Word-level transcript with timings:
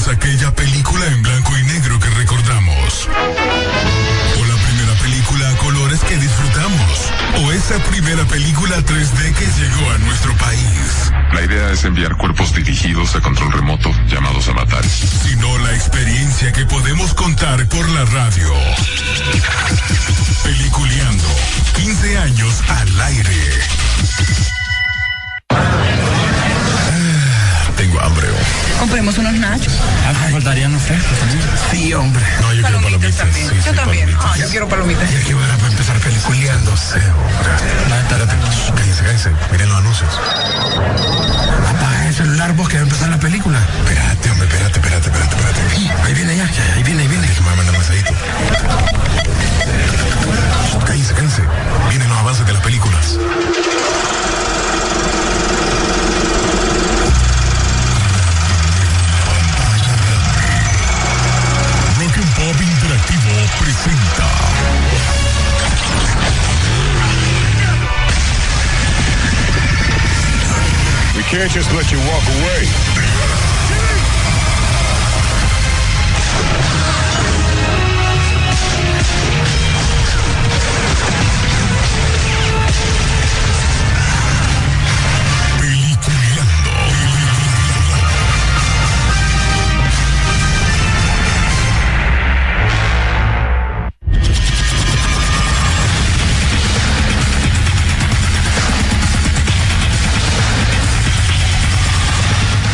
es 0.00 0.08
aquella 0.08 0.54
película 0.54 1.06
en 1.06 1.22
blanco 1.22 1.58
y 1.58 1.62
negro 1.64 1.98
que 1.98 2.08
recordamos? 2.10 3.08
¿O 3.08 4.44
la 4.46 4.54
primera 4.54 4.94
película 5.02 5.50
a 5.50 5.56
colores 5.56 6.00
que 6.00 6.16
disfrutamos? 6.16 7.12
¿O 7.42 7.52
esa 7.52 7.78
primera 7.90 8.24
película 8.24 8.76
3D 8.78 9.34
que 9.34 9.46
llegó 9.46 9.90
a 9.90 9.98
nuestro 9.98 10.34
país? 10.36 11.12
La 11.32 11.42
idea 11.42 11.70
es 11.72 11.84
enviar 11.84 12.16
cuerpos 12.16 12.54
dirigidos 12.54 13.14
a 13.14 13.20
control 13.20 13.52
remoto 13.52 13.90
llamados 14.06 14.48
avatares. 14.48 14.92
Sino 14.92 15.58
la 15.58 15.74
experiencia 15.74 16.52
que 16.52 16.64
podemos 16.64 17.12
contar 17.12 17.66
por 17.68 17.88
la 17.90 18.04
radio. 18.06 18.52
Peliculeando. 20.44 21.24
15 21.76 22.18
años 22.18 22.62
al 22.68 23.00
aire. 23.02 24.59
Compremos 28.80 29.18
unos 29.18 29.34
nachos. 29.34 29.74
Ah, 30.08 30.14
faltarían 30.32 30.72
los 30.72 30.82
frescos 30.82 31.18
también. 31.18 31.42
Sí, 31.70 31.92
hombre. 31.94 32.24
No, 32.40 32.52
yo 32.54 32.62
quiero 32.62 32.80
Palomitas 32.80 33.16
también. 33.16 33.48
Sí, 33.50 33.54
yo 33.56 33.62
sí, 33.70 33.76
también. 33.76 34.06
palomitas. 34.06 34.24
Ah, 34.24 34.36
yo 34.38 34.48
quiero 34.48 34.68
palomitas. 34.68 35.10
Ya 35.12 35.20
que 35.20 35.34
hora 35.34 35.56
para 35.56 35.68
empezar 35.68 35.96
hombre. 37.12 38.00
Espérate. 38.00 38.34
Cállense, 38.74 39.02
cállense. 39.04 39.30
Miren 39.52 39.68
los 39.68 39.78
anuncios. 39.78 40.10
Apaga 41.68 42.08
el 42.08 42.14
celular 42.14 42.52
vos 42.54 42.68
que 42.68 42.76
va 42.76 42.80
a 42.80 42.84
empezar 42.84 43.08
la 43.10 43.20
película. 43.20 43.58
Espérate, 43.84 44.30
hombre. 44.30 44.48
Espérate, 44.48 44.78
espérate, 44.80 45.08
espérate, 45.10 45.36
espérate. 45.36 46.02
Ahí 46.06 46.14
viene 46.14 46.36
ya. 46.36 46.50
ya, 46.50 46.74
Ahí 46.74 46.82
viene, 46.82 47.02
ahí 47.02 47.08
viene. 47.08 47.26
Que 47.28 47.40
me 47.40 47.46
va 47.46 47.52
a 47.52 47.56
mandar 47.56 47.74
un 47.74 47.80
mensajito. 47.80 48.12
Cállense, 50.86 51.14
cállense. 51.14 51.42
Vienen 51.90 52.08
los 52.08 52.18
avances 52.18 52.46
de 52.46 52.52
las 52.54 52.62
películas. 52.62 53.18
Presenta. 63.60 64.26
We 71.16 71.22
can't 71.24 71.50
just 71.50 71.70
let 71.72 71.92
you 71.92 71.98
walk 71.98 72.24
away. 72.40 72.60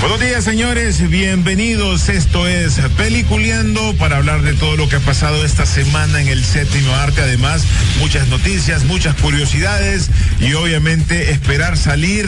Buenos 0.09 0.21
días, 0.21 0.45
señores. 0.45 1.11
Bienvenidos. 1.11 2.09
Esto 2.09 2.47
es 2.47 2.79
Peliculeando 2.97 3.93
para 3.99 4.19
hablar 4.19 4.43
de 4.43 4.53
todo 4.55 4.77
lo 4.77 4.89
que 4.89 4.95
ha 4.95 5.01
pasado 5.01 5.45
esta 5.45 5.67
semana 5.67 6.21
en 6.21 6.29
el 6.29 6.45
séptimo 6.45 6.95
arte. 6.95 7.23
Además, 7.23 7.65
muchas 7.99 8.29
noticias, 8.29 8.85
muchas 8.85 9.17
curiosidades 9.17 10.09
y 10.39 10.53
obviamente 10.53 11.33
esperar 11.33 11.77
salir 11.77 12.25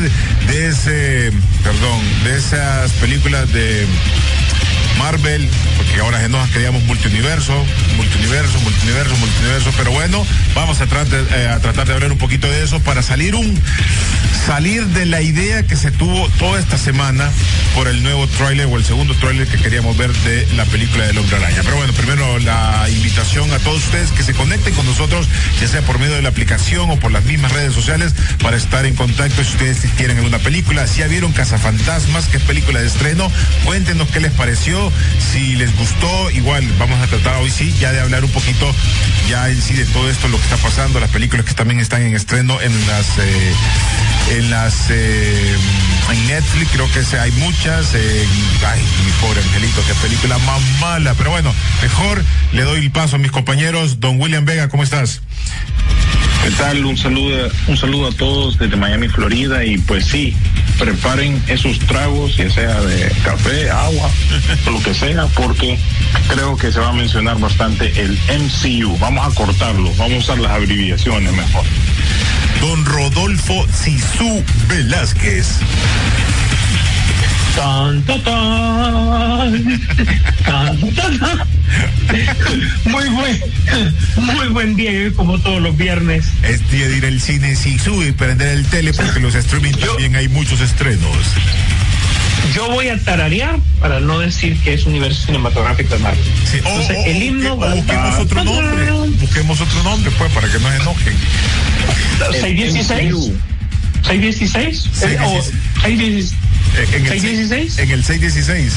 de 0.48 0.66
ese, 0.66 1.30
perdón, 1.62 2.00
de 2.24 2.36
esas 2.36 2.90
películas 2.94 3.52
de 3.52 3.86
Marvel, 4.98 5.48
porque 5.88 6.02
ahora 6.02 6.28
nos 6.28 6.48
queríamos 6.50 6.82
multiuniverso, 6.84 7.52
multiuniverso, 7.96 8.60
multiuniverso, 8.60 9.16
multiuniverso, 9.16 9.72
pero 9.76 9.90
bueno, 9.90 10.26
vamos 10.54 10.80
a, 10.80 10.86
tratar 10.86 11.08
de, 11.08 11.36
eh, 11.36 11.48
a 11.48 11.60
tratar 11.60 11.86
de 11.86 11.94
hablar 11.94 12.12
un 12.12 12.18
poquito 12.18 12.48
de 12.48 12.62
eso 12.62 12.80
para 12.80 13.02
salir 13.02 13.34
un 13.34 13.58
salir 14.46 14.86
de 14.86 15.04
la 15.04 15.20
idea 15.20 15.62
que 15.66 15.76
se 15.76 15.90
tuvo 15.90 16.28
toda 16.38 16.58
esta 16.58 16.78
semana 16.78 17.30
por 17.74 17.86
el 17.86 18.02
nuevo 18.02 18.26
tráiler 18.26 18.66
o 18.66 18.76
el 18.76 18.84
segundo 18.84 19.14
tráiler 19.14 19.46
que 19.46 19.58
queríamos 19.58 19.96
ver 19.96 20.10
de 20.10 20.46
la 20.56 20.64
película 20.64 21.06
del 21.06 21.18
Hombre 21.18 21.36
Araña. 21.36 21.60
Pero 21.62 21.76
bueno, 21.76 21.92
primero 21.92 22.38
la 22.38 22.86
invitación 22.88 23.52
a 23.52 23.58
todos 23.58 23.84
ustedes 23.84 24.10
que 24.12 24.22
se 24.22 24.32
conecten 24.32 24.74
con 24.74 24.86
nosotros, 24.86 25.28
ya 25.60 25.68
sea 25.68 25.82
por 25.82 25.98
medio 25.98 26.14
de 26.14 26.22
la 26.22 26.30
aplicación 26.30 26.90
o 26.90 26.98
por 26.98 27.12
las 27.12 27.24
mismas 27.24 27.52
redes 27.52 27.74
sociales, 27.74 28.14
para 28.42 28.56
estar 28.56 28.86
en 28.86 28.94
contacto 28.94 29.44
si 29.44 29.50
ustedes 29.50 29.80
quieren 29.96 30.16
alguna 30.16 30.38
película. 30.38 30.86
Si 30.86 31.00
ya 31.00 31.08
vieron 31.08 31.32
Cazafantasmas, 31.32 32.26
que 32.26 32.38
es 32.38 32.42
película 32.42 32.80
de 32.80 32.86
estreno, 32.86 33.30
cuéntenos 33.64 34.08
qué 34.08 34.20
les 34.20 34.32
pareció, 34.32 34.90
si 35.32 35.56
les 35.56 35.76
gustó, 35.78 36.30
igual 36.32 36.64
vamos 36.78 37.00
a 37.00 37.06
tratar 37.06 37.36
hoy 37.36 37.50
sí 37.50 37.74
ya 37.80 37.92
de 37.92 38.00
hablar 38.00 38.24
un 38.24 38.30
poquito 38.30 38.74
ya 39.28 39.48
en 39.48 39.60
sí 39.60 39.74
de 39.74 39.84
todo 39.86 40.10
esto, 40.10 40.28
lo 40.28 40.36
que 40.36 40.44
está 40.44 40.56
pasando, 40.56 41.00
las 41.00 41.10
películas 41.10 41.46
que 41.46 41.54
también 41.54 41.80
están 41.80 42.02
en 42.02 42.14
estreno 42.14 42.60
en 42.60 42.72
las 42.86 43.18
eh, 43.18 43.54
en 44.36 44.50
las 44.50 44.90
eh, 44.90 45.56
en 46.10 46.26
Netflix, 46.26 46.70
creo 46.72 46.90
que 46.92 47.16
hay 47.16 47.30
muchas. 47.32 47.94
eh, 47.94 48.26
ay, 48.66 48.80
mi 49.04 49.12
pobre 49.20 49.40
angelito, 49.40 49.82
qué 49.86 49.94
película 49.94 50.38
más 50.38 50.60
mala. 50.80 51.14
Pero 51.14 51.30
bueno, 51.30 51.52
mejor 51.82 52.22
le 52.52 52.62
doy 52.62 52.80
el 52.80 52.90
paso 52.90 53.16
a 53.16 53.18
mis 53.18 53.30
compañeros. 53.30 54.00
Don 54.00 54.20
William 54.20 54.44
Vega, 54.44 54.68
¿cómo 54.68 54.82
estás? 54.82 55.20
¿Qué 56.44 56.50
tal? 56.52 56.84
Un 56.84 56.96
saludo, 56.96 57.50
un 57.66 57.76
saludo 57.76 58.08
a 58.08 58.12
todos 58.12 58.58
desde 58.58 58.76
Miami, 58.76 59.08
Florida. 59.08 59.64
Y 59.64 59.78
pues 59.78 60.06
sí, 60.06 60.34
preparen 60.78 61.42
esos 61.48 61.78
tragos, 61.80 62.36
ya 62.36 62.48
sea 62.50 62.80
de 62.80 63.10
café, 63.24 63.70
agua, 63.70 64.10
lo 64.66 64.80
que 64.82 64.94
sea, 64.94 65.26
porque 65.34 65.78
creo 66.28 66.56
que 66.56 66.72
se 66.72 66.80
va 66.80 66.88
a 66.88 66.92
mencionar 66.92 67.38
bastante 67.38 67.92
el 68.00 68.18
MCU. 68.28 68.96
Vamos 68.98 69.26
a 69.26 69.34
cortarlo, 69.34 69.92
vamos 69.96 70.14
a 70.14 70.18
usar 70.18 70.38
las 70.38 70.52
abreviaciones 70.52 71.32
mejor. 71.32 71.64
Don 72.60 72.84
Rodolfo 72.84 73.66
Sisu 73.72 74.44
Velázquez. 74.68 75.60
Tan, 77.56 78.02
ta, 78.02 78.14
tan. 78.22 79.80
Tan, 80.44 80.94
ta, 80.94 81.10
tan. 81.18 81.48
Muy 82.84 83.08
buen, 83.10 83.40
muy 84.16 84.48
buen 84.48 84.76
día, 84.76 84.92
y 84.92 84.96
hoy 85.06 85.12
como 85.12 85.38
todos 85.40 85.60
los 85.60 85.76
viernes. 85.76 86.24
Es 86.42 86.68
día 86.70 86.88
de 86.88 86.96
ir 86.98 87.06
al 87.06 87.20
cine 87.20 87.54
Sisu 87.56 88.02
y 88.02 88.12
prender 88.12 88.48
el 88.48 88.64
tele 88.66 88.92
porque 88.94 89.20
los 89.20 89.34
streaming 89.34 89.72
también 89.72 90.16
hay 90.16 90.28
muchos 90.28 90.60
estrenos. 90.60 91.16
Yo 92.54 92.70
voy 92.70 92.88
a 92.88 92.98
tararear 92.98 93.58
para 93.80 94.00
no 94.00 94.20
decir 94.20 94.56
que 94.60 94.72
es 94.74 94.86
universo 94.86 95.26
cinematográfico 95.26 95.94
de 95.94 96.00
Marvel. 96.00 96.24
Sí, 96.50 96.58
o- 96.64 96.68
Entonces, 96.68 96.96
o- 96.96 97.04
el 97.04 97.22
himno 97.22 97.56
busquemos 97.56 98.18
otro 98.20 98.44
nombre. 98.44 98.90
Busquemos 99.20 99.60
otro 99.60 99.82
nombre, 99.82 100.10
pues, 100.16 100.32
para 100.32 100.48
que 100.50 100.58
no 100.60 100.70
se 100.70 100.76
enojen. 100.76 101.14
616. 102.40 103.32
616. 104.06 104.88
Seis 104.92 105.12
Eh, 105.12 105.18
o 105.24 105.28
dieciséis. 105.30 105.52
616. 105.82 106.34
Eh, 106.76 106.86
En 106.92 107.06
el, 107.06 107.20
616. 107.20 107.78
En 107.78 107.90
el 107.90 108.04
616. 108.04 108.72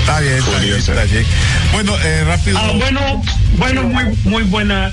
Está 0.00 0.20
bien, 0.20 0.34
está 0.34 0.58
bien, 0.58 0.74
está 0.76 1.04
bien. 1.04 1.26
Bueno, 1.72 1.96
eh, 2.02 2.24
rápido. 2.24 2.58
Ah, 2.58 2.72
bueno, 2.74 3.22
bueno, 3.58 3.82
muy, 3.84 4.04
muy 4.24 4.42
buena, 4.44 4.92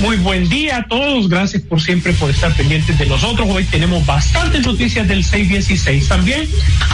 muy 0.00 0.16
buen 0.16 0.48
día 0.48 0.78
a 0.78 0.84
todos. 0.84 1.28
Gracias 1.28 1.62
por 1.62 1.80
siempre 1.80 2.12
por 2.14 2.30
estar 2.30 2.54
pendientes 2.54 2.98
de 2.98 3.06
nosotros. 3.06 3.46
Hoy 3.50 3.64
tenemos 3.64 4.04
bastantes 4.06 4.66
noticias 4.66 5.06
del 5.06 5.24
616 5.24 6.08
también 6.08 6.48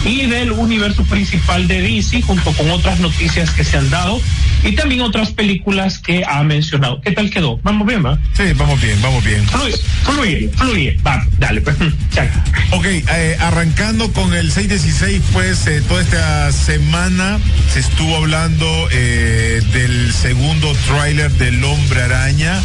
y 0.04 0.26
del 0.26 0.52
universo 0.52 1.04
principal 1.04 1.68
de 1.68 1.80
DC 1.80 2.22
junto 2.22 2.52
con 2.52 2.70
otras 2.70 2.98
noticias 3.00 3.50
que 3.50 3.64
se 3.64 3.76
han 3.76 3.90
dado 3.90 4.20
y 4.64 4.72
también 4.72 5.02
otras 5.02 5.30
películas 5.30 5.98
que 5.98 6.24
ha 6.26 6.42
mencionado. 6.42 7.00
¿Qué 7.00 7.12
tal 7.12 7.30
quedó? 7.30 7.58
Vamos 7.62 7.86
bien, 7.86 8.04
¿va? 8.04 8.18
Sí, 8.32 8.44
vamos 8.56 8.80
bien, 8.80 9.00
vamos 9.00 9.24
bien. 9.24 9.46
Fluye, 9.46 9.76
fluye, 10.02 10.50
fluye. 10.56 10.98
Va, 11.06 11.24
dale, 11.38 11.60
pues. 11.60 11.76
Chaca. 12.12 12.44
Ok, 12.72 12.86
eh, 12.86 13.36
arrancando 13.40 14.12
con 14.12 14.34
el 14.34 14.50
616, 14.50 15.22
pues 15.32 15.66
eh, 15.66 15.82
toda 15.86 16.02
esta 16.02 16.52
semana 16.52 17.38
se 17.72 17.80
estuvo 17.80 18.16
hablando 18.16 18.66
eh, 18.90 19.62
del 19.72 20.12
segundo 20.12 20.72
tráiler 20.86 21.30
del 21.32 21.62
Hombre 21.62 22.02
Araña, 22.02 22.55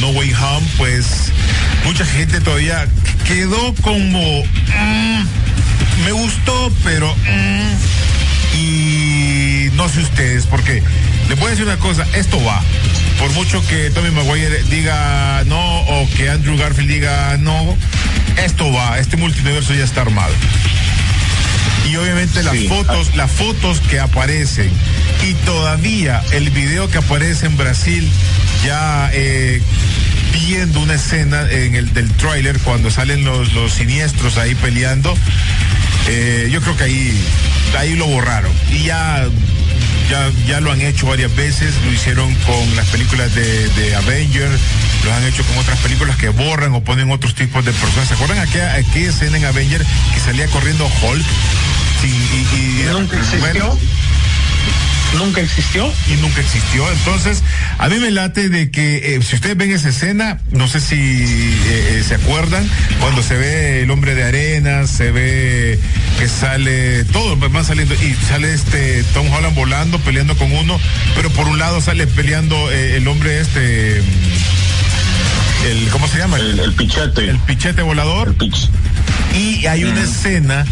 No 0.00 0.08
Way 0.10 0.32
Home, 0.34 0.66
pues 0.78 1.32
mucha 1.84 2.04
gente 2.04 2.40
todavía 2.40 2.86
quedó 3.26 3.74
como... 3.82 4.42
mm, 4.42 5.24
me 6.04 6.12
gustó, 6.12 6.72
pero... 6.84 7.14
mm, 7.14 8.56
y 8.58 9.70
no 9.74 9.88
sé 9.88 10.00
ustedes, 10.00 10.46
porque 10.46 10.82
les 11.28 11.38
voy 11.38 11.48
a 11.48 11.50
decir 11.50 11.64
una 11.64 11.76
cosa, 11.78 12.04
esto 12.14 12.42
va. 12.44 12.60
Por 13.18 13.30
mucho 13.32 13.64
que 13.68 13.90
Tommy 13.90 14.10
Maguire 14.10 14.62
diga 14.64 15.42
no 15.46 15.80
o 15.82 16.08
que 16.16 16.28
Andrew 16.30 16.56
Garfield 16.56 16.90
diga 16.90 17.36
no, 17.38 17.76
esto 18.44 18.72
va, 18.72 18.98
este 18.98 19.16
multiverso 19.16 19.74
ya 19.74 19.84
está 19.84 20.02
armado. 20.02 20.32
Y 21.90 21.96
obviamente 21.96 22.42
las 22.42 22.54
Sí. 22.56 22.68
fotos, 22.68 23.14
las 23.16 23.30
fotos 23.30 23.80
que 23.80 23.98
aparecen 24.00 24.70
y 25.28 25.34
todavía 25.44 26.22
el 26.32 26.50
video 26.50 26.88
que 26.90 26.98
aparece 26.98 27.46
en 27.46 27.56
Brasil 27.56 28.08
ya 28.64 29.10
eh, 29.12 29.60
viendo 30.32 30.80
una 30.80 30.94
escena 30.94 31.50
en 31.50 31.74
el 31.74 31.92
del 31.92 32.10
tráiler 32.12 32.58
cuando 32.60 32.90
salen 32.90 33.24
los, 33.24 33.52
los 33.52 33.72
siniestros 33.72 34.36
ahí 34.38 34.54
peleando. 34.54 35.16
eh, 36.08 36.48
yo 36.52 36.60
creo 36.60 36.76
que 36.76 36.84
ahí 36.84 37.20
ahí 37.78 37.94
lo 37.96 38.06
borraron. 38.06 38.52
Y 38.72 38.84
ya 38.84 39.26
ya, 40.10 40.28
ya 40.48 40.60
lo 40.60 40.72
han 40.72 40.80
hecho 40.80 41.06
varias 41.06 41.34
veces, 41.36 41.72
lo 41.84 41.92
hicieron 41.92 42.34
con 42.46 42.74
las 42.76 42.86
películas 42.88 43.32
de, 43.32 43.68
de 43.68 43.94
Avengers, 43.94 44.58
lo 45.04 45.14
han 45.14 45.24
hecho 45.24 45.44
con 45.44 45.56
otras 45.58 45.78
películas 45.78 46.16
que 46.16 46.30
borran 46.30 46.74
o 46.74 46.82
ponen 46.82 47.12
otros 47.12 47.34
tipos 47.36 47.64
de 47.64 47.70
personas. 47.72 48.08
¿Se 48.08 48.14
acuerdan 48.14 48.40
aquella, 48.40 48.74
aquella 48.74 49.10
escena 49.10 49.36
en 49.36 49.44
Avengers 49.44 49.86
que 50.12 50.18
salía 50.20 50.48
corriendo 50.48 50.84
Hulk? 50.84 51.24
Sí, 52.02 52.08
y, 52.08 52.56
y, 52.56 52.84
¿Nunca 52.90 53.16
existió? 53.18 53.38
bueno, 53.40 53.78
Nunca 55.18 55.40
existió. 55.40 55.92
y 56.08 56.14
nunca 56.20 56.40
existió. 56.40 56.90
Entonces, 56.90 57.42
a 57.78 57.88
mí 57.88 57.98
me 57.98 58.10
late 58.10 58.48
de 58.48 58.70
que 58.70 59.16
eh, 59.16 59.22
si 59.22 59.36
ustedes 59.36 59.56
ven 59.56 59.72
esa 59.72 59.88
escena, 59.88 60.40
no 60.50 60.68
sé 60.68 60.80
si 60.80 60.96
eh, 60.96 61.98
eh, 61.98 62.04
se 62.06 62.14
acuerdan, 62.14 62.68
cuando 63.00 63.22
se 63.22 63.36
ve 63.36 63.82
el 63.82 63.90
hombre 63.90 64.14
de 64.14 64.24
arena, 64.24 64.86
se 64.86 65.10
ve 65.10 65.78
que 66.18 66.28
sale, 66.28 67.04
todo 67.06 67.36
van 67.36 67.64
saliendo, 67.64 67.94
y 67.94 68.14
sale 68.28 68.52
este 68.54 69.02
Tom 69.14 69.30
Holland 69.32 69.54
volando, 69.54 69.98
peleando 70.00 70.36
con 70.36 70.52
uno, 70.52 70.78
pero 71.16 71.30
por 71.30 71.46
un 71.48 71.58
lado 71.58 71.80
sale 71.80 72.06
peleando 72.06 72.70
eh, 72.70 72.96
el 72.96 73.08
hombre 73.08 73.40
este, 73.40 73.98
el, 73.98 75.88
¿cómo 75.90 76.06
se 76.08 76.18
llama? 76.18 76.38
El, 76.38 76.58
el 76.58 76.72
pichete. 76.72 77.28
el 77.28 77.38
pichete 77.40 77.82
volador. 77.82 78.28
El 78.28 78.34
pitch. 78.34 78.68
Y 79.34 79.66
hay 79.66 79.84
una 79.84 80.02
escena 80.02 80.64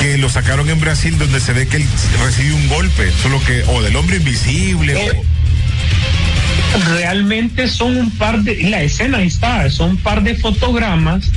que 0.00 0.18
lo 0.18 0.28
sacaron 0.28 0.68
en 0.68 0.78
Brasil 0.80 1.16
donde 1.18 1.40
se 1.40 1.52
ve 1.52 1.66
que 1.66 1.76
él 1.78 1.84
recibe 2.24 2.52
un 2.54 2.68
golpe, 2.68 3.10
solo 3.22 3.42
que, 3.44 3.62
o 3.68 3.82
del 3.82 3.96
hombre 3.96 4.16
invisible, 4.16 4.92
Eh, 4.92 5.12
o- 5.16 5.24
realmente 6.94 7.68
son 7.68 7.96
un 7.96 8.10
par 8.10 8.42
de, 8.42 8.62
la 8.70 8.82
escena 8.82 9.18
ahí 9.18 9.28
está, 9.28 9.68
son 9.70 9.90
un 9.90 9.96
par 9.96 10.22
de 10.22 10.34
fotogramas. 10.34 11.30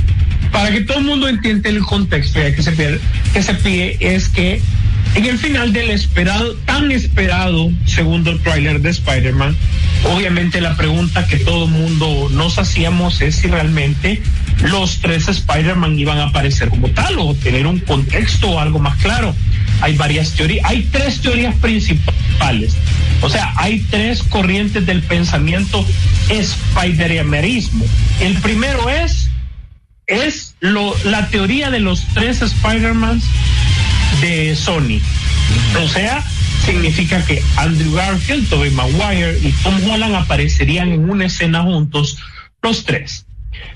Para 0.52 0.72
que 0.72 0.82
todo 0.82 0.98
el 0.98 1.06
mundo 1.06 1.28
entienda 1.28 1.70
el 1.70 1.80
contexto 1.82 2.40
ya 2.40 2.54
que 2.56 2.64
se 2.64 2.72
pide, 2.72 3.00
que 3.34 3.44
se 3.44 3.54
pide 3.54 3.98
es 4.00 4.30
que 4.30 4.60
en 5.16 5.26
el 5.26 5.38
final 5.38 5.72
del 5.74 5.92
esperado, 5.92 6.56
tan 6.66 6.92
esperado 6.92 7.72
segundo 7.86 8.38
tráiler 8.40 8.82
de 8.82 8.90
Spider-Man, 8.90 9.56
obviamente 10.06 10.60
la 10.60 10.76
pregunta 10.76 11.28
que 11.28 11.38
todo 11.38 11.66
el 11.66 11.72
mundo 11.72 12.30
nos 12.32 12.58
hacíamos 12.58 13.22
es 13.22 13.36
si 13.36 13.48
realmente 13.48 14.22
los 14.64 15.00
tres 15.00 15.28
Spider-Man 15.28 15.98
iban 15.98 16.18
a 16.18 16.26
aparecer 16.26 16.70
como 16.70 16.90
tal 16.90 17.18
o 17.20 17.34
tener 17.36 17.66
un 17.66 17.80
contexto 17.80 18.52
o 18.52 18.60
algo 18.60 18.80
más 18.80 18.98
claro. 19.02 19.36
Hay 19.82 19.96
varias 19.96 20.34
teorías, 20.34 20.66
hay 20.70 20.84
tres 20.92 21.22
teorías 21.22 21.56
principales. 21.56 22.76
O 23.22 23.30
sea, 23.30 23.54
hay 23.56 23.80
tres 23.90 24.24
corrientes 24.24 24.86
del 24.86 25.02
pensamiento 25.02 25.86
Spider-Manismo. 26.30 27.86
El 28.20 28.36
primero 28.36 28.90
es, 28.90 29.30
es 30.08 30.56
lo, 30.60 30.96
la 31.06 31.28
teoría 31.28 31.70
de 31.70 31.80
los 31.80 32.04
tres 32.14 32.42
Spider-Mans 32.42 33.24
de 34.22 34.56
Sony. 34.56 35.00
O 35.84 35.88
sea, 35.88 36.24
significa 36.66 37.24
que 37.26 37.42
Andrew 37.56 37.94
Garfield, 37.94 38.50
Tobey 38.50 38.72
Maguire 38.72 39.40
y 39.42 39.52
Tom 39.64 39.76
Holland 39.90 40.16
aparecerían 40.16 40.92
en 40.92 41.10
una 41.10 41.26
escena 41.26 41.64
juntos, 41.64 42.18
los 42.62 42.84
tres. 42.84 43.26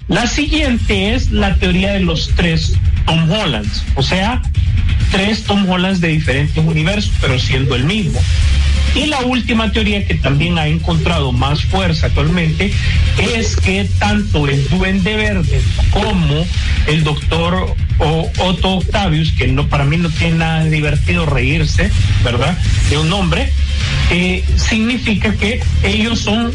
La 0.08 0.28
siguiente 0.28 1.14
es 1.14 1.32
la 1.32 1.56
teoría 1.56 1.94
de 1.94 2.02
los 2.02 2.32
tres 2.36 2.78
Tom 3.06 3.30
Hollands, 3.32 3.84
o 3.96 4.04
sea, 4.04 4.42
tres 5.12 5.44
Tom 5.44 5.68
Hollands 5.70 6.02
de 6.02 6.10
diferentes 6.10 6.58
universos, 6.58 7.14
pero 7.22 7.40
siendo 7.40 7.76
el 7.76 7.86
mismo. 7.86 8.20
Y 8.96 9.08
la 9.08 9.22
última 9.22 9.72
teoría 9.72 10.06
que 10.06 10.16
también 10.16 10.60
ha 10.60 10.68
encontrado 10.68 11.32
más 11.32 11.64
fuerza 11.64 12.08
actualmente 12.08 12.72
es 13.18 13.56
que 13.56 13.90
tanto 13.98 14.48
el 14.48 14.68
Duende 14.70 15.16
Verde 15.16 15.62
como 15.90 16.46
el 16.88 17.04
doctor 17.04 17.76
Otto 17.98 18.76
Octavius, 18.76 19.32
que 19.32 19.48
no 19.48 19.68
para 19.68 19.84
mí 19.84 19.98
no 19.98 20.10
tiene 20.10 20.38
nada 20.38 20.66
divertido 20.66 21.26
reírse, 21.26 21.90
¿verdad? 22.24 22.56
De 22.90 22.98
un 22.98 23.10
nombre, 23.10 23.52
eh, 24.12 24.44
significa 24.56 25.36
que 25.36 25.62
ellos 25.84 26.20
son, 26.20 26.52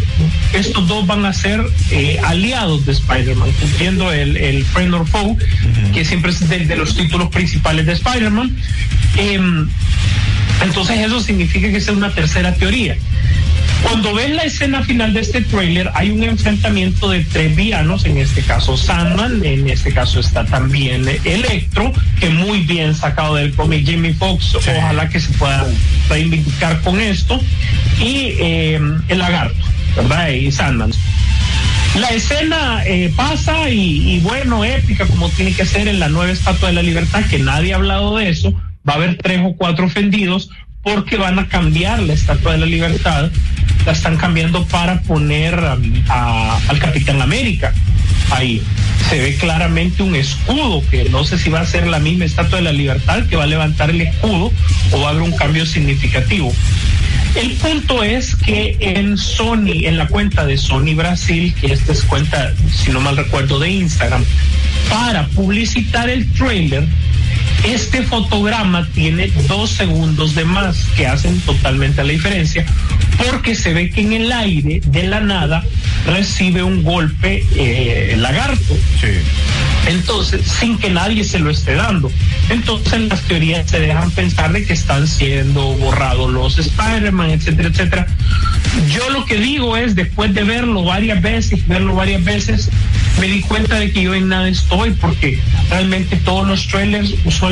estos 0.52 0.86
dos 0.86 1.06
van 1.06 1.24
a 1.24 1.32
ser 1.32 1.64
eh, 1.90 2.20
aliados 2.24 2.86
de 2.86 2.92
Spider-Man, 2.92 3.50
cumpliendo 3.60 4.12
el, 4.12 4.36
el 4.36 4.64
friend 4.64 4.94
or 4.94 5.06
foe, 5.06 5.36
que 5.92 6.04
siempre 6.04 6.30
es 6.30 6.48
de, 6.48 6.66
de 6.66 6.76
los 6.76 6.94
títulos 6.94 7.28
principales 7.30 7.86
de 7.86 7.92
Spider-Man. 7.92 8.56
Em, 9.16 9.68
entonces 10.62 10.98
eso 11.00 11.20
significa 11.20 11.70
que 11.70 11.76
es 11.76 11.88
una 11.88 12.14
tercera 12.14 12.54
teoría. 12.54 12.96
Cuando 13.82 14.14
ves 14.14 14.30
la 14.30 14.42
escena 14.42 14.82
final 14.82 15.12
de 15.12 15.20
este 15.20 15.40
tráiler, 15.40 15.90
hay 15.94 16.10
un 16.10 16.22
enfrentamiento 16.22 17.10
de 17.10 17.24
tres 17.24 17.54
villanos, 17.54 18.04
en 18.04 18.18
este 18.18 18.42
caso 18.42 18.76
Sandman, 18.76 19.44
en 19.44 19.68
este 19.68 19.92
caso 19.92 20.20
está 20.20 20.44
también 20.44 21.06
Electro, 21.24 21.92
que 22.18 22.28
muy 22.28 22.62
bien 22.62 22.94
sacado 22.94 23.36
del 23.36 23.54
cómic 23.54 23.86
Jimmy 23.86 24.12
Fox, 24.12 24.56
ojalá 24.56 25.08
que 25.08 25.20
se 25.20 25.32
pueda 25.34 25.66
reivindicar 26.08 26.80
con 26.80 27.00
esto, 27.00 27.40
y 28.00 28.34
eh, 28.40 28.80
el 29.08 29.18
lagarto, 29.18 29.64
¿verdad? 29.96 30.28
Y 30.30 30.50
Sandman. 30.50 30.92
La 31.98 32.08
escena 32.08 32.82
eh, 32.84 33.12
pasa 33.16 33.70
y, 33.70 34.14
y 34.14 34.20
bueno, 34.20 34.64
épica 34.64 35.06
como 35.06 35.30
tiene 35.30 35.52
que 35.52 35.64
ser 35.64 35.88
en 35.88 35.98
la 35.98 36.08
nueva 36.08 36.30
Estatua 36.30 36.68
de 36.68 36.74
la 36.74 36.82
Libertad, 36.82 37.24
que 37.24 37.38
nadie 37.38 37.72
ha 37.72 37.76
hablado 37.76 38.16
de 38.16 38.28
eso, 38.28 38.52
va 38.88 38.94
a 38.94 38.96
haber 38.96 39.16
tres 39.16 39.40
o 39.42 39.54
cuatro 39.56 39.86
ofendidos 39.86 40.50
porque 40.82 41.16
van 41.16 41.38
a 41.38 41.48
cambiar 41.48 42.00
la 42.00 42.12
Estatua 42.12 42.52
de 42.52 42.58
la 42.58 42.66
Libertad, 42.66 43.30
la 43.88 43.94
están 43.94 44.18
cambiando 44.18 44.66
para 44.66 45.00
poner 45.00 45.54
al 45.54 46.78
Capitán 46.78 47.22
América 47.22 47.72
ahí. 48.30 48.62
Se 49.08 49.18
ve 49.18 49.34
claramente 49.36 50.02
un 50.02 50.14
escudo, 50.14 50.84
que 50.90 51.08
no 51.08 51.24
sé 51.24 51.38
si 51.38 51.48
va 51.48 51.60
a 51.60 51.64
ser 51.64 51.86
la 51.86 51.98
misma 51.98 52.26
Estatua 52.26 52.58
de 52.58 52.64
la 52.64 52.72
Libertad 52.72 53.24
que 53.26 53.36
va 53.36 53.44
a 53.44 53.46
levantar 53.46 53.88
el 53.88 54.02
escudo 54.02 54.52
o 54.92 55.00
va 55.00 55.06
a 55.06 55.10
haber 55.12 55.22
un 55.22 55.34
cambio 55.34 55.64
significativo. 55.64 56.54
El 57.34 57.52
punto 57.52 58.02
es 58.02 58.36
que 58.36 58.76
en 58.78 59.16
Sony, 59.16 59.86
en 59.86 59.96
la 59.96 60.06
cuenta 60.06 60.44
de 60.44 60.58
Sony 60.58 60.94
Brasil, 60.94 61.54
que 61.58 61.72
esta 61.72 61.92
es 61.92 62.02
cuenta, 62.02 62.52
si 62.70 62.90
no 62.90 63.00
mal 63.00 63.16
recuerdo, 63.16 63.58
de 63.58 63.70
Instagram, 63.70 64.22
para 64.90 65.28
publicitar 65.28 66.10
el 66.10 66.30
trailer, 66.32 66.86
este 67.64 68.02
fotograma 68.02 68.88
tiene 68.94 69.30
dos 69.48 69.70
segundos 69.70 70.34
de 70.34 70.44
más 70.44 70.84
que 70.96 71.06
hacen 71.06 71.40
totalmente 71.40 72.02
la 72.02 72.12
diferencia, 72.12 72.64
porque 73.26 73.54
se 73.54 73.74
ve 73.74 73.90
que 73.90 74.00
en 74.02 74.12
el 74.12 74.32
aire, 74.32 74.80
de 74.84 75.02
la 75.04 75.20
nada, 75.20 75.64
recibe 76.06 76.62
un 76.62 76.82
golpe 76.82 77.44
eh, 77.56 78.10
el 78.12 78.22
lagarto. 78.22 78.76
Sí. 79.00 79.08
Entonces, 79.88 80.42
sin 80.42 80.78
que 80.78 80.90
nadie 80.90 81.24
se 81.24 81.38
lo 81.38 81.50
esté 81.50 81.74
dando. 81.74 82.10
Entonces, 82.50 83.00
las 83.08 83.20
teorías 83.22 83.68
se 83.68 83.80
dejan 83.80 84.10
pensar 84.10 84.52
de 84.52 84.64
que 84.64 84.74
están 84.74 85.08
siendo 85.08 85.72
borrados 85.74 86.30
los 86.30 86.58
Spider-Man, 86.58 87.30
etcétera, 87.30 87.68
etcétera. 87.68 88.06
Yo 88.90 89.08
lo 89.10 89.24
que 89.24 89.38
digo 89.38 89.76
es, 89.76 89.94
después 89.94 90.34
de 90.34 90.44
verlo 90.44 90.84
varias 90.84 91.20
veces, 91.22 91.66
verlo 91.66 91.94
varias 91.94 92.22
veces, 92.22 92.70
me 93.18 93.28
di 93.28 93.40
cuenta 93.40 93.76
de 93.76 93.90
que 93.90 94.02
yo 94.02 94.14
en 94.14 94.28
nada 94.28 94.48
estoy, 94.48 94.90
porque 94.90 95.40
realmente 95.70 96.16
todos 96.16 96.46
los 96.46 96.68
trailers, 96.68 97.14
usualmente 97.24 97.47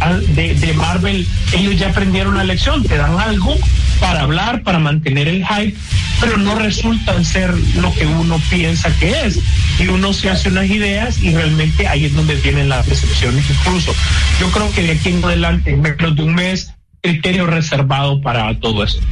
al- 0.00 0.34
de, 0.34 0.74
Marvel, 0.76 1.26
ellos 1.52 1.76
ya 1.78 1.90
aprendieron 1.90 2.36
la 2.36 2.44
lección, 2.44 2.82
te 2.84 2.96
dan 2.96 3.18
algo 3.18 3.56
para 4.00 4.22
hablar, 4.22 4.62
para 4.62 4.78
mantener 4.78 5.28
el 5.28 5.44
hype, 5.46 5.76
pero 6.20 6.36
no 6.36 6.54
resultan 6.54 7.24
ser 7.24 7.52
lo 7.76 7.92
que 7.94 8.06
uno 8.06 8.40
piensa 8.50 8.90
que 8.98 9.26
es. 9.26 9.38
Y 9.78 9.88
uno 9.88 10.12
se 10.12 10.30
hace 10.30 10.48
unas 10.48 10.66
ideas 10.70 11.20
y 11.22 11.34
realmente 11.34 11.88
ahí 11.88 12.04
es 12.04 12.14
donde 12.14 12.34
vienen 12.36 12.68
las 12.68 12.86
decepciones. 12.86 13.44
Incluso 13.50 13.94
yo 14.40 14.50
creo 14.50 14.70
que 14.72 14.82
de 14.82 14.92
aquí 14.92 15.10
en 15.10 15.24
adelante, 15.24 15.70
en 15.70 15.82
menos 15.82 16.14
de 16.16 16.22
un 16.22 16.34
mes, 16.34 16.72
criterio 17.00 17.46
reservado 17.46 18.20
para 18.20 18.58
todo 18.60 18.84
esto. 18.84 19.02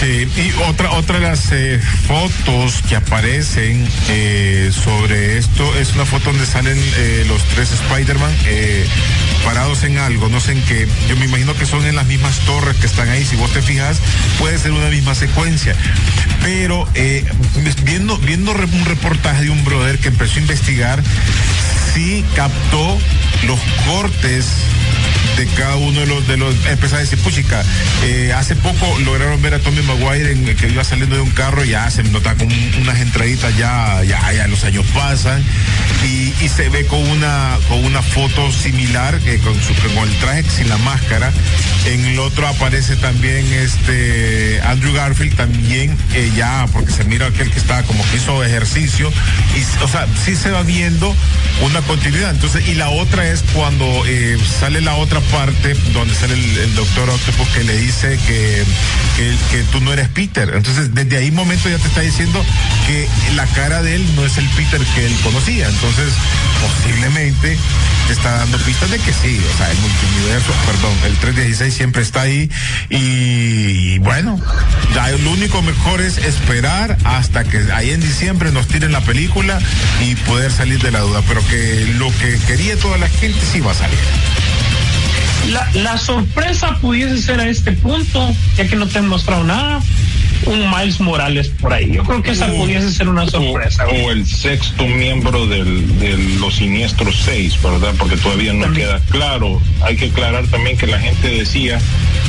Sí, 0.00 0.28
y 0.36 0.52
otra, 0.68 0.90
otra 0.92 1.18
de 1.18 1.26
las 1.26 1.50
eh, 1.52 1.80
fotos 2.06 2.82
que 2.86 2.96
aparecen 2.96 3.88
eh, 4.10 4.70
sobre 4.70 5.38
esto 5.38 5.74
es 5.76 5.94
una 5.94 6.04
foto 6.04 6.30
donde 6.32 6.44
salen 6.44 6.78
eh, 6.98 7.24
los 7.26 7.42
tres 7.44 7.72
Spider-Man 7.72 8.30
eh, 8.44 8.86
parados 9.42 9.84
en 9.84 9.96
algo, 9.96 10.28
no 10.28 10.38
sé 10.38 10.52
en 10.52 10.62
qué. 10.62 10.86
Yo 11.08 11.16
me 11.16 11.24
imagino 11.24 11.54
que 11.54 11.64
son 11.64 11.86
en 11.86 11.96
las 11.96 12.06
mismas 12.06 12.38
torres 12.40 12.76
que 12.76 12.86
están 12.86 13.08
ahí. 13.08 13.24
Si 13.24 13.36
vos 13.36 13.50
te 13.52 13.62
fijas, 13.62 13.98
puede 14.38 14.58
ser 14.58 14.72
una 14.72 14.90
misma 14.90 15.14
secuencia. 15.14 15.74
Pero 16.42 16.86
eh, 16.94 17.24
viendo, 17.84 18.18
viendo 18.18 18.52
un 18.52 18.84
reportaje 18.84 19.44
de 19.44 19.50
un 19.50 19.64
brother 19.64 19.98
que 19.98 20.08
empezó 20.08 20.36
a 20.36 20.42
investigar, 20.42 21.02
sí 21.94 22.24
captó 22.34 22.98
los 23.46 23.58
cortes 23.86 24.46
de 25.36 25.46
cada 25.48 25.76
uno 25.76 26.00
de 26.00 26.06
los 26.06 26.26
de 26.26 26.36
los 26.38 26.54
empezar 26.66 26.98
a 26.98 27.00
decir 27.02 27.18
puchica. 27.18 27.62
Eh, 28.04 28.32
hace 28.34 28.56
poco 28.56 28.98
lograron 29.04 29.40
ver 29.42 29.52
a 29.54 29.58
Tommy 29.58 29.82
Maguire 29.82 30.32
en- 30.32 30.56
que 30.56 30.68
iba 30.68 30.82
saliendo 30.82 31.16
de 31.16 31.22
un 31.22 31.30
carro 31.30 31.62
ya 31.64 31.90
se 31.90 32.02
nota 32.04 32.34
con 32.36 32.46
un- 32.46 32.74
unas 32.80 32.98
entraditas 33.00 33.54
ya 33.58 34.02
ya 34.04 34.32
ya 34.32 34.46
los 34.48 34.64
años 34.64 34.84
pasan. 34.94 35.42
Y, 36.04 36.32
se 36.48 36.68
ve 36.70 36.86
con 36.86 37.00
una 37.00 37.58
con 37.68 37.84
una 37.84 38.00
foto 38.00 38.50
similar 38.52 39.18
que 39.20 39.38
con 39.38 39.54
su 39.60 39.74
con 39.94 40.08
el 40.08 40.14
traje 40.16 40.44
sin 40.44 40.68
la 40.70 40.78
máscara. 40.78 41.30
En 41.84 42.04
el 42.06 42.18
otro 42.18 42.46
aparece 42.48 42.96
también 42.96 43.44
este 43.52 44.60
Andrew 44.64 44.94
Garfield 44.94 45.36
también 45.36 45.96
eh, 46.14 46.32
ya 46.36 46.66
porque 46.72 46.92
se 46.92 47.04
mira 47.04 47.26
aquel 47.26 47.50
que 47.50 47.58
estaba 47.58 47.82
como 47.82 48.02
que 48.10 48.16
hizo 48.16 48.42
ejercicio. 48.42 49.12
Y 49.54 49.82
o 49.84 49.88
sea 49.88 50.06
sí 50.24 50.34
se 50.34 50.50
va 50.50 50.62
viendo 50.62 51.14
una 51.62 51.75
continuidad 51.82 52.30
entonces 52.30 52.68
y 52.68 52.74
la 52.74 52.90
otra 52.90 53.26
es 53.28 53.42
cuando 53.54 53.84
eh, 54.06 54.38
sale 54.60 54.80
la 54.80 54.94
otra 54.94 55.20
parte 55.20 55.74
donde 55.92 56.14
sale 56.14 56.34
el, 56.34 56.74
doctor 56.74 57.08
Octopus 57.08 57.48
que 57.48 57.64
le 57.64 57.76
dice 57.76 58.18
que, 58.26 58.64
que, 59.50 59.62
tú 59.72 59.80
no 59.80 59.92
eres 59.92 60.08
Peter. 60.08 60.52
Entonces, 60.54 60.94
desde 60.94 61.16
ahí 61.16 61.30
momento 61.30 61.68
ya 61.68 61.78
te 61.78 61.88
está 61.88 62.02
diciendo 62.02 62.44
que 62.86 63.08
la 63.34 63.46
cara 63.46 63.82
de 63.82 63.96
él 63.96 64.06
no 64.14 64.24
es 64.24 64.36
el 64.38 64.46
Peter 64.50 64.80
que 64.94 65.06
él 65.06 65.14
conocía. 65.22 65.68
Entonces, 65.68 66.12
posiblemente 66.60 67.56
te 68.06 68.12
está 68.12 68.36
dando 68.36 68.58
pistas 68.58 68.90
de 68.90 68.98
que 68.98 69.12
sí, 69.12 69.40
o 69.52 69.58
sea, 69.58 69.70
el 69.70 69.78
multiverso, 69.78 70.52
perdón, 70.64 70.92
el 71.06 71.16
316 71.16 71.74
siempre 71.74 72.02
está 72.02 72.22
ahí 72.22 72.48
y, 72.88 73.98
bueno, 73.98 74.40
ya 74.94 75.08
lo 75.08 75.30
único 75.32 75.60
mejor 75.62 76.00
es 76.00 76.18
esperar 76.18 76.96
hasta 77.04 77.42
que 77.42 77.58
ahí 77.74 77.90
en 77.90 78.00
diciembre 78.00 78.52
nos 78.52 78.68
tiren 78.68 78.92
la 78.92 79.00
película 79.00 79.58
y 80.00 80.14
poder 80.14 80.52
salir 80.52 80.80
de 80.80 80.92
la 80.92 81.00
duda, 81.00 81.22
pero 81.26 81.44
que 81.48 81.65
lo 81.98 82.10
que 82.18 82.38
quería 82.46 82.76
toda 82.76 82.98
la 82.98 83.08
gente 83.08 83.38
sí 83.52 83.60
va 83.60 83.72
a 83.72 83.74
salir. 83.74 83.98
La, 85.50 85.70
la 85.74 85.98
sorpresa 85.98 86.76
pudiese 86.80 87.18
ser 87.18 87.40
a 87.40 87.48
este 87.48 87.72
punto, 87.72 88.34
ya 88.56 88.66
que 88.66 88.76
no 88.76 88.88
te 88.88 88.98
han 88.98 89.06
mostrado 89.06 89.44
nada, 89.44 89.80
un 90.44 90.70
Miles 90.70 91.00
Morales 91.00 91.48
por 91.48 91.72
ahí. 91.72 91.92
Yo 91.92 92.04
creo 92.04 92.22
que 92.22 92.32
esa 92.32 92.48
pudiese 92.48 92.90
ser 92.90 93.08
una 93.08 93.26
sorpresa. 93.26 93.86
O, 93.86 94.10
el 94.10 94.26
sexto 94.26 94.86
miembro 94.86 95.46
del, 95.46 95.98
de 95.98 96.16
los 96.38 96.56
siniestros 96.56 97.22
seis, 97.24 97.60
¿verdad? 97.62 97.94
Porque 97.98 98.16
todavía 98.16 98.52
no 98.52 98.72
queda 98.72 99.00
claro. 99.10 99.60
Hay 99.82 99.96
que 99.96 100.06
aclarar 100.06 100.46
también 100.48 100.76
que 100.76 100.86
la 100.86 100.98
gente 100.98 101.28
decía, 101.28 101.78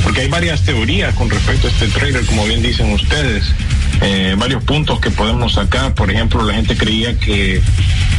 porque 0.02 0.22
hay 0.22 0.28
varias 0.28 0.62
teorías 0.62 1.14
con 1.14 1.30
respecto 1.30 1.66
a 1.66 1.70
este 1.70 1.88
trailer, 1.88 2.24
como 2.26 2.44
bien 2.46 2.62
dicen 2.62 2.92
ustedes. 2.92 3.52
Eh, 4.00 4.36
varios 4.38 4.62
puntos 4.64 5.00
que 5.00 5.10
podemos 5.10 5.54
sacar. 5.54 5.94
Por 5.94 6.10
ejemplo, 6.10 6.42
la 6.42 6.54
gente 6.54 6.76
creía 6.76 7.18
que 7.18 7.60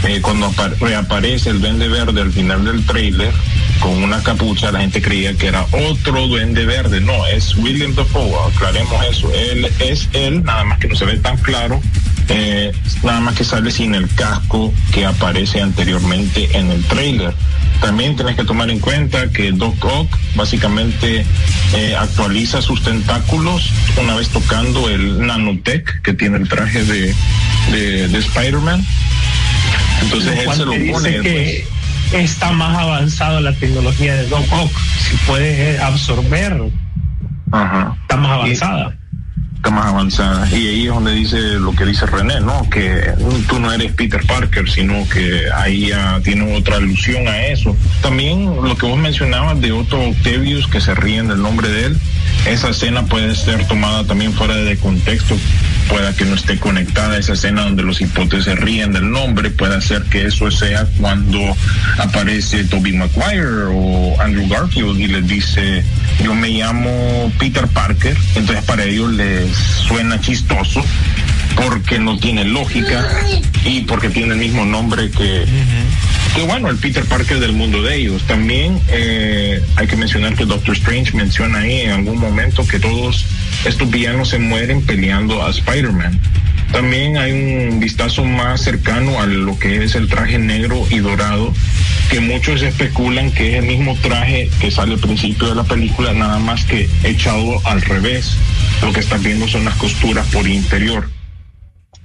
eh, 0.04 0.22
cuando 0.22 0.52
reaparece 0.80 1.50
el 1.50 1.62
Duende 1.62 1.88
Verde 1.88 2.22
al 2.22 2.32
final 2.32 2.66
del 2.66 2.86
trailer 2.86 3.32
con 3.80 4.04
una 4.04 4.22
capucha, 4.22 4.72
la 4.72 4.82
gente 4.82 5.02
creía 5.02 5.34
que 5.36 5.48
era 5.48 5.66
otro 5.72 6.28
Duende 6.28 6.66
Verde. 6.66 7.02
No, 7.02 7.26
es 7.28 7.56
William 7.56 7.96
Dafoe, 7.96 8.36
aclaremos 8.54 9.06
eso. 9.06 9.32
Él 9.34 9.70
es 9.80 10.10
él, 10.14 10.44
nada 10.44 10.64
más 10.66 10.80
que 10.80 10.88
no 10.88 10.96
se 10.96 11.06
ve 11.06 11.18
tan 11.18 11.38
claro. 11.38 11.82
Eh, 12.30 12.72
nada 13.04 13.20
más 13.22 13.36
que 13.36 13.44
sale 13.44 13.72
sin 13.72 13.96
el 13.96 14.08
casco 14.14 14.72
que 14.92 15.06
aparece 15.06 15.62
anteriormente 15.62 16.50
en 16.58 16.70
el 16.70 16.84
trailer. 16.86 17.34
También 17.82 18.16
tienes 18.16 18.36
que 18.36 18.44
tomar 18.44 18.70
en 18.70 18.80
cuenta 18.80 19.30
que 19.30 19.52
Doc 19.52 19.84
Ock 19.84 20.16
básicamente 20.36 21.26
eh, 21.74 21.96
actualiza 21.98 22.62
sus 22.62 22.84
tentáculos 22.84 23.72
una 24.00 24.16
vez 24.16 24.30
tocando 24.30 24.90
el 24.90 25.26
nanotech 25.26 26.02
que 26.02 26.14
tiene 26.14 26.38
el 26.38 26.48
traje 26.48 26.84
de, 26.84 27.16
de, 27.72 28.18
Spider-Man. 28.18 28.86
Entonces 30.04 30.40
él 30.40 30.54
se 30.54 30.66
lo 30.66 30.94
pone. 30.94 31.22
Que 31.22 31.68
está 32.12 32.52
más 32.52 32.78
avanzado 32.78 33.40
la 33.40 33.54
tecnología 33.54 34.16
de 34.16 34.28
Doc 34.28 34.46
Ock, 34.52 34.72
si 35.00 35.16
puede 35.26 35.80
absorber. 35.80 36.62
Está 37.48 38.18
más 38.18 38.32
avanzada 38.32 38.99
más 39.70 39.88
avanzada. 39.88 40.50
Y 40.52 40.68
ahí 40.68 40.88
es 40.88 40.94
donde 40.94 41.12
dice 41.12 41.38
lo 41.60 41.74
que 41.74 41.86
dice 41.86 42.06
René, 42.06 42.40
¿no? 42.40 42.70
Que 42.70 43.14
tú 43.48 43.60
no 43.60 43.72
eres 43.72 43.92
Peter 43.94 44.26
Parker, 44.26 44.70
sino 44.70 45.08
que 45.10 45.44
ahí 45.56 45.88
ya 45.90 46.20
tiene 46.24 46.58
otra 46.58 46.78
alusión 46.78 47.28
a 47.28 47.46
eso. 47.48 47.76
También 48.02 48.46
lo 48.46 48.76
que 48.76 48.86
vos 48.86 48.98
mencionabas 48.98 49.60
de 49.62 49.72
Otto 49.72 50.00
Octavius, 50.00 50.68
que 50.68 50.82
se 50.82 50.96
ríen 50.96 51.28
del 51.28 51.42
nombre 51.42 51.70
de 51.70 51.86
él, 51.88 52.00
esa 52.46 52.70
escena 52.70 53.06
puede 53.06 53.36
ser 53.36 53.68
tomada 53.68 54.04
también 54.06 54.34
fuera 54.34 54.56
de 54.56 54.78
contexto 54.78 55.38
pueda 55.90 56.16
que 56.16 56.24
no 56.24 56.36
esté 56.36 56.58
conectada 56.60 57.18
esa 57.18 57.34
escena 57.34 57.64
donde 57.64 57.82
los 57.82 58.00
hipotes 58.00 58.44
se 58.44 58.56
ríen 58.56 58.94
del 58.94 59.10
nombre, 59.10 59.50
puede 59.50 59.82
ser 59.82 60.04
que 60.04 60.28
eso 60.28 60.50
sea 60.52 60.86
cuando 61.00 61.40
aparece 61.98 62.64
Toby 62.66 62.94
Maguire 62.94 63.66
o 63.72 64.16
Andrew 64.22 64.48
Garfield 64.48 65.00
y 65.00 65.08
les 65.08 65.28
dice 65.28 65.84
yo 66.24 66.36
me 66.36 66.50
llamo 66.50 67.32
Peter 67.40 67.68
Parker, 67.68 68.16
entonces 68.36 68.64
para 68.66 68.84
ellos 68.84 69.12
les 69.14 69.52
suena 69.88 70.22
chistoso 70.22 70.84
porque 71.66 72.00
no 72.00 72.18
tiene 72.18 72.46
lógica 72.46 73.06
y 73.66 73.82
porque 73.82 74.10
tiene 74.10 74.34
el 74.34 74.40
mismo 74.40 74.66
nombre 74.66 75.10
que, 75.12 75.46
bueno, 76.46 76.70
el 76.70 76.78
Peter 76.78 77.04
Parker 77.04 77.40
del 77.40 77.54
mundo 77.54 77.82
de 77.82 77.96
ellos. 77.96 78.24
También 78.24 78.80
eh, 78.90 79.62
hay 79.76 79.88
que 79.88 79.96
mencionar 79.96 80.36
que 80.36 80.46
Doctor 80.46 80.76
Strange 80.76 81.16
menciona 81.16 81.60
ahí 81.60 81.82
en 81.82 81.92
algún 81.92 82.18
momento 82.18 82.66
que 82.68 82.80
todos 82.80 83.26
estos 83.66 83.90
villanos 83.90 84.30
se 84.30 84.40
mueren 84.40 84.82
peleando 84.82 85.46
a 85.46 85.50
Spider-Man. 85.50 86.20
También 86.72 87.18
hay 87.18 87.32
un 87.32 87.80
vistazo 87.80 88.24
más 88.24 88.62
cercano 88.62 89.20
a 89.20 89.26
lo 89.26 89.58
que 89.58 89.84
es 89.84 89.96
el 89.96 90.08
traje 90.08 90.38
negro 90.38 90.86
y 90.90 91.00
dorado, 91.00 91.52
que 92.12 92.20
muchos 92.20 92.62
especulan 92.62 93.32
que 93.32 93.54
es 93.54 93.64
el 93.64 93.66
mismo 93.66 93.98
traje 94.02 94.50
que 94.62 94.70
sale 94.70 94.94
al 94.94 95.00
principio 95.00 95.50
de 95.50 95.56
la 95.56 95.64
película, 95.64 96.14
nada 96.14 96.38
más 96.38 96.64
que 96.66 96.88
echado 97.04 97.60
al 97.66 97.82
revés. 97.82 98.36
Lo 98.84 98.94
que 98.94 99.00
están 99.00 99.24
viendo 99.24 99.48
son 99.48 99.66
las 99.66 99.76
costuras 99.76 100.28
por 100.28 100.48
interior. 100.48 101.10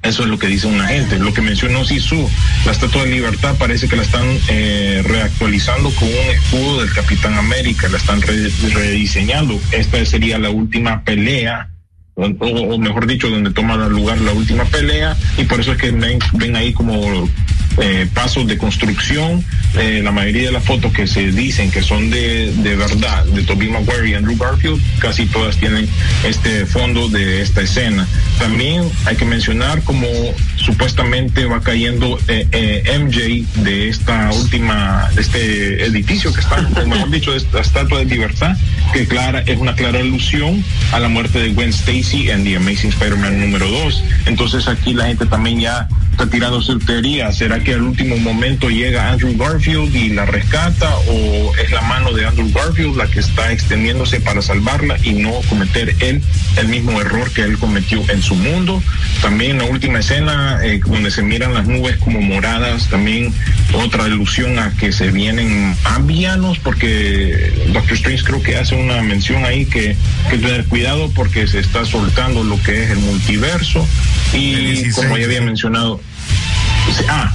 Eso 0.04 0.22
es 0.22 0.28
lo 0.28 0.38
que 0.38 0.46
dice 0.46 0.66
una 0.66 0.86
gente. 0.86 1.18
Lo 1.18 1.32
que 1.32 1.40
mencionó 1.40 1.84
Sisu, 1.84 2.30
la 2.66 2.72
Estatua 2.72 3.04
de 3.04 3.10
Libertad 3.10 3.56
parece 3.58 3.88
que 3.88 3.96
la 3.96 4.02
están 4.02 4.38
eh, 4.48 5.02
reactualizando 5.04 5.90
con 5.90 6.08
un 6.08 6.30
escudo 6.30 6.82
del 6.82 6.92
Capitán 6.92 7.34
América, 7.34 7.88
la 7.88 7.96
están 7.96 8.20
rediseñando. 8.20 9.58
Esta 9.72 10.04
sería 10.04 10.38
la 10.38 10.50
última 10.50 11.02
pelea 11.04 11.70
o, 12.16 12.78
mejor 12.78 13.06
dicho, 13.06 13.28
donde 13.28 13.50
toma 13.50 13.76
lugar 13.88 14.20
la 14.20 14.32
última 14.32 14.64
pelea, 14.64 15.16
y 15.36 15.44
por 15.44 15.60
eso 15.60 15.72
es 15.72 15.78
que 15.78 15.90
ven 15.90 16.56
ahí 16.56 16.72
como 16.72 17.26
eh, 17.80 18.06
pasos 18.12 18.46
de 18.46 18.58
construcción. 18.58 19.44
Eh, 19.78 20.00
la 20.02 20.12
mayoría 20.12 20.46
de 20.46 20.52
las 20.52 20.64
fotos 20.64 20.92
que 20.92 21.06
se 21.06 21.32
dicen 21.32 21.70
que 21.70 21.82
son 21.82 22.10
de, 22.10 22.52
de 22.52 22.76
verdad, 22.76 23.24
de 23.26 23.42
Tobey 23.42 23.68
Maguire 23.68 24.10
y 24.10 24.14
Andrew 24.14 24.36
Garfield, 24.36 24.80
casi 25.00 25.26
todas 25.26 25.56
tienen 25.56 25.88
este 26.24 26.66
fondo 26.66 27.08
de 27.08 27.42
esta 27.42 27.62
escena. 27.62 28.06
También 28.38 28.84
hay 29.06 29.16
que 29.16 29.24
mencionar 29.24 29.82
como 29.82 30.06
supuestamente 30.64 31.44
va 31.44 31.60
cayendo 31.60 32.18
eh, 32.28 32.98
MJ 32.98 33.62
de 33.62 33.88
esta 33.88 34.32
última, 34.32 35.08
de 35.14 35.20
este 35.20 35.84
edificio 35.84 36.32
que 36.32 36.40
está, 36.40 36.62
mejor 36.86 37.10
dicho, 37.10 37.34
esta 37.34 37.60
estatua 37.60 37.98
de 37.98 38.06
libertad, 38.06 38.56
que 38.92 39.06
clara, 39.06 39.40
es 39.46 39.58
una 39.58 39.74
clara 39.74 40.00
alusión 40.00 40.64
a 40.92 41.00
la 41.00 41.08
muerte 41.08 41.38
de 41.38 41.52
Gwen 41.52 41.70
Stacy 41.70 42.30
en 42.30 42.44
The 42.44 42.56
Amazing 42.56 42.90
Spider-Man 42.90 43.40
número 43.40 43.68
2. 43.68 44.04
Entonces 44.26 44.66
aquí 44.66 44.94
la 44.94 45.06
gente 45.06 45.26
también 45.26 45.60
ya 45.60 45.88
está 46.14 46.28
tirando 46.28 46.62
su 46.62 46.78
teoría. 46.78 47.32
¿Será 47.32 47.60
que 47.60 47.74
al 47.74 47.82
último 47.82 48.16
momento 48.16 48.70
llega 48.70 49.10
Andrew 49.10 49.36
Garfield 49.36 49.94
y 49.94 50.10
la 50.10 50.24
rescata 50.24 50.96
o 51.08 51.52
es 51.56 51.70
la 51.72 51.82
mano 51.82 52.12
de 52.12 52.24
Andrew 52.24 52.50
Garfield 52.52 52.96
la 52.96 53.06
que 53.08 53.20
está 53.20 53.52
extendiéndose 53.52 54.20
para 54.20 54.40
salvarla 54.40 54.96
y 55.02 55.14
no 55.14 55.32
cometer 55.48 55.94
él 56.00 56.22
el 56.56 56.68
mismo 56.68 57.00
error 57.00 57.30
que 57.32 57.42
él 57.42 57.58
cometió 57.58 58.02
en 58.08 58.22
su 58.22 58.34
mundo? 58.36 58.82
También 59.22 59.58
la 59.58 59.64
última 59.64 59.98
escena 59.98 60.53
eh, 60.62 60.80
donde 60.84 61.10
se 61.10 61.22
miran 61.22 61.54
las 61.54 61.66
nubes 61.66 61.96
como 61.96 62.20
moradas, 62.20 62.88
también 62.88 63.32
otra 63.72 64.06
ilusión 64.06 64.58
a 64.58 64.70
que 64.76 64.92
se 64.92 65.10
vienen 65.10 65.74
avianos 65.84 66.58
porque 66.58 67.52
Doctor 67.72 67.94
Strange 67.94 68.24
creo 68.24 68.42
que 68.42 68.56
hace 68.56 68.74
una 68.74 69.02
mención 69.02 69.44
ahí 69.44 69.66
que, 69.66 69.96
que 70.30 70.38
tener 70.38 70.64
cuidado 70.66 71.10
porque 71.14 71.46
se 71.46 71.60
está 71.60 71.84
soltando 71.84 72.44
lo 72.44 72.62
que 72.62 72.84
es 72.84 72.90
el 72.90 72.98
multiverso 72.98 73.86
y 74.32 74.90
como 74.90 75.16
ya 75.16 75.24
había 75.24 75.40
mencionado 75.40 76.00
Ah, 77.08 77.32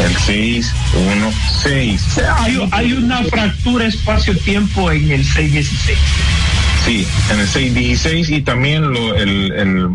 el 0.00 0.16
616. 0.16 2.18
Hay, 2.36 2.68
hay 2.72 2.92
una 2.92 3.22
fractura 3.24 3.86
espacio-tiempo 3.86 4.90
en 4.90 5.10
el 5.10 5.24
616. 5.24 5.98
Sí, 6.84 7.06
en 7.30 7.40
el 7.40 7.48
616 7.48 8.30
y 8.30 8.42
también 8.42 8.92
lo, 8.92 9.14
el, 9.14 9.52
el 9.52 9.88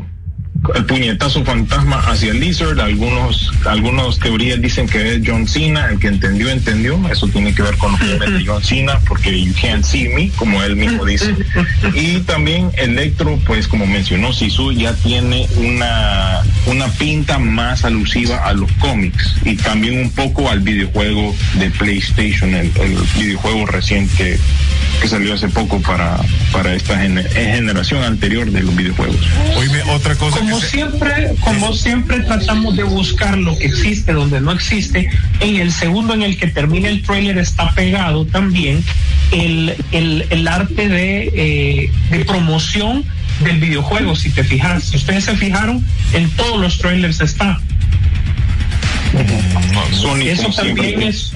el 0.75 0.85
puñetazo 0.85 1.43
fantasma 1.43 1.99
hacia 1.99 2.33
Lizard. 2.33 2.79
Algunos, 2.79 3.51
algunos 3.65 4.19
teorías 4.19 4.61
dicen 4.61 4.87
que 4.87 5.15
es 5.15 5.21
John 5.25 5.47
Cena, 5.47 5.89
el 5.89 5.99
que 5.99 6.07
entendió, 6.07 6.49
entendió. 6.49 6.99
Eso 7.11 7.27
tiene 7.27 7.53
que 7.53 7.61
ver 7.61 7.77
con 7.77 7.93
de 7.97 8.43
John 8.45 8.63
Cena, 8.63 8.99
porque 9.07 9.39
you 9.39 9.53
can't 9.59 9.83
see 9.83 10.09
me, 10.09 10.29
como 10.29 10.61
él 10.63 10.75
mismo 10.75 11.05
dice. 11.05 11.35
Y 11.93 12.19
también 12.21 12.71
Electro, 12.77 13.39
pues 13.45 13.67
como 13.67 13.85
mencionó 13.85 14.33
Sisu, 14.33 14.71
ya 14.71 14.93
tiene 14.93 15.47
una, 15.57 16.41
una 16.67 16.87
pinta 16.87 17.39
más 17.39 17.83
alusiva 17.85 18.37
a 18.37 18.53
los 18.53 18.71
cómics 18.73 19.35
y 19.45 19.55
también 19.55 19.99
un 19.99 20.11
poco 20.11 20.49
al 20.49 20.61
videojuego 20.61 21.35
de 21.59 21.69
PlayStation, 21.71 22.53
el, 22.55 22.71
el 22.79 22.97
videojuego 23.17 23.65
reciente 23.65 24.39
que 25.01 25.07
salió 25.07 25.33
hace 25.33 25.49
poco 25.49 25.81
para, 25.81 26.17
para 26.51 26.73
esta 26.73 26.97
generación 26.99 28.03
anterior 28.03 28.49
de 28.49 28.63
los 28.63 28.75
videojuegos. 28.75 29.17
Oíme, 29.57 29.81
otra 29.91 30.15
cosa. 30.15 30.39
Como 30.53 30.65
siempre, 30.65 31.35
como 31.39 31.73
siempre 31.73 32.19
tratamos 32.19 32.75
de 32.75 32.83
buscar 32.83 33.35
lo 33.39 33.57
que 33.57 33.65
existe 33.65 34.13
donde 34.13 34.39
no 34.39 34.51
existe. 34.51 35.09
En 35.39 35.55
el 35.55 35.71
segundo 35.71 36.13
en 36.13 36.21
el 36.21 36.37
que 36.37 36.45
termina 36.45 36.89
el 36.89 37.01
trailer 37.01 37.39
está 37.39 37.71
pegado 37.71 38.25
también 38.25 38.83
el, 39.31 39.75
el, 39.91 40.47
arte 40.47 40.89
de, 40.89 41.31
eh, 41.33 41.91
de 42.11 42.25
promoción 42.25 43.03
del 43.43 43.57
videojuego. 43.57 44.15
Si 44.15 44.29
te 44.29 44.43
fijas, 44.43 44.83
si 44.83 44.97
ustedes 44.97 45.23
se 45.23 45.35
fijaron, 45.35 45.83
en 46.13 46.29
todos 46.29 46.61
los 46.61 46.77
trailers 46.77 47.19
está. 47.19 47.59
Eso 50.23 50.49
también 50.49 51.01
es 51.01 51.33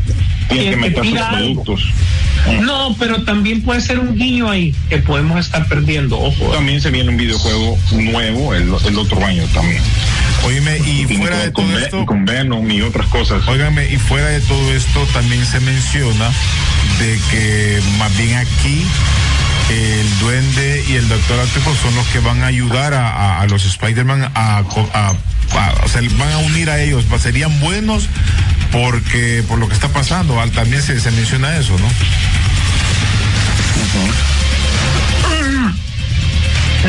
tiene 0.48 0.70
que, 0.72 0.78
meter 0.78 1.06
sus 1.06 1.20
productos. 1.20 1.94
No, 2.62 2.96
pero 2.98 3.24
también 3.24 3.62
puede 3.62 3.82
ser 3.82 4.00
un 4.00 4.16
guiño 4.16 4.50
ahí 4.50 4.74
que 4.90 5.00
podemos 5.00 5.40
estar 5.40 5.68
perdiendo. 5.68 6.20
Ojo. 6.20 6.52
También 6.52 6.82
se 6.82 6.92
viene 6.92 7.10
un 7.10 7.18
videojuego 7.18 7.78
nuevo 7.92 8.54
el, 8.54 8.74
el 8.86 8.98
otro 8.98 9.26
año 9.26 9.44
también. 9.54 9.82
Oíme, 10.46 10.78
y 10.78 11.06
fuera 11.06 11.40
de 11.40 11.52
todo 11.52 11.78
esto. 11.78 12.06
Con 12.06 12.26
Venom 12.26 12.70
y 12.70 12.82
otras 12.82 13.08
cosas. 13.08 13.48
Óigame, 13.48 13.92
y 13.92 13.98
fuera 13.98 14.28
de 14.28 14.42
todo 14.42 14.74
esto 14.74 15.06
también 15.14 15.46
se 15.46 15.60
menciona 15.60 16.32
de 17.00 17.20
que 17.32 17.82
más 17.98 18.16
bien 18.18 18.38
aquí 18.38 18.86
el 19.70 20.20
duende 20.20 20.86
y 20.88 20.94
el 20.94 21.10
doctor 21.10 21.40
Octopus 21.40 21.78
son 21.78 21.96
los 21.96 22.08
que 22.08 22.20
van 22.20 22.44
a 22.44 22.48
ayudar 22.48 22.94
a, 22.94 23.42
a, 23.42 23.46
los 23.48 23.66
Spider-Man 23.66 24.32
a, 24.34 24.58
a, 24.60 25.14
o 25.84 25.88
sea, 25.88 26.02
van 26.18 26.32
a 26.32 26.38
unir 26.40 26.70
a 26.70 26.82
ellos, 26.82 27.06
serían 27.22 27.60
buenos 27.60 28.08
porque 28.72 29.44
por 29.48 29.60
lo 29.60 29.68
que 29.68 29.74
está 29.74 29.90
pasando, 29.90 30.42
también 30.54 30.82
se, 30.82 31.00
se 31.00 31.12
menciona 31.12 31.58
eso, 31.58 31.78
¿no? 31.78 31.86
Uh 31.86 31.92
-huh. 33.94 34.38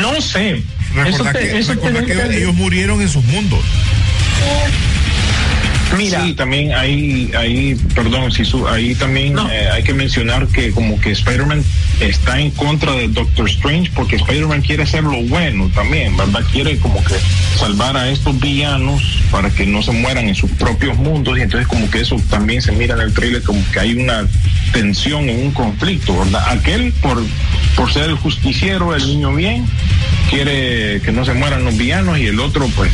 No 0.01 0.21
sé. 0.21 0.63
Recuerda, 0.95 1.09
eso 1.09 1.25
te, 1.25 1.39
que, 1.39 1.59
eso 1.59 1.73
recuerda 1.75 2.05
que 2.05 2.39
ellos 2.39 2.55
murieron 2.55 3.01
en 3.01 3.09
sus 3.09 3.25
mundos. 3.25 3.65
Mira. 5.97 6.23
Sí, 6.23 6.35
también 6.35 6.73
hay, 6.73 7.30
hay 7.37 7.75
perdón, 7.95 8.30
si 8.30 8.45
su, 8.45 8.66
ahí 8.68 8.95
también 8.95 9.35
no. 9.35 9.50
eh, 9.50 9.68
hay 9.71 9.83
que 9.83 9.95
mencionar 9.95 10.47
que 10.49 10.71
como 10.71 11.00
que 11.00 11.12
Spider-Man 11.12 11.64
está 12.00 12.38
en 12.38 12.50
contra 12.50 12.92
de 12.92 13.09
Doctor 13.09 13.49
Strange 13.49 13.90
porque 13.95 14.16
Spider-Man 14.16 14.62
quiere 14.62 14.83
hacer 14.83 15.02
lo 15.02 15.21
bueno 15.23 15.71
también, 15.75 16.16
¿verdad? 16.16 16.42
Quiere 16.52 16.78
como 16.78 17.02
que 17.04 17.14
salvar 17.57 17.97
a 17.97 18.11
estos 18.11 18.38
villanos 18.38 19.02
para 19.30 19.50
que 19.50 19.66
no 19.66 19.83
se 19.83 19.92
mueran 19.92 20.28
en 20.28 20.35
sus 20.35 20.50
propios 20.52 20.97
mundos 20.97 21.38
y 21.38 21.42
entonces 21.42 21.66
como 21.66 21.90
que 21.90 22.00
eso 22.00 22.16
también 22.28 22.61
se 22.62 22.73
mira 22.73 22.95
en 22.95 23.00
el 23.00 23.12
trailer 23.14 23.42
como 23.42 23.61
que 23.73 23.80
hay 23.80 23.95
una 23.95 24.26
tensión 24.73 25.28
en 25.28 25.47
un 25.47 25.52
conflicto, 25.52 26.18
¿verdad? 26.18 26.45
Aquel 26.50 26.92
por, 27.00 27.23
por 27.76 27.92
ser 27.92 28.04
el 28.11 28.16
justiciero, 28.16 28.95
el 28.95 29.07
niño 29.07 29.35
bien, 29.35 29.64
quiere 30.30 31.00
que 31.00 31.12
no 31.12 31.25
se 31.25 31.33
mueran 31.35 31.64
los 31.64 31.76
villanos 31.76 32.18
y 32.18 32.26
el 32.26 32.38
otro 32.40 32.68
pues 32.76 32.92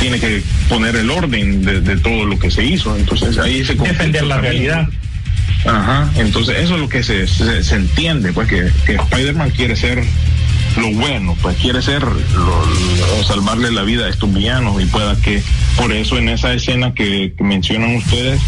tiene 0.00 0.18
que 0.18 0.42
poner 0.68 0.96
el 0.96 1.10
orden 1.10 1.62
de, 1.62 1.80
de 1.80 1.96
todo 1.98 2.24
lo 2.24 2.38
que 2.38 2.50
se 2.50 2.64
hizo. 2.64 2.96
Entonces 2.96 3.38
ahí 3.38 3.64
se 3.64 3.74
defender 3.74 4.24
la 4.24 4.36
también. 4.36 4.52
realidad. 4.54 4.88
Ajá, 5.66 6.10
entonces 6.16 6.56
eso 6.58 6.74
es 6.74 6.80
lo 6.80 6.88
que 6.88 7.02
se, 7.02 7.26
se, 7.26 7.62
se 7.62 7.74
entiende, 7.74 8.32
pues 8.32 8.48
que, 8.48 8.70
que 8.86 8.94
Spider-Man 8.94 9.50
quiere 9.50 9.76
ser 9.76 10.02
lo 10.78 10.90
bueno, 10.92 11.36
pues 11.42 11.56
quiere 11.56 11.82
ser 11.82 12.02
lo, 12.02 12.66
lo, 12.66 13.24
salvarle 13.24 13.70
la 13.70 13.82
vida 13.82 14.06
a 14.06 14.08
estos 14.08 14.32
villanos 14.32 14.80
y 14.82 14.86
pueda 14.86 15.16
que 15.16 15.42
por 15.76 15.92
eso 15.92 16.16
en 16.16 16.30
esa 16.30 16.52
escena 16.54 16.94
que, 16.94 17.34
que 17.36 17.44
mencionan 17.44 17.96
ustedes 17.96 18.40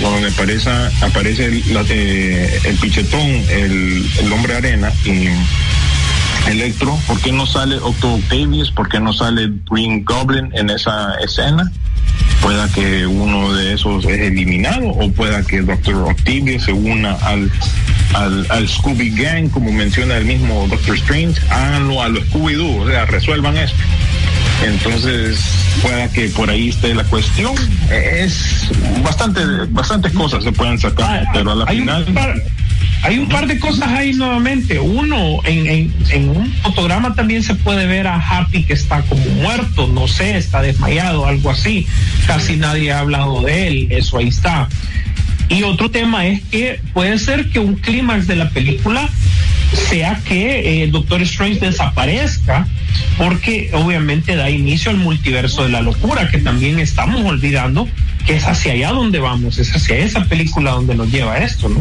cuando 0.00 0.20
me 0.20 0.30
parece, 0.30 0.70
aparece 1.02 1.46
el, 1.46 1.74
la, 1.74 1.84
eh, 1.88 2.60
el 2.64 2.76
pichetón, 2.76 3.20
el, 3.20 4.06
el 4.20 4.32
hombre 4.32 4.54
arena 4.54 4.92
y 5.04 5.28
Electro, 6.48 6.98
¿por 7.06 7.20
qué 7.20 7.32
no 7.32 7.46
sale 7.46 7.76
Octo 7.76 8.14
Octavius? 8.14 8.70
¿Por 8.70 8.88
qué 8.88 9.00
no 9.00 9.12
sale 9.12 9.50
Green 9.70 10.04
Goblin 10.04 10.50
en 10.54 10.70
esa 10.70 11.14
escena? 11.22 11.70
Pueda 12.42 12.68
que 12.72 13.06
uno 13.06 13.52
de 13.52 13.74
esos 13.74 14.04
es 14.04 14.18
eliminado 14.18 14.88
o 14.88 15.10
pueda 15.12 15.42
que 15.42 15.60
Doctor 15.62 15.96
Octavius 15.96 16.64
se 16.64 16.72
una 16.72 17.12
al, 17.14 17.50
al, 18.14 18.46
al 18.50 18.68
Scooby 18.68 19.10
Gang, 19.10 19.50
como 19.50 19.70
menciona 19.72 20.16
el 20.16 20.24
mismo 20.24 20.66
Doctor 20.68 20.96
Strange, 20.96 21.40
háganlo 21.50 22.02
a 22.02 22.08
los 22.08 22.24
Scooby-Doo, 22.30 22.82
o 22.82 22.88
sea, 22.88 23.04
resuelvan 23.06 23.56
esto. 23.56 23.78
Entonces, 24.64 25.40
pueda 25.82 26.08
que 26.08 26.28
por 26.28 26.50
ahí 26.50 26.68
esté 26.68 26.94
la 26.94 27.04
cuestión. 27.04 27.54
Es 27.90 28.70
bastante, 29.02 29.40
bastantes 29.70 30.12
cosas 30.12 30.44
se 30.44 30.52
pueden 30.52 30.78
sacar, 30.78 31.24
ah, 31.26 31.30
pero 31.32 31.52
a 31.52 31.54
la 31.54 31.66
final. 31.66 32.04
Un 32.08 32.14
par, 32.14 32.34
hay 33.02 33.18
un 33.18 33.28
par 33.28 33.46
de 33.46 33.58
cosas 33.58 33.88
ahí 33.88 34.12
nuevamente. 34.12 34.78
Uno, 34.78 35.40
en, 35.44 35.92
un 36.28 36.52
fotograma 36.62 37.14
también 37.14 37.42
se 37.42 37.54
puede 37.54 37.86
ver 37.86 38.06
a 38.06 38.16
Happy 38.16 38.64
que 38.64 38.74
está 38.74 39.02
como 39.02 39.24
muerto, 39.24 39.86
no 39.86 40.06
sé, 40.06 40.36
está 40.36 40.60
desmayado, 40.60 41.26
algo 41.26 41.50
así. 41.50 41.86
Casi 42.26 42.56
nadie 42.56 42.92
ha 42.92 43.00
hablado 43.00 43.42
de 43.42 43.68
él, 43.68 43.88
eso 43.90 44.18
ahí 44.18 44.28
está. 44.28 44.68
Y 45.48 45.62
otro 45.62 45.90
tema 45.90 46.26
es 46.26 46.42
que 46.42 46.80
puede 46.92 47.18
ser 47.18 47.50
que 47.50 47.58
un 47.58 47.74
clímax 47.74 48.26
de 48.26 48.36
la 48.36 48.50
película 48.50 49.08
sea 49.88 50.20
que 50.24 50.82
eh, 50.82 50.86
Doctor 50.88 51.22
Strange 51.22 51.60
desaparezca, 51.60 52.66
porque 53.16 53.70
obviamente 53.72 54.36
da 54.36 54.50
inicio 54.50 54.90
al 54.90 54.98
multiverso 54.98 55.64
de 55.64 55.70
la 55.70 55.80
locura, 55.80 56.28
que 56.30 56.38
también 56.38 56.78
estamos 56.78 57.24
olvidando 57.24 57.88
que 58.26 58.36
es 58.36 58.46
hacia 58.46 58.72
allá 58.72 58.90
donde 58.90 59.18
vamos, 59.18 59.58
es 59.58 59.74
hacia 59.74 59.96
esa 59.96 60.24
película 60.24 60.72
donde 60.72 60.94
nos 60.94 61.10
lleva 61.10 61.38
esto, 61.38 61.68
¿no? 61.68 61.80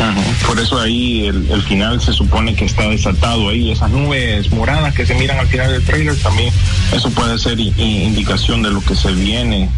Ajá. 0.00 0.20
Por 0.46 0.58
eso 0.60 0.80
ahí 0.80 1.26
el, 1.26 1.50
el, 1.50 1.62
final 1.62 2.00
se 2.00 2.12
supone 2.12 2.54
que 2.54 2.64
está 2.64 2.88
desatado 2.88 3.48
ahí, 3.48 3.72
esas 3.72 3.90
nubes 3.90 4.50
moradas 4.52 4.94
que 4.94 5.04
se 5.04 5.14
miran 5.14 5.38
al 5.38 5.48
final 5.48 5.72
del 5.72 5.82
trailer 5.82 6.16
también, 6.16 6.52
eso 6.92 7.10
puede 7.10 7.38
ser 7.38 7.58
indicación 7.58 8.62
de 8.62 8.70
lo 8.70 8.80
que 8.80 8.94
se 8.94 9.12
viene. 9.12 9.68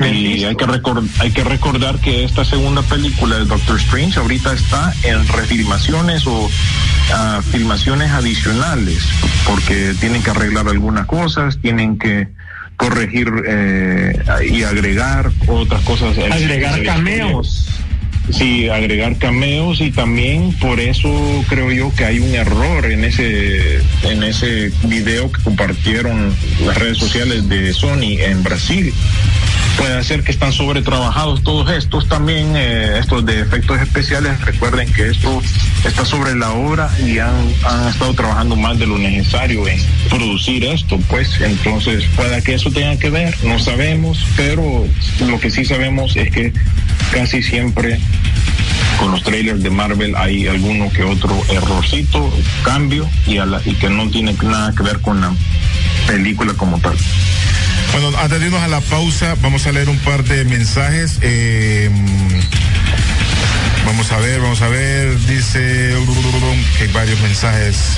Y 0.00 0.44
hay 0.44 0.56
que, 0.56 0.64
record, 0.64 1.04
hay 1.18 1.30
que 1.30 1.44
recordar 1.44 1.98
que 1.98 2.24
esta 2.24 2.42
segunda 2.42 2.80
película 2.80 3.36
de 3.36 3.44
Doctor 3.44 3.76
Strange 3.76 4.18
ahorita 4.18 4.54
está 4.54 4.94
en 5.02 5.28
refilmaciones 5.28 6.26
o 6.26 6.46
uh, 6.46 7.42
filmaciones 7.52 8.10
adicionales, 8.10 9.02
porque 9.46 9.94
tienen 10.00 10.22
que 10.22 10.30
arreglar 10.30 10.68
algunas 10.68 11.04
cosas, 11.04 11.58
tienen 11.60 11.98
que 11.98 12.28
corregir 12.76 13.30
eh, 13.46 14.18
y 14.50 14.62
agregar 14.62 15.30
otras 15.46 15.82
cosas. 15.82 16.16
Agregar 16.16 16.82
cameos 16.82 17.66
sí, 18.32 18.68
agregar 18.68 19.16
cameos 19.18 19.80
y 19.80 19.90
también 19.90 20.52
por 20.54 20.80
eso 20.80 21.10
creo 21.48 21.70
yo 21.70 21.94
que 21.94 22.04
hay 22.04 22.18
un 22.18 22.34
error 22.34 22.86
en 22.86 23.04
ese 23.04 23.80
en 24.04 24.22
ese 24.22 24.72
video 24.84 25.30
que 25.30 25.42
compartieron 25.42 26.34
las 26.64 26.76
redes 26.78 26.98
sociales 26.98 27.48
de 27.48 27.72
Sony 27.72 28.18
en 28.20 28.42
Brasil 28.42 28.92
puede 29.80 30.04
ser 30.04 30.22
que 30.22 30.30
están 30.30 30.52
sobretrabajados 30.52 31.42
todos 31.42 31.70
estos 31.70 32.06
también, 32.06 32.54
eh, 32.54 32.98
estos 32.98 33.24
de 33.24 33.40
efectos 33.40 33.80
especiales. 33.80 34.38
Recuerden 34.42 34.92
que 34.92 35.08
esto 35.08 35.42
está 35.86 36.04
sobre 36.04 36.34
la 36.34 36.52
obra 36.52 36.90
y 37.04 37.18
han, 37.18 37.34
han, 37.64 37.88
estado 37.88 38.12
trabajando 38.12 38.56
más 38.56 38.78
de 38.78 38.86
lo 38.86 38.98
necesario 38.98 39.66
en 39.66 39.80
producir 40.10 40.64
esto, 40.64 40.98
pues 41.08 41.40
entonces 41.40 42.04
pueda 42.14 42.42
que 42.42 42.54
eso 42.54 42.70
tenga 42.70 42.98
que 42.98 43.08
ver, 43.08 43.34
no 43.42 43.58
sabemos, 43.58 44.24
pero 44.36 44.86
lo 45.26 45.40
que 45.40 45.50
sí 45.50 45.64
sabemos 45.64 46.14
es 46.16 46.30
que 46.30 46.52
casi 47.12 47.42
siempre 47.42 47.98
con 49.00 49.12
los 49.12 49.22
trailers 49.22 49.62
de 49.62 49.70
Marvel 49.70 50.14
hay 50.14 50.46
alguno 50.46 50.90
que 50.92 51.02
otro 51.02 51.34
errorcito, 51.48 52.30
cambio 52.62 53.08
y, 53.26 53.38
a 53.38 53.46
y 53.64 53.74
que 53.74 53.88
no 53.88 54.10
tiene 54.10 54.34
nada 54.42 54.74
que 54.76 54.82
ver 54.82 55.00
con 55.00 55.20
la 55.20 55.32
película 56.06 56.52
como 56.52 56.78
tal. 56.80 56.96
Bueno, 57.92 58.16
antes 58.18 58.40
de 58.40 58.58
a 58.58 58.68
la 58.68 58.80
pausa, 58.82 59.36
vamos 59.42 59.66
a 59.66 59.72
leer 59.72 59.88
un 59.88 59.98
par 59.98 60.22
de 60.24 60.44
mensajes. 60.44 61.18
Eh, 61.22 61.90
vamos 63.86 64.12
a 64.12 64.18
ver, 64.18 64.40
vamos 64.40 64.60
a 64.60 64.68
ver. 64.68 65.18
Dice 65.26 65.96
que 66.78 66.84
hay 66.84 66.92
varios 66.92 67.20
mensajes. 67.20 67.96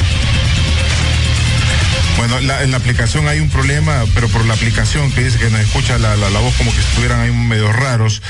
Bueno, 2.17 2.39
en 2.39 2.71
la 2.71 2.77
aplicación 2.77 3.27
hay 3.27 3.41
un 3.41 3.49
problema, 3.49 4.05
pero 4.15 4.29
por 4.29 4.45
la 4.47 4.55
aplicación 4.55 5.11
que 5.11 5.25
dice 5.25 5.39
que 5.39 5.51
nos 5.51 5.61
escucha 5.61 5.99
la 5.99 6.15
voz 6.41 6.55
como 6.55 6.73
que 6.73 6.81
estuvieran 6.81 7.21
ahí 7.21 7.33
medio 7.33 7.73
raros. 7.73 8.23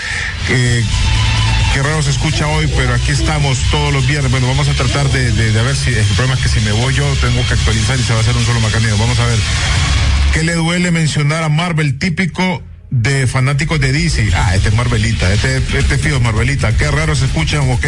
Eh, 0.49 0.83
qué 1.73 1.83
raro 1.83 2.03
se 2.03 2.11
escucha 2.11 2.47
hoy, 2.49 2.71
pero 2.77 2.95
aquí 2.95 3.13
estamos 3.13 3.59
todos 3.71 3.93
los 3.93 4.07
viernes. 4.07 4.31
Bueno, 4.31 4.47
vamos 4.47 4.69
a 4.69 4.75
tratar 4.75 5.09
de, 5.11 5.33
de, 5.33 5.53
de 5.53 5.63
ver 5.63 5.75
si 5.75 5.91
el 5.91 6.05
problema 6.17 6.35
es 6.35 6.43
que 6.43 6.49
si 6.49 6.61
me 6.61 6.73
voy 6.73 6.95
yo 6.95 7.05
tengo 7.17 7.47
que 7.47 7.55
actualizar 7.55 7.99
y 7.99 8.03
se 8.03 8.13
va 8.13 8.19
a 8.19 8.23
hacer 8.23 8.37
un 8.37 8.45
solo 8.45 8.61
mecanismo. 8.61 8.99
Vamos 8.99 9.19
a 9.19 9.27
ver. 9.27 9.39
¿Qué 10.33 10.43
le 10.43 10.55
duele 10.55 10.91
mencionar 10.91 11.43
a 11.43 11.49
Marvel 11.49 11.99
típico 11.99 12.63
de 12.93 13.27
fanáticos 13.27 13.81
de 13.81 13.91
DC? 13.91 14.31
Ah, 14.35 14.55
este 14.55 14.69
es 14.69 14.75
Marvelita, 14.75 15.33
este, 15.33 15.57
este 15.57 15.97
fijo 15.97 16.17
es 16.17 16.23
Marvelita. 16.23 16.77
Qué 16.77 16.91
raro 16.91 17.17
se 17.17 17.25
escuchan, 17.25 17.71
ok. 17.71 17.87